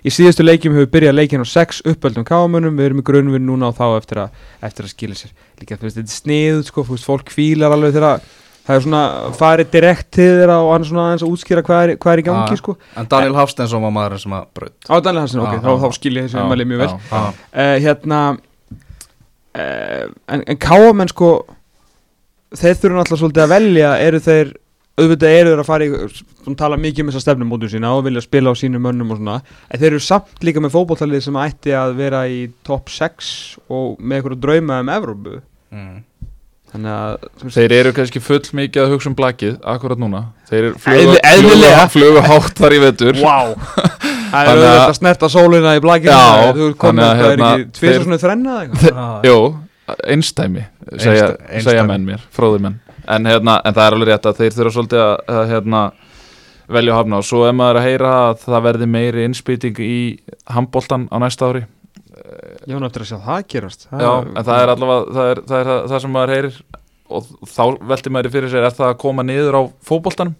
[0.00, 3.44] í síðustu leikjum höfum við byrjað leikin á sex uppöldum káamönnum við erum í grunnvinn
[3.44, 5.34] núna á þá eftir að, eftir að skila sér.
[5.60, 8.24] Líka þú veist, þetta er snið sko, þú veist, fólk fílar alveg þegar
[8.62, 9.02] það er svona
[9.36, 12.26] farið direkt til þeirra og hann svona aðeins að útskýra hvað er, hvað er í
[12.28, 12.72] gangi sko.
[12.96, 14.78] En Daniel Hafsteinsson var maðurinn sem að braut.
[14.88, 15.26] Á Daniel
[22.58, 24.52] þeir þurfa náttúrulega svolítið að velja eru þeir,
[25.00, 25.90] auðvitað eru þeir að fara í
[26.42, 29.38] sem tala mikið um þessa stefnumótum sína og vilja spila á sínum mönnum og svona
[29.70, 33.30] en þeir eru samt líka með fótballtalið sem ætti að vera í top 6
[33.72, 35.38] og með eitthvað drauma um Evrópu.
[35.72, 36.02] Mm.
[36.72, 40.22] þannig að Þeir eru kannski full mikið að hugsa um blakið akkurat núna.
[40.48, 41.82] Þeir eru Eðli- eðlilega.
[41.92, 43.18] flugu hátt þar í vetur.
[43.20, 43.52] Wow
[44.32, 45.82] það er að- auðvitað að snerta sólina í
[46.56, 49.28] þú þannig að, er hérna, ekki þeir- svona þrenna eða eitthvað?
[49.28, 49.36] Jó,
[50.06, 50.62] einstæmi
[50.96, 51.62] segja, einsdæmi.
[51.66, 52.80] segja menn mér, fróðir menn.
[53.10, 55.80] En, hérna, en það er alveg rétt að þeir þurfa svolítið að, hérna,
[56.72, 57.18] velja að hafna.
[57.18, 59.96] Og svo er maður að heyra að það verði meiri innspýting í
[60.54, 61.64] handbóltan á næsta ári
[62.62, 63.88] ég var náttúrulega að sjá það gerast.
[63.90, 66.60] Já, en það er allavega það, er, það, er, það, það sem maður heyrir
[67.12, 70.36] og þá velti maður fyrir sér er það að koma niður á fótboltanum?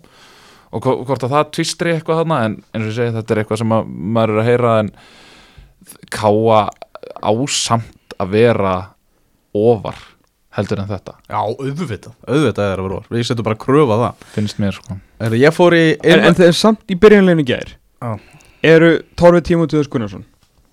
[0.73, 2.39] Og hvo- hvort að það tvistri eitthvað þarna?
[2.47, 4.93] En eins og ég segi þetta er eitthvað sem að, maður er að heyra en
[6.15, 6.61] káa
[7.23, 8.75] ásamt að vera
[9.55, 9.97] ofar
[10.53, 11.15] heldur en þetta?
[11.33, 14.27] Já, auðvitað, auðvitað er að vera orð Við setjum bara að kröfa það.
[14.35, 14.99] Finnst mér sko.
[15.21, 17.73] Er, Ég fór í en, en þeir samt í byrjanleginu gær.
[18.03, 18.13] Já.
[18.63, 20.25] eru Torfi Tímótiðus Gunnarsson?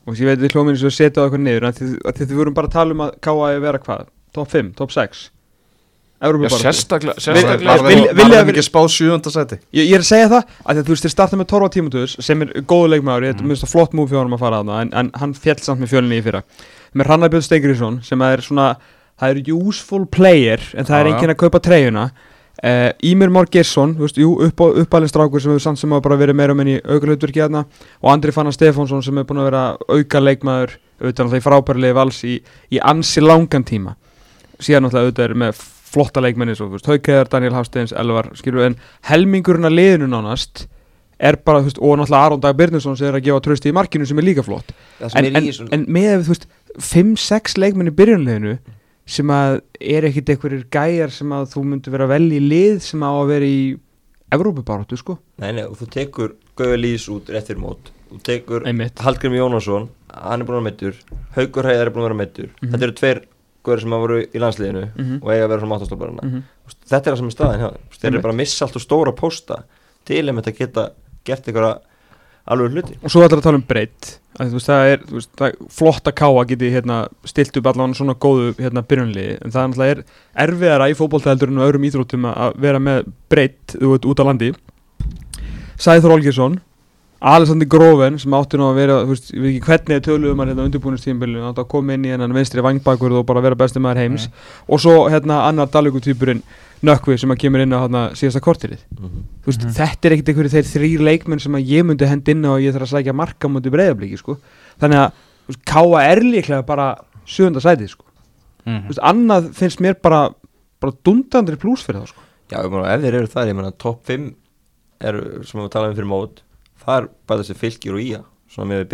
[0.09, 2.53] Og ég veit við hljóminn sem setja á eitthvað niður en þið, að þið vorum
[2.57, 4.07] bara að tala um að káa að vera hvað?
[4.33, 5.27] Top 5, top 6
[6.19, 6.59] Já, Evrópubaráttu.
[6.65, 9.55] sérstaklega, sérstaklega var vil- þeim vilja- var þeim ekki spá sjöunda sæti?
[9.71, 11.69] Ég, ég er að segja það að því að þú veist þið starta með Torfa
[11.77, 13.47] Tímótiðus sem er góðu leikmaður, ég Mm.
[13.47, 15.91] minnst að flott múf fjórum að fara að það en, en hann fjall samt með
[15.93, 16.43] fjölinni í fyrra
[16.93, 18.73] með Rannarbjörn Steingriðsson sem er svona
[19.19, 22.09] það er useful player en það er enginn að kaupa treyjuna.
[22.59, 26.35] Uh, Ímir þú veist, jú, upp, uppalinn strákur sem hefur samt sem að bara verið
[26.35, 27.63] meira um enn í aukalutverki hérna
[28.01, 31.95] og Andri Fannar Stefánsson sem er búin að vera auka leikmaður auðvitað náttúrulega í frábærlegi
[31.95, 32.33] vals í,
[32.75, 33.95] í ansi langan tíma.
[34.59, 38.75] Síðan náttúrulega auðvitað er með flotta leikmenni Haukeðar, Daniel Hafsteins, Elvar skilur, en
[39.07, 40.67] helmingurinn að liðinu nánast
[41.19, 43.75] er bara, þú veist, og náttúrulega Aron Dag Birnusson sem er að gefa trösti í
[43.75, 46.33] markinu sem er líka flott Það sem en, er en, í þessu en með, þú
[46.35, 46.47] veist,
[46.79, 48.57] 5-6 leikmenn í byrjunleginu
[49.09, 53.01] sem að er ekkit einhverjir gæjar sem að þú myndir vera vel í lið sem
[53.03, 53.61] á að vera í
[54.29, 58.63] Evrópubaráttu, sko Nei, nei, og þú tekur Gauði Lýs út rétt fyrir mót Þú tekur.
[59.01, 60.99] Hallgrim Jónasson Hann er búin að meittur
[61.35, 62.71] Haukur Heiðar er búin að vera meittur Mhm.
[62.75, 63.19] Þetta eru tveir
[63.65, 65.17] Gauður sem hafa voru í landsliðinu Mhm.
[65.23, 66.43] Og eiga að vera frá máttastofbarina mm
[66.89, 67.77] Þetta er það sem er staðin.
[67.97, 69.63] Þeir eru bara að missa allt og stóra pósta
[70.05, 70.89] Til einmitt að geta
[71.27, 71.79] gert einhverja
[72.49, 72.95] alveg hluti.
[73.03, 76.15] Og svo ætlar að tala um breytt að það er, veist, það er flott að
[76.15, 80.47] káa geti hérna, stilt upp allan svona góðu hérna, byrjunliði, en það er náttúrulega er
[80.47, 84.27] erfiðara í fótboltaheldur en á öðrum íþróttum að- að vera með breytt út, út á
[84.29, 84.53] landi.
[85.79, 86.59] Sæður Olgersson
[87.19, 90.65] Alessandri Grófen sem átti nú að vera þú veist, veit ekki hvernig töluðum hann hérna
[90.69, 94.29] undirbúinustíðinbílun átti að koma inn í hennan vinstri vangbakur og bara vera besti maður heims.
[94.71, 96.39] Og svo hérna annar dalugutýpurinn
[96.85, 99.23] Nökkvi sem að kemur inn á hérna síðasta kortirið Mhm.
[99.43, 99.73] þú veist, Mhm.
[99.75, 102.61] þetta er ekkert einhverju þeir þrýr leikmenn sem að ég myndi hend inn á og
[102.61, 104.37] ég þarf að sækja marka mútið breyðabliki sko.
[104.79, 106.95] þannig að þú veist, Káa er líklega bara
[107.27, 108.05] sjönda sætið sko.
[108.65, 108.87] Mhm.
[108.87, 110.29] Þú veist, annað finnst mér bara,
[110.79, 112.21] bara dundandri pluss fyrir það sko.
[112.49, 114.35] Já, ég meina, ef þeir eru þar, ég meina, top 5
[115.01, 116.41] eru, sem við talaðum fyrir mót
[116.85, 118.87] þar bara þessi fylgir og ía svona með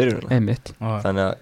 [0.81, 1.01] Já.
[1.01, 1.35] þannig að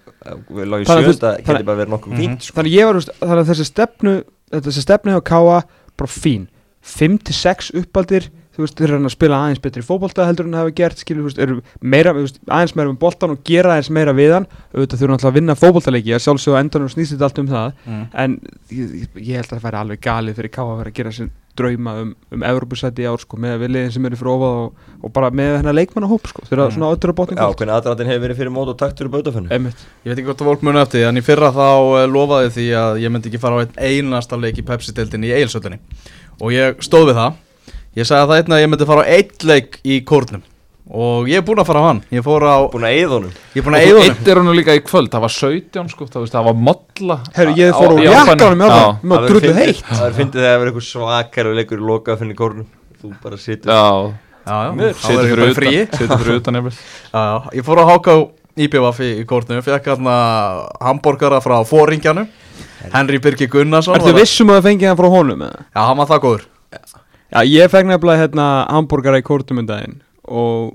[0.50, 0.66] við
[1.06, 2.18] veist- sjönda þannig- bara verið nokkuð Mhm.
[2.20, 2.54] fínt sko.
[2.62, 5.62] þannig að ég var, þú veist, þannig að þessi stefnu þessi stefnu hjá Káa,
[5.96, 6.48] bara fín.
[6.84, 10.74] 5-6 uppaldir þú veist, þeir eru að spila aðeins betri fótbolta heldur en það hafa
[10.78, 13.90] gert, skilur, þú veist, eru meira þú veist, aðeins meira með boltan og gera aðeins
[13.96, 14.46] meira við hann.
[14.74, 17.72] Auðvitað þurfa náttúrulega að vinna fótboltaleiki að sjálfsögðu á endanum snýst þetta allt um það.
[17.86, 18.04] Mhm.
[18.14, 18.36] en
[18.70, 21.30] ég, ég- held að það væri alveg galið fyrir Káa að vera að gera sér
[21.58, 24.86] drauma um, um Evropasæti í ár sko, með við liðin sem eru fyrir ofað og,
[25.06, 26.74] og bara með hennar leikmannahóp sko, þeir eru Mm.
[26.76, 29.50] svona öllur að bóttum Já, hvernig aðdraðin hefur verið fyrir mót og taktur í bautafönnu.
[29.54, 31.68] Ég veit ekki hvort það fólk muni eftir en í fyrra þá
[32.02, 33.78] eh, lofaði því að ég myndi ekki fara á einn
[34.14, 35.78] einasta leik í Pepsi-deildinni í Eilsöllinni
[36.40, 37.38] og ég stóð við það.
[37.94, 40.42] Ég sagði það einna að ég myndi fara á einn leik í kórnum
[40.90, 42.00] og ég er búinn að fara á hann.
[42.12, 43.30] Ég fór á, Búin að eyða honum.
[43.54, 44.18] Ég er búinn Og að eigða honum.
[44.18, 47.54] eittir hann líka í kvöld, það var 17 sko, það, veist, það var modla Herru,
[47.56, 49.82] ég fór á jakkanum með það, með drullu heitt.
[49.88, 52.68] Það er fyndið þegar það verður eitthvað svakar og leikur í loka fyrir kórnum.
[53.00, 53.82] Þú bara situr Já,
[54.44, 55.74] Já, er ég fyrir utan frí.
[55.96, 56.54] Setur fyrir utan.
[56.60, 58.16] Já, já, ég fór á HK
[58.54, 60.14] IPVF í, í kórnum, fekk hérna
[60.84, 62.28] hambúrgara frá fóringjanum
[62.92, 65.40] Henry Birgir Gunnarsson Ertu var- vissum að það fengið hann frá honum?
[65.48, 65.64] eða?
[65.74, 66.44] Já, hann var það góður.
[67.34, 69.96] Já, ég fekk nefnilega hérna hambúrgara í kórtum um daginn
[70.28, 70.74] og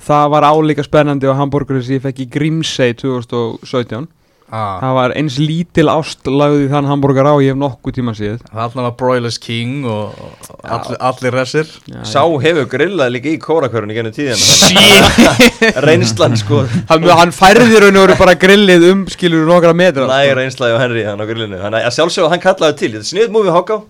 [0.00, 4.08] það var álíka spennandi á hambúrgurinn sem ég fekk í Grímsey 2017
[4.48, 4.80] ah.
[4.80, 8.62] það var eins lítil ást lagði þann hambúrgar á ég hef nokkuð tíma síð Það
[8.66, 10.16] alltaf Broilers King og
[10.60, 11.70] og allir, allir resir.
[12.06, 14.90] Sá hefur grillað líka í kórakörunni gennum tíðina.
[15.86, 16.64] Reynslan sko.
[16.90, 20.12] Hann, hann færði raun og veru bara grillið um skilur nokkra metra sko.
[20.12, 21.60] Næg reynslaði á Henry hann á grillinu.
[21.62, 22.92] Þannig að sjálfsögðu hann kallaði til.
[22.96, 23.80] Þetta er sniðt múfið háká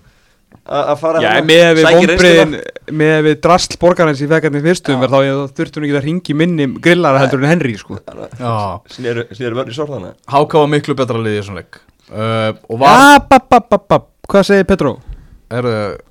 [0.71, 1.83] að fara Já, þarna, með við
[3.01, 5.17] með við drasl borgarins í fekkarni fyrstum þá
[5.57, 7.99] þurfti hún ekki að ringi minni grillara heldur en Henry sko.
[8.01, 10.13] Vörn í sorðana.
[10.31, 11.81] Háka var miklu betra liðið í svona leik.
[12.11, 12.51] Uh.
[14.31, 14.93] Hvað segir Petró?
[15.51, 15.65] er,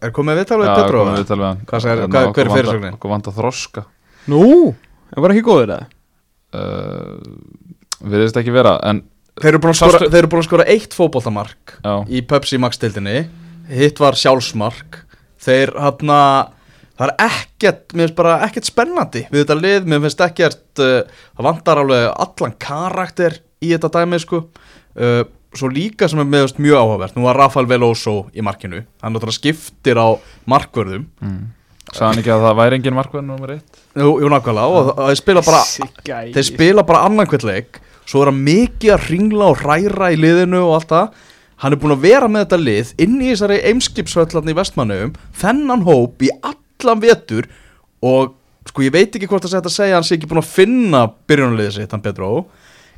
[0.05, 1.05] er komið viðtal við Já, Petro?
[1.05, 1.61] komum við til við hann.
[1.68, 2.97] Hvað segir- En hvað- okkur hver er fyrirsögnin?
[2.99, 3.84] Okkur vant að þroska.
[4.28, 4.74] Nú,
[5.14, 5.84] það var ekki góður það
[6.61, 9.03] uh, Viðist ekki vera En
[9.41, 12.20] Þeir eru búin að skora, Sástu- þeir eru búin að skora eitt fótboltamark já, í
[12.28, 13.14] Pepsi Max-dildinni
[13.70, 15.04] Hitt var sjálfsmark.
[15.40, 16.10] Þeir hann
[17.00, 21.20] Það er ekkert, mér finnst bara ekkert spennandi við þetta lið, mér finnst ekkert uh,
[21.38, 24.42] það vantar alveg allan karakter í þetta dæmi sko.
[24.92, 25.22] Uh,
[25.56, 28.82] svo líka sem er meðast mjög áhugavert nú var Rafael Veloso í markinu.
[29.00, 30.12] Hann náttúrulega skiptir á
[30.44, 31.06] markvörðum.
[31.24, 31.40] Mm.
[31.96, 33.80] Hann ekki að það væri engin markverð nummer eitt?
[33.96, 35.62] Jú, jú nákvæmlega og það- þeir spila bara
[36.36, 37.80] þeir spila bara annan hvert leik.
[38.04, 41.26] Svo er hann mikið að ringla og hræra í liðinu og allt það
[41.61, 45.84] hann er búin að vera með þetta lið inn í þessari eimskipsvöllarni í vestmannum þennan
[45.88, 47.48] hóp í allan vetur
[48.06, 48.36] og
[48.68, 50.52] sko ég veit ekki hvort það hægt að segja að hann sé ekki búin að
[50.54, 52.30] finna byrjunarliðið sitt hann Pedro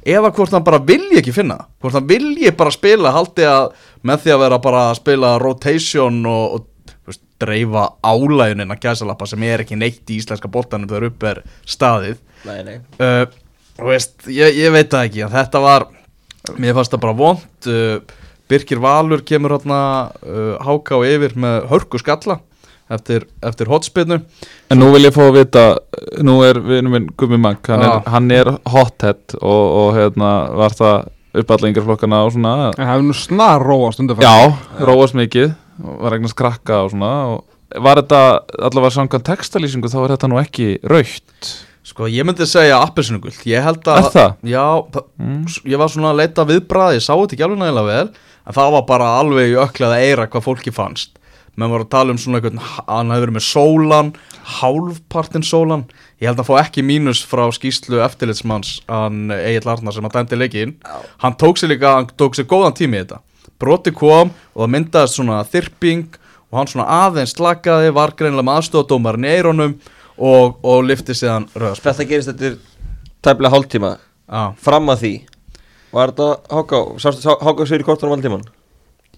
[0.02, 3.72] eða hvort hann bara vilji ekki finna hvort hann vilji bara spila haldi að
[4.06, 6.68] með því að vera bara að spila rotation og, og
[7.08, 11.42] veist, dreifa álægunin að gæsalappa sem er ekki neitt í íslenska boltanum þegar upp er
[11.66, 12.20] staðið.
[12.46, 12.76] Nei, nei.
[12.98, 13.24] Uh,
[13.86, 15.86] veist, ég, ég veit það ekki þetta var,
[16.58, 18.18] mér fannst það bara vond uh,
[18.50, 19.80] Birkir Valur kemur hérna
[20.22, 22.40] uh, háká yfir með hörku skalla
[22.92, 24.20] eftir, eftir hotspinnu
[24.72, 25.64] En nú vil ég fá að vita
[26.24, 28.12] Nú er vinur minn Gummi Magg Hann, er- Já.
[28.16, 31.10] hann er hothead og, og hérna var það
[31.42, 32.54] uppallingarflokkana og svona?
[32.76, 34.52] Það hefur nú snar róast undan Já,
[34.84, 38.22] róast mikið og var eignast krakka og svona og var þetta
[38.68, 43.64] allavega samkvæmt textalýsingu þá er þetta nú ekki raukt sko ég myndi segja appelsinugult ég
[43.64, 44.34] held að, það?
[44.52, 44.66] já,
[45.18, 45.40] mm.
[45.72, 48.12] ég var svona að leita viðbrað ég sá þetta ekki alveg nægilega vel
[48.46, 51.18] en það var bara alveg í öklaða eira hvað fólki fannst.
[51.56, 54.12] Menn var að tala um svona einhvern hann hefði verið með sólan
[54.58, 55.84] hálfpartin sólan.
[56.20, 60.38] Ég held að fá ekki mínus frá skýslu eftirlitsmanns hann Egil Arnar sem að dæmdi
[60.40, 60.74] leikin
[61.22, 63.20] hann tók sér líka, hann tók sér góðan tími í þetta.
[63.60, 66.16] Broti kom og það myndaðist svona þyrping
[66.50, 69.76] og hann svona aðeins slakaði var greinilega með aðstofadómarinn í eironum
[70.16, 72.58] og, og lifti síðan röðast Þetta gerist eftir
[73.22, 73.92] tæplega hálftíma.
[74.62, 75.12] Fram að því
[75.92, 78.44] Var þetta háká Sástu sá- háká sér í kortunum valdíman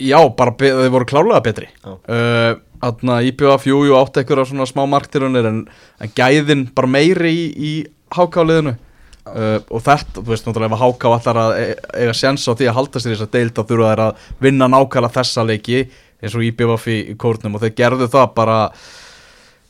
[0.02, 1.68] Já, bara þeir voru klálega betri.
[1.84, 1.92] Já.
[1.94, 5.60] uh, Þannig að IPVF jú, jú átti eitthvað svona smá marktirunir en,
[6.02, 7.70] en gæðin bara meiri í, í
[8.12, 11.54] hákáliðinu uh, og þetta, þú veist, náttúrulega ef að háká allar að
[12.02, 14.68] eiga séns á því að halda sér þess að deild þá þurfa þær að vinna
[14.74, 15.78] nákvæmlega þessa leiki
[16.24, 17.54] eins og IPVF í, í kórnum.
[17.56, 18.58] Og þeir gerðu það bara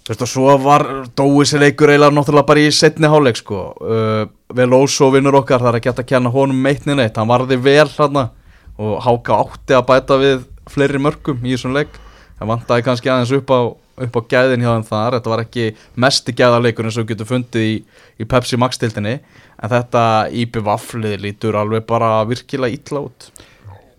[0.05, 0.83] þú veist og svo var
[1.17, 3.61] dói sér leikur eiginlega náttúrulega bara í setni háleik sko.
[3.81, 7.17] Uh, Veloso vinnur okkar er ekki hægt að kenna honum meitni neitt.
[7.17, 11.97] Hann varði vel hann og Háka átti að bæta við fleiri mörgum í þessum leik.
[12.37, 13.61] Það vantaði kannski aðeins upp á,
[14.05, 15.67] upp á gæðin hjá þeim þar, þetta var ekki
[16.05, 17.75] mesti gæðarleikur eins og þú getur fundið í,
[18.21, 23.31] í Pepsi Max tildinni en þetta íbjöf vaflið lítur alveg bara virkilega illa út.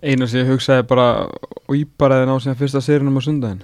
[0.05, 1.25] Einu sem ég hugsaði bara
[1.65, 3.63] Óýbaraði ná síðan fyrsta sérunum á sundaginn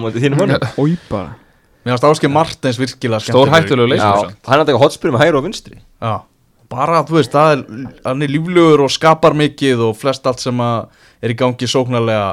[0.00, 0.66] Móti þínum mönnum.
[0.80, 1.36] Óýbara
[1.80, 3.80] Mér finnst Áskei Martins virkilega Stór leikur.
[3.96, 4.10] Já,
[4.44, 5.78] hann er að taka hotspyrir með hægri og vinstri.
[6.04, 6.12] Já,
[6.68, 7.62] bara þú veist, það er,
[8.04, 10.90] hann er líflugur og skapar mikið og flest allt sem að
[11.24, 12.26] er í gangi sóknarlega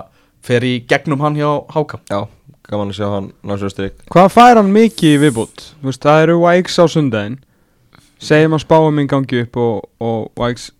[0.43, 2.19] fer í gegnum hann hjá Háka Já,
[2.67, 4.03] gaman að sjá hann náttúrulega strik.
[4.11, 5.65] Hvað fær hann mikið í viðbútt?
[5.79, 7.39] Þú veist, það eru Vikes á sundaginn
[8.17, 10.71] Segjum að spáum minn gangi upp og, og Vikes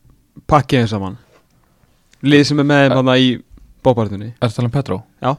[0.49, 1.19] pakki þeim saman.
[2.25, 3.35] Lið sem er með þeim hann í
[3.85, 5.03] bópartunni Er það talað um Petró?
[5.23, 5.35] Já.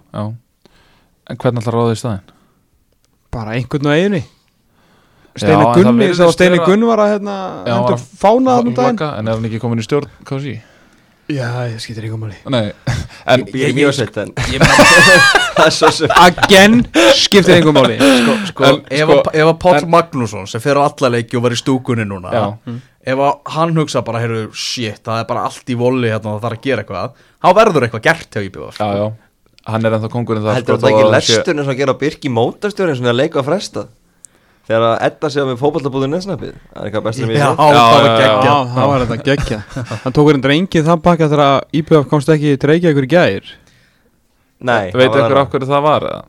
[1.29, 2.35] En hvernig ætlar ráðið í staðinn?
[3.35, 4.23] Bara einhvern einu
[5.39, 7.35] Já, Steini Gunni, virðist sá Steini Gunn var að hérna,
[7.69, 8.97] Já, hendur var- fána þannig daginn.
[8.99, 10.55] Flaka, En er hann ekki komin í stjórn KSI?
[11.29, 12.39] Já, ég skýtir ekki um máli.
[12.49, 12.73] Nei
[13.35, 14.87] En Ég er mjög sett en Ég meina,
[15.59, 16.79] það er svo sem Again,
[17.21, 17.99] skiptir einhver máli.
[18.01, 21.37] Sko, sko, En, ef, sko, að, ef að Páll Magnússon sem fer á alla leiki
[21.39, 22.45] og var í stúkunni núna Já.
[23.13, 26.41] ef að hann hugsa bara, heyrðu, shit, það er bara allt í voli hérna og
[26.41, 29.07] það þarf að gera eitthvað þá verður eitthvað gert hjá IBF Já, já
[29.69, 32.97] Hann er ennþá kongurinn það Heldur sko, þetta ekki lesturinn sem að gera Birki mótastjórinn
[32.99, 33.83] sem er að leika að fresta?
[34.69, 38.89] Þegar að Edda sé með fótballtabúðin nesnafið Það er eitthvað bestur en við Já, það
[38.89, 39.61] var það þetta geggja
[40.05, 43.49] Hann tók hérna reyngið það bakka þegar að IPF komst ekki til Reykjavíkur í gær.
[44.59, 45.41] Nei, Veit það var ykkur það.
[45.45, 46.21] af hverju það var eða?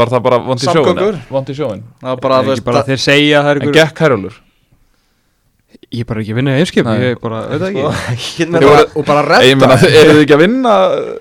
[0.00, 1.82] Var það bara vond í sjóin?
[2.00, 4.38] Það var bara, Það það- þeir segja að það er En gekk Herjólfur
[5.90, 6.98] Ég er bara ekki að vinna í einskip Nei.
[7.02, 7.84] Ég er bara, veit það ekki.
[8.12, 9.88] Ekki og bara- bara Ég meina, redda.
[10.00, 10.74] eru þið ekki að vinna?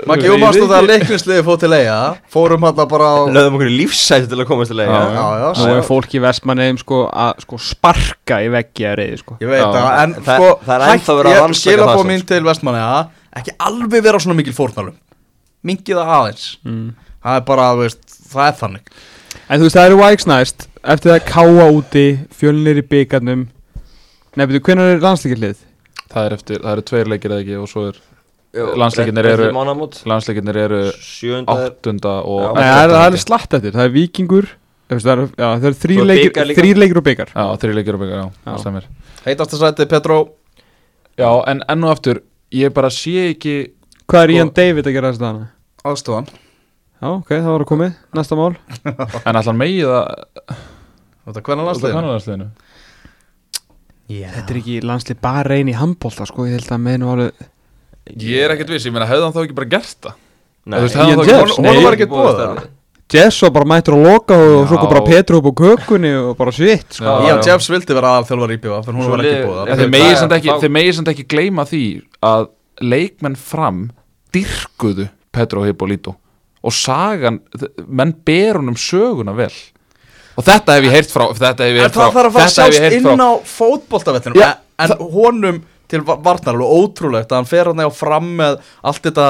[0.06, 1.95] maður gefur mástu það að leiknisliði fóð til eiga
[2.36, 5.26] fórum hann bara á Löðum okkur í lífsæti til að komast til leið já, já,
[5.41, 9.38] já, Nú er fólk í Vestmanneim sko að sko sparka í veggi að reyði sko.
[9.41, 9.69] Ég veit Já.
[9.73, 10.49] það, en sko
[11.19, 12.84] er að ég- rannsaka skilabóð það mín til vestmanni
[13.40, 14.98] ekki alveg vera svona mikil fórnalum
[15.65, 16.45] mingið það aðeins.
[16.65, 16.90] Mm.
[17.26, 17.65] það er bara,
[18.30, 18.81] það er þannig.
[19.49, 20.68] En þú veist það eru Vikes næst.
[20.84, 22.06] Eftir það káa úti
[22.38, 23.48] Fjölnir í byggarnum
[24.38, 25.65] Nei, betur, hvernig er landslíkillið?
[26.10, 27.99] Það er eftir, það eru tveir leikir eða ekki og svo er
[28.49, 32.53] Landsleikirnir eru- Mánamót landsleikinnir eru Sjönda er áttunda og Já.
[32.57, 34.47] Nei, það er, það er slatt eftir Það er vikingur
[34.89, 35.26] Það eru,
[35.84, 38.88] þrýr er leikir, þrýr og byggar Já, þrjir leikir og byggja, já, það stemir.
[39.27, 40.18] Heitasta sæti Petró
[41.19, 42.23] Já, en enn og aftur,
[42.57, 43.56] ég bara sé ekki
[44.10, 45.47] Hvað er Sko- Ian David að gera þess að hana?
[45.85, 48.56] aðstofan Já, ok, það var að komið Næsta mál.
[49.30, 49.93] En allan megið
[51.30, 52.49] þetta hvernig út
[54.10, 57.11] kannalandsliðinu Þetta er ekki landslið bara einn í handbólta sko Ég held að með nú
[57.14, 57.48] alveg
[58.26, 60.14] Ég er ekkert viss, ég meina, hefði hann þá ekki bara gert það?
[60.65, 61.69] Nei, Þú veist, hefði hann þá ekki nei.
[61.69, 62.68] honum var ekki búið það
[63.10, 64.91] Jess var bara mættur að loka og svo kom Já.
[64.94, 67.06] bara Petru upp á kökunni og bara svitt sko.
[67.06, 67.38] Já, já.
[67.48, 70.36] Jeffs vildi vera aðal þjálfar íbjöða fyrir hún Svo var ekki búið Já, það- samt
[70.38, 71.81] ekki, þá- þeir megið samt ekki gleyma því
[72.30, 72.45] að
[72.94, 73.80] leikmenn fram
[74.34, 76.15] dyrkuðu Petro Hippolito
[76.61, 77.40] og sagan,
[77.88, 79.49] menn ber honum söguna vel
[80.39, 82.55] og þetta hef ég heyrt frá þetta hef ég en heyrt frá það þarf að
[82.55, 84.49] fara heyrt inn á fótboltavettinum Já,
[84.79, 89.01] en honum til va- varnar alveg ótrúlegt að hann fer hann á fram með allt
[89.09, 89.29] þetta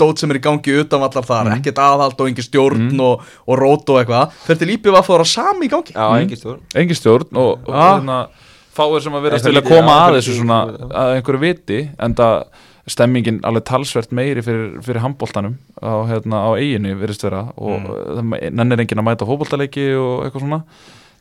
[0.00, 1.56] dót sem er í gangi utan allar þar, Mhm.
[1.60, 5.26] ekkert aðhald og engin stjórn og, og rót og eitthvað fer til íbjöða að fóra
[5.28, 6.22] sami í gangi Já, Mm.
[6.22, 7.98] engin stór engin stjórn og, og Já.
[8.00, 8.28] hérna,
[8.74, 12.44] fáir sem að vera að koma að þessu svona að einhverju viti en það
[12.88, 18.10] stemmingin alveg talsvert meiri fyrir, fyrir handbóltanum á, hérna, á eiginu virðist vera og mm.
[18.16, 20.60] það nennir enginn að mæta á fótboltaleiki og eitthvað svona.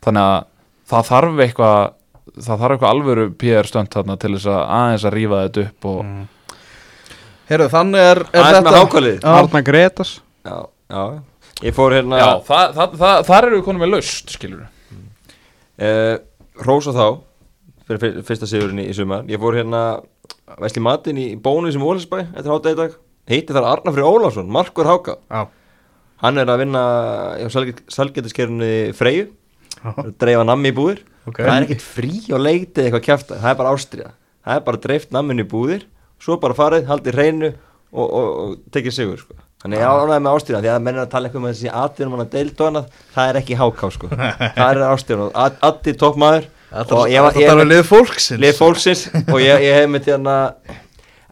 [0.06, 0.38] Þannig að
[0.90, 1.80] það þarf eitthvað
[2.40, 5.90] það þarf eitthvað alvöru PR stönd þarna til þess að aðeins að rífa þetta upp
[5.90, 6.12] og
[7.50, 9.30] Heyrðu, þannig er, er Aðeins með Já.
[9.34, 10.12] Arna Gretas
[10.46, 10.58] Já,
[10.94, 11.04] já.
[11.66, 16.14] Ég fór hérna já, það, það, það, þar eru við konum með laust skilur uh,
[16.68, 17.08] Rósa þá
[17.90, 19.24] Fyrir fyr- fyrsta sigurinn í, í sumar.
[19.26, 19.80] Ég fór hérna
[20.58, 22.96] Vesli matinn í bónus í Mólisbæ Eftir hátæði dag
[23.30, 25.44] Heiti þar Arnafri Ólafsson Markur Háka Já.
[26.24, 26.84] Hann er að vinna
[27.94, 29.30] Salgetiskerunni Freyju
[30.20, 31.44] Dreifa nammi í búðir Ok.
[31.44, 34.12] Það er ekkert frí og leitið eitthvað kjafta Það er bara ástriða
[34.48, 35.84] Það er bara dreift nammin í búðir
[36.20, 37.52] Svo bara farið, haldið hreinu
[37.90, 39.36] Og, og, og tekið sigur sko.
[39.64, 42.16] Þannig ég ánæði með ástriðan Því að menn er að tala eitthvað með þessi atvinnum
[42.16, 44.10] hann að deilt og annað Það er ekki háká sko.
[44.58, 48.40] Það er ástriðan Addi toppmaður Og ég var- er ég- alveg lið fólksins.
[48.40, 50.36] lið fólksins og ég, ég hef mitt hérna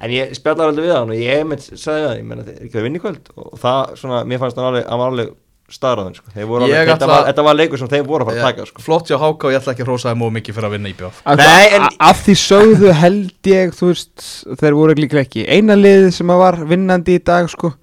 [0.02, 2.62] en ég spjallar aldrei við hann og ég hef mitt sagði það, ég menna þetta
[2.62, 3.30] er ekki að vinna í kvöld.
[3.38, 5.36] Og það svona, mér fannst hann alveg, hann var alveg
[5.68, 8.30] staðræðan sko, þeir voru Ég alveg, þetta, var, þetta var leikur sem þeir voru að
[8.30, 8.82] fara að taka sko.
[8.86, 10.92] Flott hjá Háka og ég ætla ekki að hrósa þeim og mikið fyrir að vinna
[11.28, 11.88] en- en...
[12.00, 14.28] Af því sögðu held ég Þú veist,
[14.62, 17.74] þeir voru líklega ekki Eina liðið sem að var vinnandi í dag sko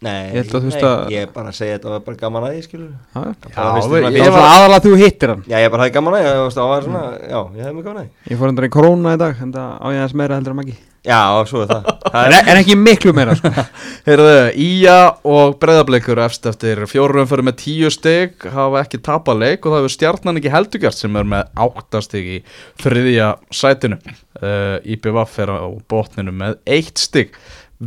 [0.00, 2.04] Nei, Ég held að þú veist nei, að- ég er bara að segja þetta var
[2.06, 5.42] bara gaman að því skilur Já, Bara Já, Það ég var aðalega þú hittir hann.
[5.44, 7.74] Já, ég bara hafði gaman að því, þú veist, það var svona, já, ég hef
[7.74, 8.30] mig gaman að því.
[8.32, 10.60] Ég fór endur í korona í dag En það á ég aðeins meira heldur en
[10.62, 13.48] magi Já, svo er það, það en, er, en ekki miklu meira sko.
[14.08, 14.96] Heyrðu, Ía
[15.32, 19.80] og Breiðablikur efst eftir fjórum fyrir með tíu stygg hafa ekki tapað leik og það
[19.80, 22.36] hefur stjarnan ekki heldugjart sem er með áttastig í
[22.84, 23.96] þriðja sætinu.
[24.40, 27.32] Uh, IPVF er á botninu með eitt stygg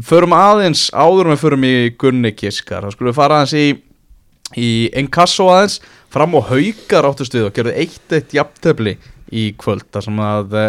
[0.02, 3.66] Förum aðeins, áður við förum í Gunni Kiskar, þá skulum við fara aðeins í
[4.58, 5.80] í Enkasso aðeins
[6.14, 8.96] fram og haukar áttu stuð og gerðu eitt eitt jafntefli
[9.34, 10.68] í kvöld þar sem að uh,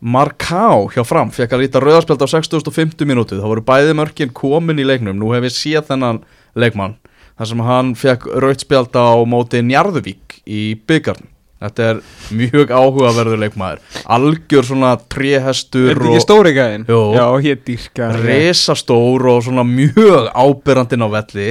[0.00, 3.36] Marká hjá fram fekk að líta rauðarspjald á 6050 mínútu.
[3.36, 5.18] Þá voru bæði mörkin komin í leiknum.
[5.20, 6.22] Nú hef ég séð þennan
[6.56, 6.96] leikmann
[7.36, 11.29] þar sem hann fekk rauðspjald á móti Njarðuvík í byggarn
[11.60, 12.00] þetta er
[12.36, 16.86] mjög áhugaverður leikmaður algjör svona Er tréhestur þetta ekki stóri gæðin?
[16.88, 17.00] Jú.
[17.16, 21.48] Já, ég dýrka resastór og svona mjög ábyrrandinn á velli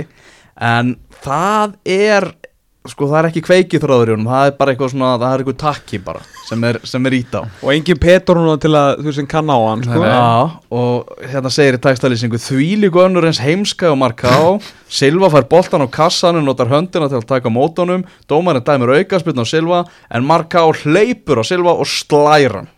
[0.59, 2.31] en það er
[2.87, 5.41] sko það er ekki kveikið þráður í honum það er bara eitthvað svona, það er
[5.43, 7.41] eitthvað takki bara sem er, sem er ít á.
[7.61, 9.99] Og engin Petur núna til að þú sem kann á hann sko.
[10.07, 10.23] Já,
[10.79, 14.57] og hérna segir í textalýsingu þvílíku önnur eins heimska og marka á.
[14.89, 19.45] Silva fær boltan á kassanum notar höndina til að taka mótonum dómarinn dæmir aukaspiln á
[19.45, 22.71] Silva en marka á hleypur á Silva og slæran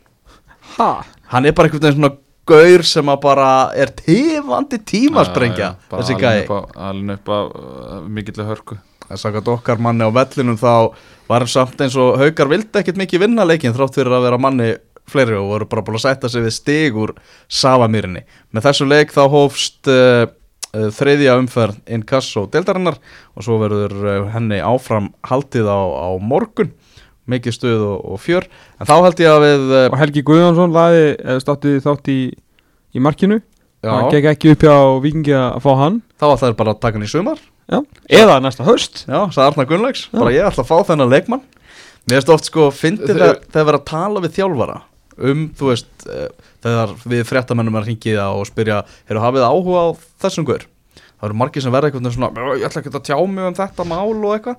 [0.77, 1.03] Ha?
[1.31, 2.13] hann er bara veginn svona
[2.47, 3.47] gaur sem að bara
[3.77, 6.47] er tifandi tímasprengja þessi gæi.
[6.75, 8.77] alveg upp af uh, mikill hörku
[9.11, 10.93] Það sagði okkar manni á vellinum þá
[11.27, 14.39] var hann samt eins og haukar vildi ekkert mikið vinna leikin þrátt fyrir að vera
[14.39, 14.69] manni
[15.11, 17.11] fleiri og voru bara búin að sætta sig við stig úr
[17.51, 18.23] Savamýrinni.
[18.55, 20.23] Með þessu leik þá hófst uh,
[20.71, 23.01] uh, þriðja umferð Inkasso deildarinnar
[23.35, 26.71] og svo verður uh, henni áfram haldið á, á morgun.
[27.31, 28.47] Mikið stuð og, og fjör.
[28.79, 32.19] En þá held ég að við Og Helgi Guðjónsson laði, eða státti þátt í,
[32.95, 33.41] í markinu
[33.81, 36.01] Það gekk ekki upp hjá Vikingi að fá hann.
[36.21, 37.39] Þá ætlaði þeir bara að taka hann í sumar.
[37.71, 37.79] Já.
[38.11, 40.19] Eða næsta höst Já, sagði Arnar Gunnlaugs, Já.
[40.19, 41.41] bara ég ætla að fá þennan leikmann.
[42.09, 44.77] Mér finnst oft sko, fyndið Þau- þegar þegar verið að tala við þjálfara
[45.21, 46.27] um, þú veist, uh,
[46.65, 48.77] þegar við fréttamennum er að hringið það og spyrja
[49.07, 49.87] hefur hafið áhuga á
[50.25, 50.65] þessum guður
[51.21, 53.53] það eru margir sem verða eitthvað svona "Ö, ég ætla ekki að tjá mig um
[53.53, 54.55] þetta mál og eitthvað.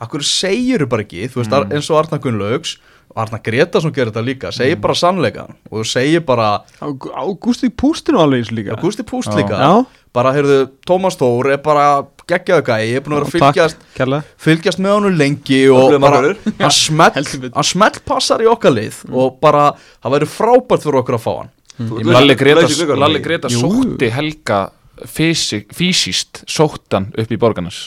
[0.00, 1.72] Akkur segir þú bara ekki, þú veist, Mm.
[1.76, 2.76] eins og Arnar Gunnlaugs
[3.08, 8.44] og Arnar Gretarsson gerir þetta líka segir bara sannleikan og segir bara Ágústi Pústinu alveg
[8.44, 8.76] eins líka.
[8.80, 9.58] Gústi Púst líka.
[9.58, 11.88] Já, bara, heyrðu, Tómas Þór er bara
[12.28, 14.32] geggjaðu gæi, ég er búin að vera að fylgjast kærlega.
[14.44, 16.22] fylgjast með honum lengi og bara
[16.62, 19.70] hann smelt, smelt passar í okkar lið og bara
[20.02, 21.54] það væri frábært fyrir okkur að fá hann.
[21.78, 23.22] Meina, Lalli Greta?
[23.22, 24.64] Greta sótti Helga
[25.06, 27.84] fysi, fysiskt sóttan upp í borgarnas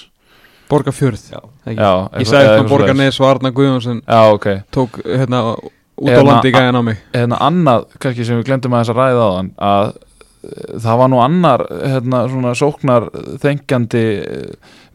[0.71, 1.39] Borgarfjörð Já.
[1.65, 1.77] ekki?
[1.77, 1.91] Já,
[2.21, 5.41] Ég sagði hvað eitthvað Borgarnes og Arna Guðjónsson Já, ok tók hérna
[6.01, 8.93] út á Hérna, landi gæðan á mig hérna annað, kannski sem við glemdum að þess
[8.95, 9.91] að ræða á hann að
[10.41, 13.05] það var nú annar hérna svona sóknar
[13.43, 14.03] þengjandi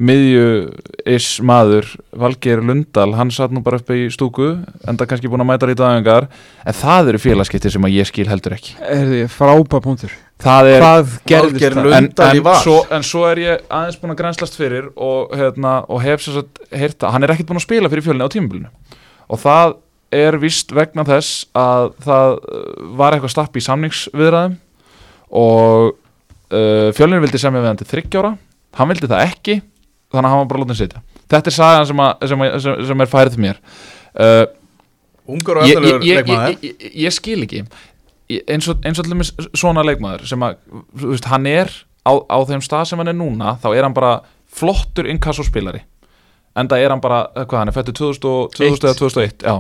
[0.03, 4.51] miðju-is maður Valgeir Lundal, hann satt nú bara uppi í stúku,
[4.89, 6.27] enda kannski búin að mæta í dagengar,
[6.67, 8.77] en það eru félagskipti sem að ég skil heldur ekki.
[8.83, 10.19] Er þið frábæð punktur.
[10.43, 11.87] Það er, Hvað gerðist Valgeir það?
[11.87, 12.59] Lund- en, Lundal í en, Val.
[12.61, 16.43] svo, en svo er ég aðeins búin að grænslast fyrir og, hérna, og hef sér
[16.43, 18.69] satt heyrta, hann er ekkert búin að spila fyrir fjölni á tímabilinu.
[19.33, 19.79] Og það
[20.17, 22.61] er vist vegna þess að það uh,
[23.01, 24.61] var eitthvað stapp í samningsviðræðum
[25.31, 25.97] og
[26.53, 28.37] uh, fjölnir vildi semja við hann til þryggjára
[28.77, 29.57] hann vildi það ekki
[30.13, 31.03] þannig að hann var bara að sitja.
[31.27, 33.59] Þetta er sagan sem, að, sem, að, sem, sem er færið mér.
[34.15, 34.45] Uh,
[35.35, 36.55] ungur og eftirlegur ég, leikmaður.
[36.55, 37.65] ég, ég, ég skil ekki.
[38.47, 40.57] Eins og, eins og allir með svona leikmaður sem að,
[40.99, 41.73] þú veist, hann er
[42.07, 44.15] á, á þeim stað sem hann er núna þá er hann bara
[44.57, 45.83] flottur inkassospilari.
[46.57, 49.57] Enda er hann bara, hvað hann er fættur 2000, og- 2000 eða 2001 já.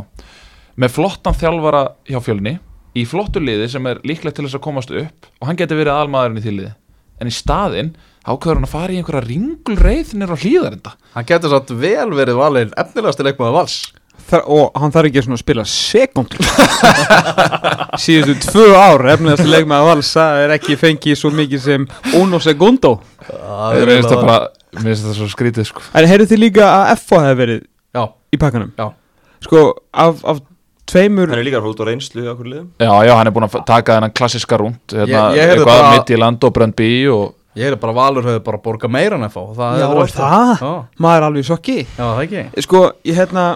[0.76, 2.56] með flottan þjálfara hjá fjölni
[2.96, 5.96] í flottu liði sem er líklegt til þess að komast upp og hann getur verið
[5.96, 6.72] almaðurinn í því liði.
[7.20, 7.92] En í staðinn
[8.26, 12.40] ákveður hann að fara í einhverja ringulreið nýr á hlýðarinda hann getur satt vel verið
[12.40, 13.78] valin efnilegasti leikmaður vals.
[14.26, 16.46] Þar, og hann þarf ekki svona að spila sekundur
[18.04, 21.86] síðustu tvö ár efnilegast leikmaður vals það er ekki fengið svo mikið sem
[22.18, 22.96] uno segundo.
[23.28, 24.40] Mér finnst það bara
[24.80, 25.84] mér finnst það svo skrítið sko.
[25.94, 27.62] En heyrðu þið líka að FO hefði verið
[27.96, 28.02] já,
[28.32, 28.72] í pakkanum?
[28.80, 28.88] Já.
[29.46, 29.62] sko
[29.92, 30.42] af, af
[30.86, 32.28] tveimur Hann er líka fótt á reynslu í
[32.80, 35.90] Já, já, hann er búin að taka þennan klassiska rúnd hérna, Ég- ég eitthvað bara-
[35.96, 39.22] mitt í land og Bröndby og ég er bara valur höfðu bara borga meira en
[39.26, 40.50] að fá það Já, er það?
[40.60, 41.76] já, maður er alveg í sjokki.
[41.96, 42.62] Já, það ekki.
[42.66, 43.46] Sko, ég hérna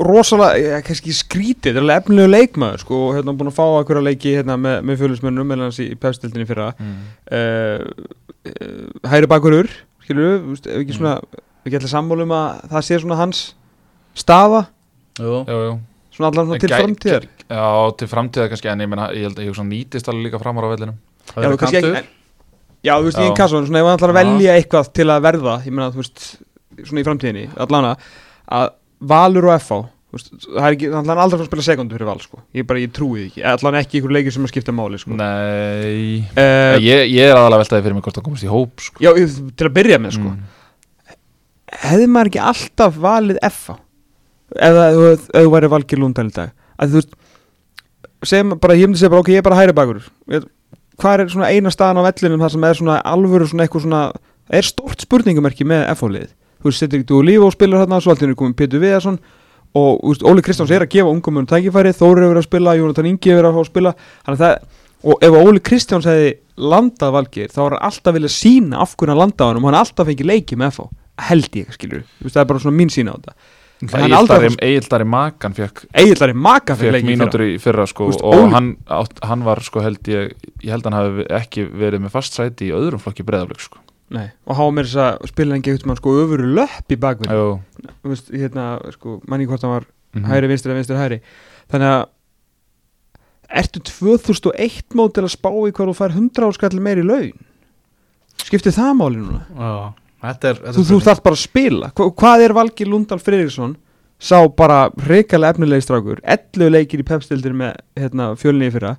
[0.00, 4.04] rosalega, ég, kannski skrítið þetta er alveg efnilegu leikmaður sko, hérna búin að fá einhverja
[4.06, 6.70] leiki hérna með, með fjölusmönnum meðan hans í pefstildinni fyrra.
[6.80, 6.94] Mm.
[7.28, 8.06] uh,
[8.48, 9.68] uh, hæri bakurur
[10.06, 11.16] skilur við, ef ekki svona
[11.66, 13.42] ekki ætla sammálum að það sé svona hans
[14.16, 14.62] staða,
[15.16, 15.38] Jú.
[15.48, 15.78] Jú,
[16.16, 17.26] svona allan svona til framtíðar?
[17.46, 17.64] Já,
[18.00, 20.66] til framtíðar kannski En ég, meina, ég held að ég hugsa nýtist alveg líka framar
[20.66, 20.96] á vellinum.
[21.30, 21.96] Það Já, verður kannski kantur.
[22.02, 22.14] Ekki-
[22.86, 25.22] Já, þú veist, ég en kassan, svona ef hann ætlar að velja eitthvað til að
[25.24, 26.24] verða, ég meina, þú veist,
[26.86, 27.96] svona í framtíðinni, allana,
[28.52, 28.68] að
[29.00, 32.20] Valur og FH, þú veist, það er ekki, ætlar aldrei að spila sekundu fyrir Val,
[32.22, 35.00] sko, ég bara, ég trúi því ekki, allan ekki ykkur leikir sem að skipta máli,
[35.02, 35.16] sko.
[35.18, 36.22] Nei.
[36.36, 39.02] Uh, ég, ég er aðalega veltaði fyrir mig hvort það komast í hóp sko.
[39.02, 40.46] já, ég- til að byrja með, sko, Mm.
[41.82, 43.76] hefði maður ekki alltaf valið FH,
[44.54, 47.02] eða ef þú- væri valgir lúndal í dag, að þú
[48.26, 50.02] segjum bara, ég myndi segja bara, ok, ég er bara hæri bakur,
[50.96, 54.02] hvað er svona eina staðan á vellinum þar sem er svona alvöru svona eitthvað svona,
[54.50, 56.30] er stort spurningumerki með FH-lið,
[56.62, 58.80] þú veist, setur ekki þú líf og spilar þarna, svo allt í henni komið Pétur
[58.82, 59.18] Viðarsson
[59.76, 62.76] og veist, Óli Kristjáns er að gefa ungum munum tækifæri, Þóri hefur verið að spila,
[62.78, 63.92] Jónatan Ingi hefur verið að spila,
[64.24, 64.56] það
[65.06, 69.12] og ef Óli Kristjáns hefði landað valgir þá var hann alltaf vilja sína af hvernig
[69.12, 70.86] hann landaði hann og hann alltaf fengið leiki með FH
[71.28, 73.34] held ég, skilur, það er bara svona mín sína á þetta
[73.92, 78.72] hann Egildari Makan fekk, Egilari Maka fyrir fekk mínútur í fyrra sko, veist, og hann,
[78.88, 80.32] átt, hann var sko held ég
[80.64, 83.82] ég held hann hafi ekki verið með fast sæti í öðrum flokki breðaflik sko.
[84.16, 87.32] Nei, og hafa mér þess að spila en getur mann sko öfuru löpp í bakvinn
[88.30, 90.28] hérna, sko, manni hvort hann var mhm.
[90.30, 91.20] hæri vinstri eða vinstri hæri
[91.72, 92.04] þannig að
[93.60, 97.46] ertu 2001 mótil að spá í hvað þú fær 100 áskall meir í laun?
[98.46, 99.42] Skiptir það máli núna?
[99.52, 101.90] Já, þetta er, þetta þú, þú þarf bara að spila.
[101.96, 103.74] Hva, hvað er Valgir Lundal Friðriksson?
[104.16, 106.22] Sá bara reikalega efnilegi strákur.
[106.24, 108.94] 11 leikir í pepstildir með hérna, fjölni í fyrra.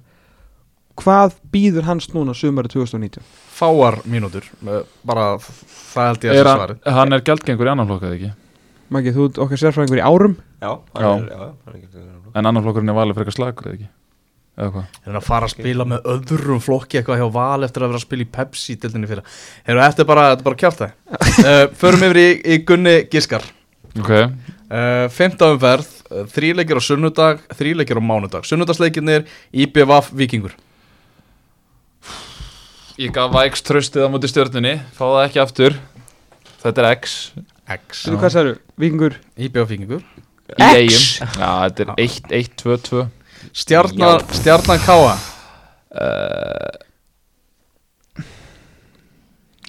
[0.98, 3.22] Hvað býður hans núna sumari 2019
[3.58, 4.46] fáar mínútur.
[4.66, 8.18] Eh, bara það held ég að er sé hann, er gjaldgengur í annan flokk eða
[8.18, 8.32] ekki?
[8.94, 10.36] Maggi, þú okkar sérfræðingur í árum.
[10.62, 11.10] Já, Já.
[11.12, 12.06] er, já, hann er ekki
[12.38, 13.90] en annan flokkurinn er valið frekar slagur eða ekki
[14.58, 14.74] Er
[15.06, 18.06] hann að fara að spila með öðrum flokki eitthvað hjá Val eftir að vera að
[18.08, 19.26] spila í Pepsi dildinni fyrir
[19.68, 20.94] Hefur þetta bara, þetta er bara kjált það
[21.44, 23.46] uh, Förum yfir í, í Gunni Giskar.
[24.02, 28.48] Ok, uh, Femta umferð, uh, þríleikir á sunnudag Þríleikir á mánudag.
[28.50, 30.58] Sunnudagsleikinir, IBVF Víkingur.
[32.98, 34.80] Ég gaf Væks tröstið á móti stjörnunni.
[34.98, 35.78] Fá það ekki aftur.
[36.64, 37.20] Þetta er X.
[37.78, 38.08] X.
[38.08, 40.02] Veitu hvað sagður, vikingur IBVF Víkingur.
[40.58, 41.06] Í eigum
[41.38, 43.08] Já, þetta er 1,
[43.48, 46.76] 1, 2, 2 Stjarnan, Stjarnan Káa uh,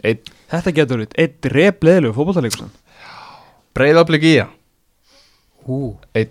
[0.02, 0.20] Einn.
[0.48, 2.70] Þetta getur verið eitt repleðilegu fótballtalegur
[3.76, 4.36] Breiðablík í
[5.68, 5.98] Ú.
[6.16, 6.30] Einn.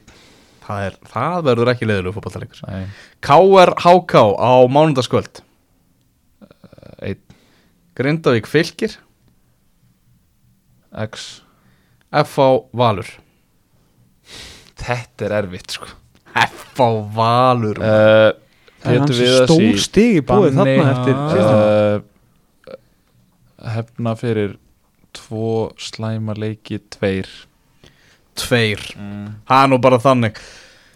[0.68, 2.88] Það, er, það verður ekki leiðilegu fótballtalegur Nei,
[3.24, 5.44] KR HK á mánudagskvöld.
[7.06, 7.22] Einn.
[7.98, 8.98] Grindavík Fylkir.
[11.06, 11.30] X.
[12.10, 13.14] FH Valur.
[14.78, 15.94] Þetta er erfitt sko
[16.44, 18.30] FH Valur uh,
[18.84, 22.76] Pétur hans Viðars í stór stigi búið þarna eftir uh,
[23.78, 24.56] Hefna fyrir
[25.18, 27.28] Tvo slæma leiki Tveir
[28.38, 29.28] Tveir mm.
[29.50, 30.38] Er nú bara þannig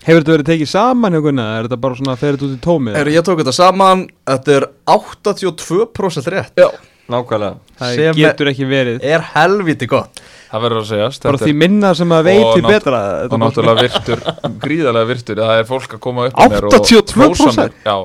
[0.01, 1.43] Hefur þetta verið tekið saman hjá Gunna?
[1.59, 2.95] Er þetta bara svona að ferið út í tómið?
[2.97, 6.69] Er ég tók þetta saman Þetta er 82% rétt Já,
[7.11, 7.55] nákvæmlega.
[7.81, 9.01] Það sem getur ekki verið.
[9.03, 10.21] Er helviti gott.
[10.51, 12.97] Það verður að segjast Bara þetta því er- minna sem að Og því nátt- betra
[13.01, 14.19] Þetta Og er bara- náttúrulega virtur
[14.65, 15.35] Gríðarlega virtur.
[15.41, 17.29] Það er fólk að koma upp að mér og 82%?
[17.31, 17.71] hrósa mér.
[17.85, 17.95] Já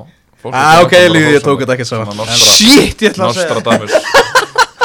[0.43, 1.65] fólk er ah, að Ok, koma og lífið, ég hrósa tók mér.
[1.67, 2.07] þetta ekki saman.
[2.07, 3.93] Svona Nostra- Shit, ég ætla að segja Nostradamus.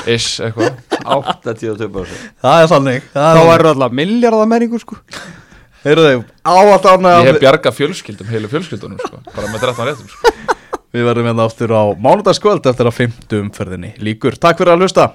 [0.07, 0.73] Ish, eitthvað.
[1.05, 2.07] 82%
[2.41, 4.95] Það er þannig Þá er alltaf miljardamæringur sko.
[5.85, 9.17] Heyrðu þig, áallt Ég ánægða hef bjargað fjölskyldum, heilu fjölskyldunum sko.
[9.35, 10.33] Bara með 13 réttum sko.
[10.91, 13.93] Við verðum hérna aftur á mánudagskvöld eftir að 50 umferðinni.
[14.03, 14.35] Líkur.
[14.35, 15.05] Takk fyrir að hlusta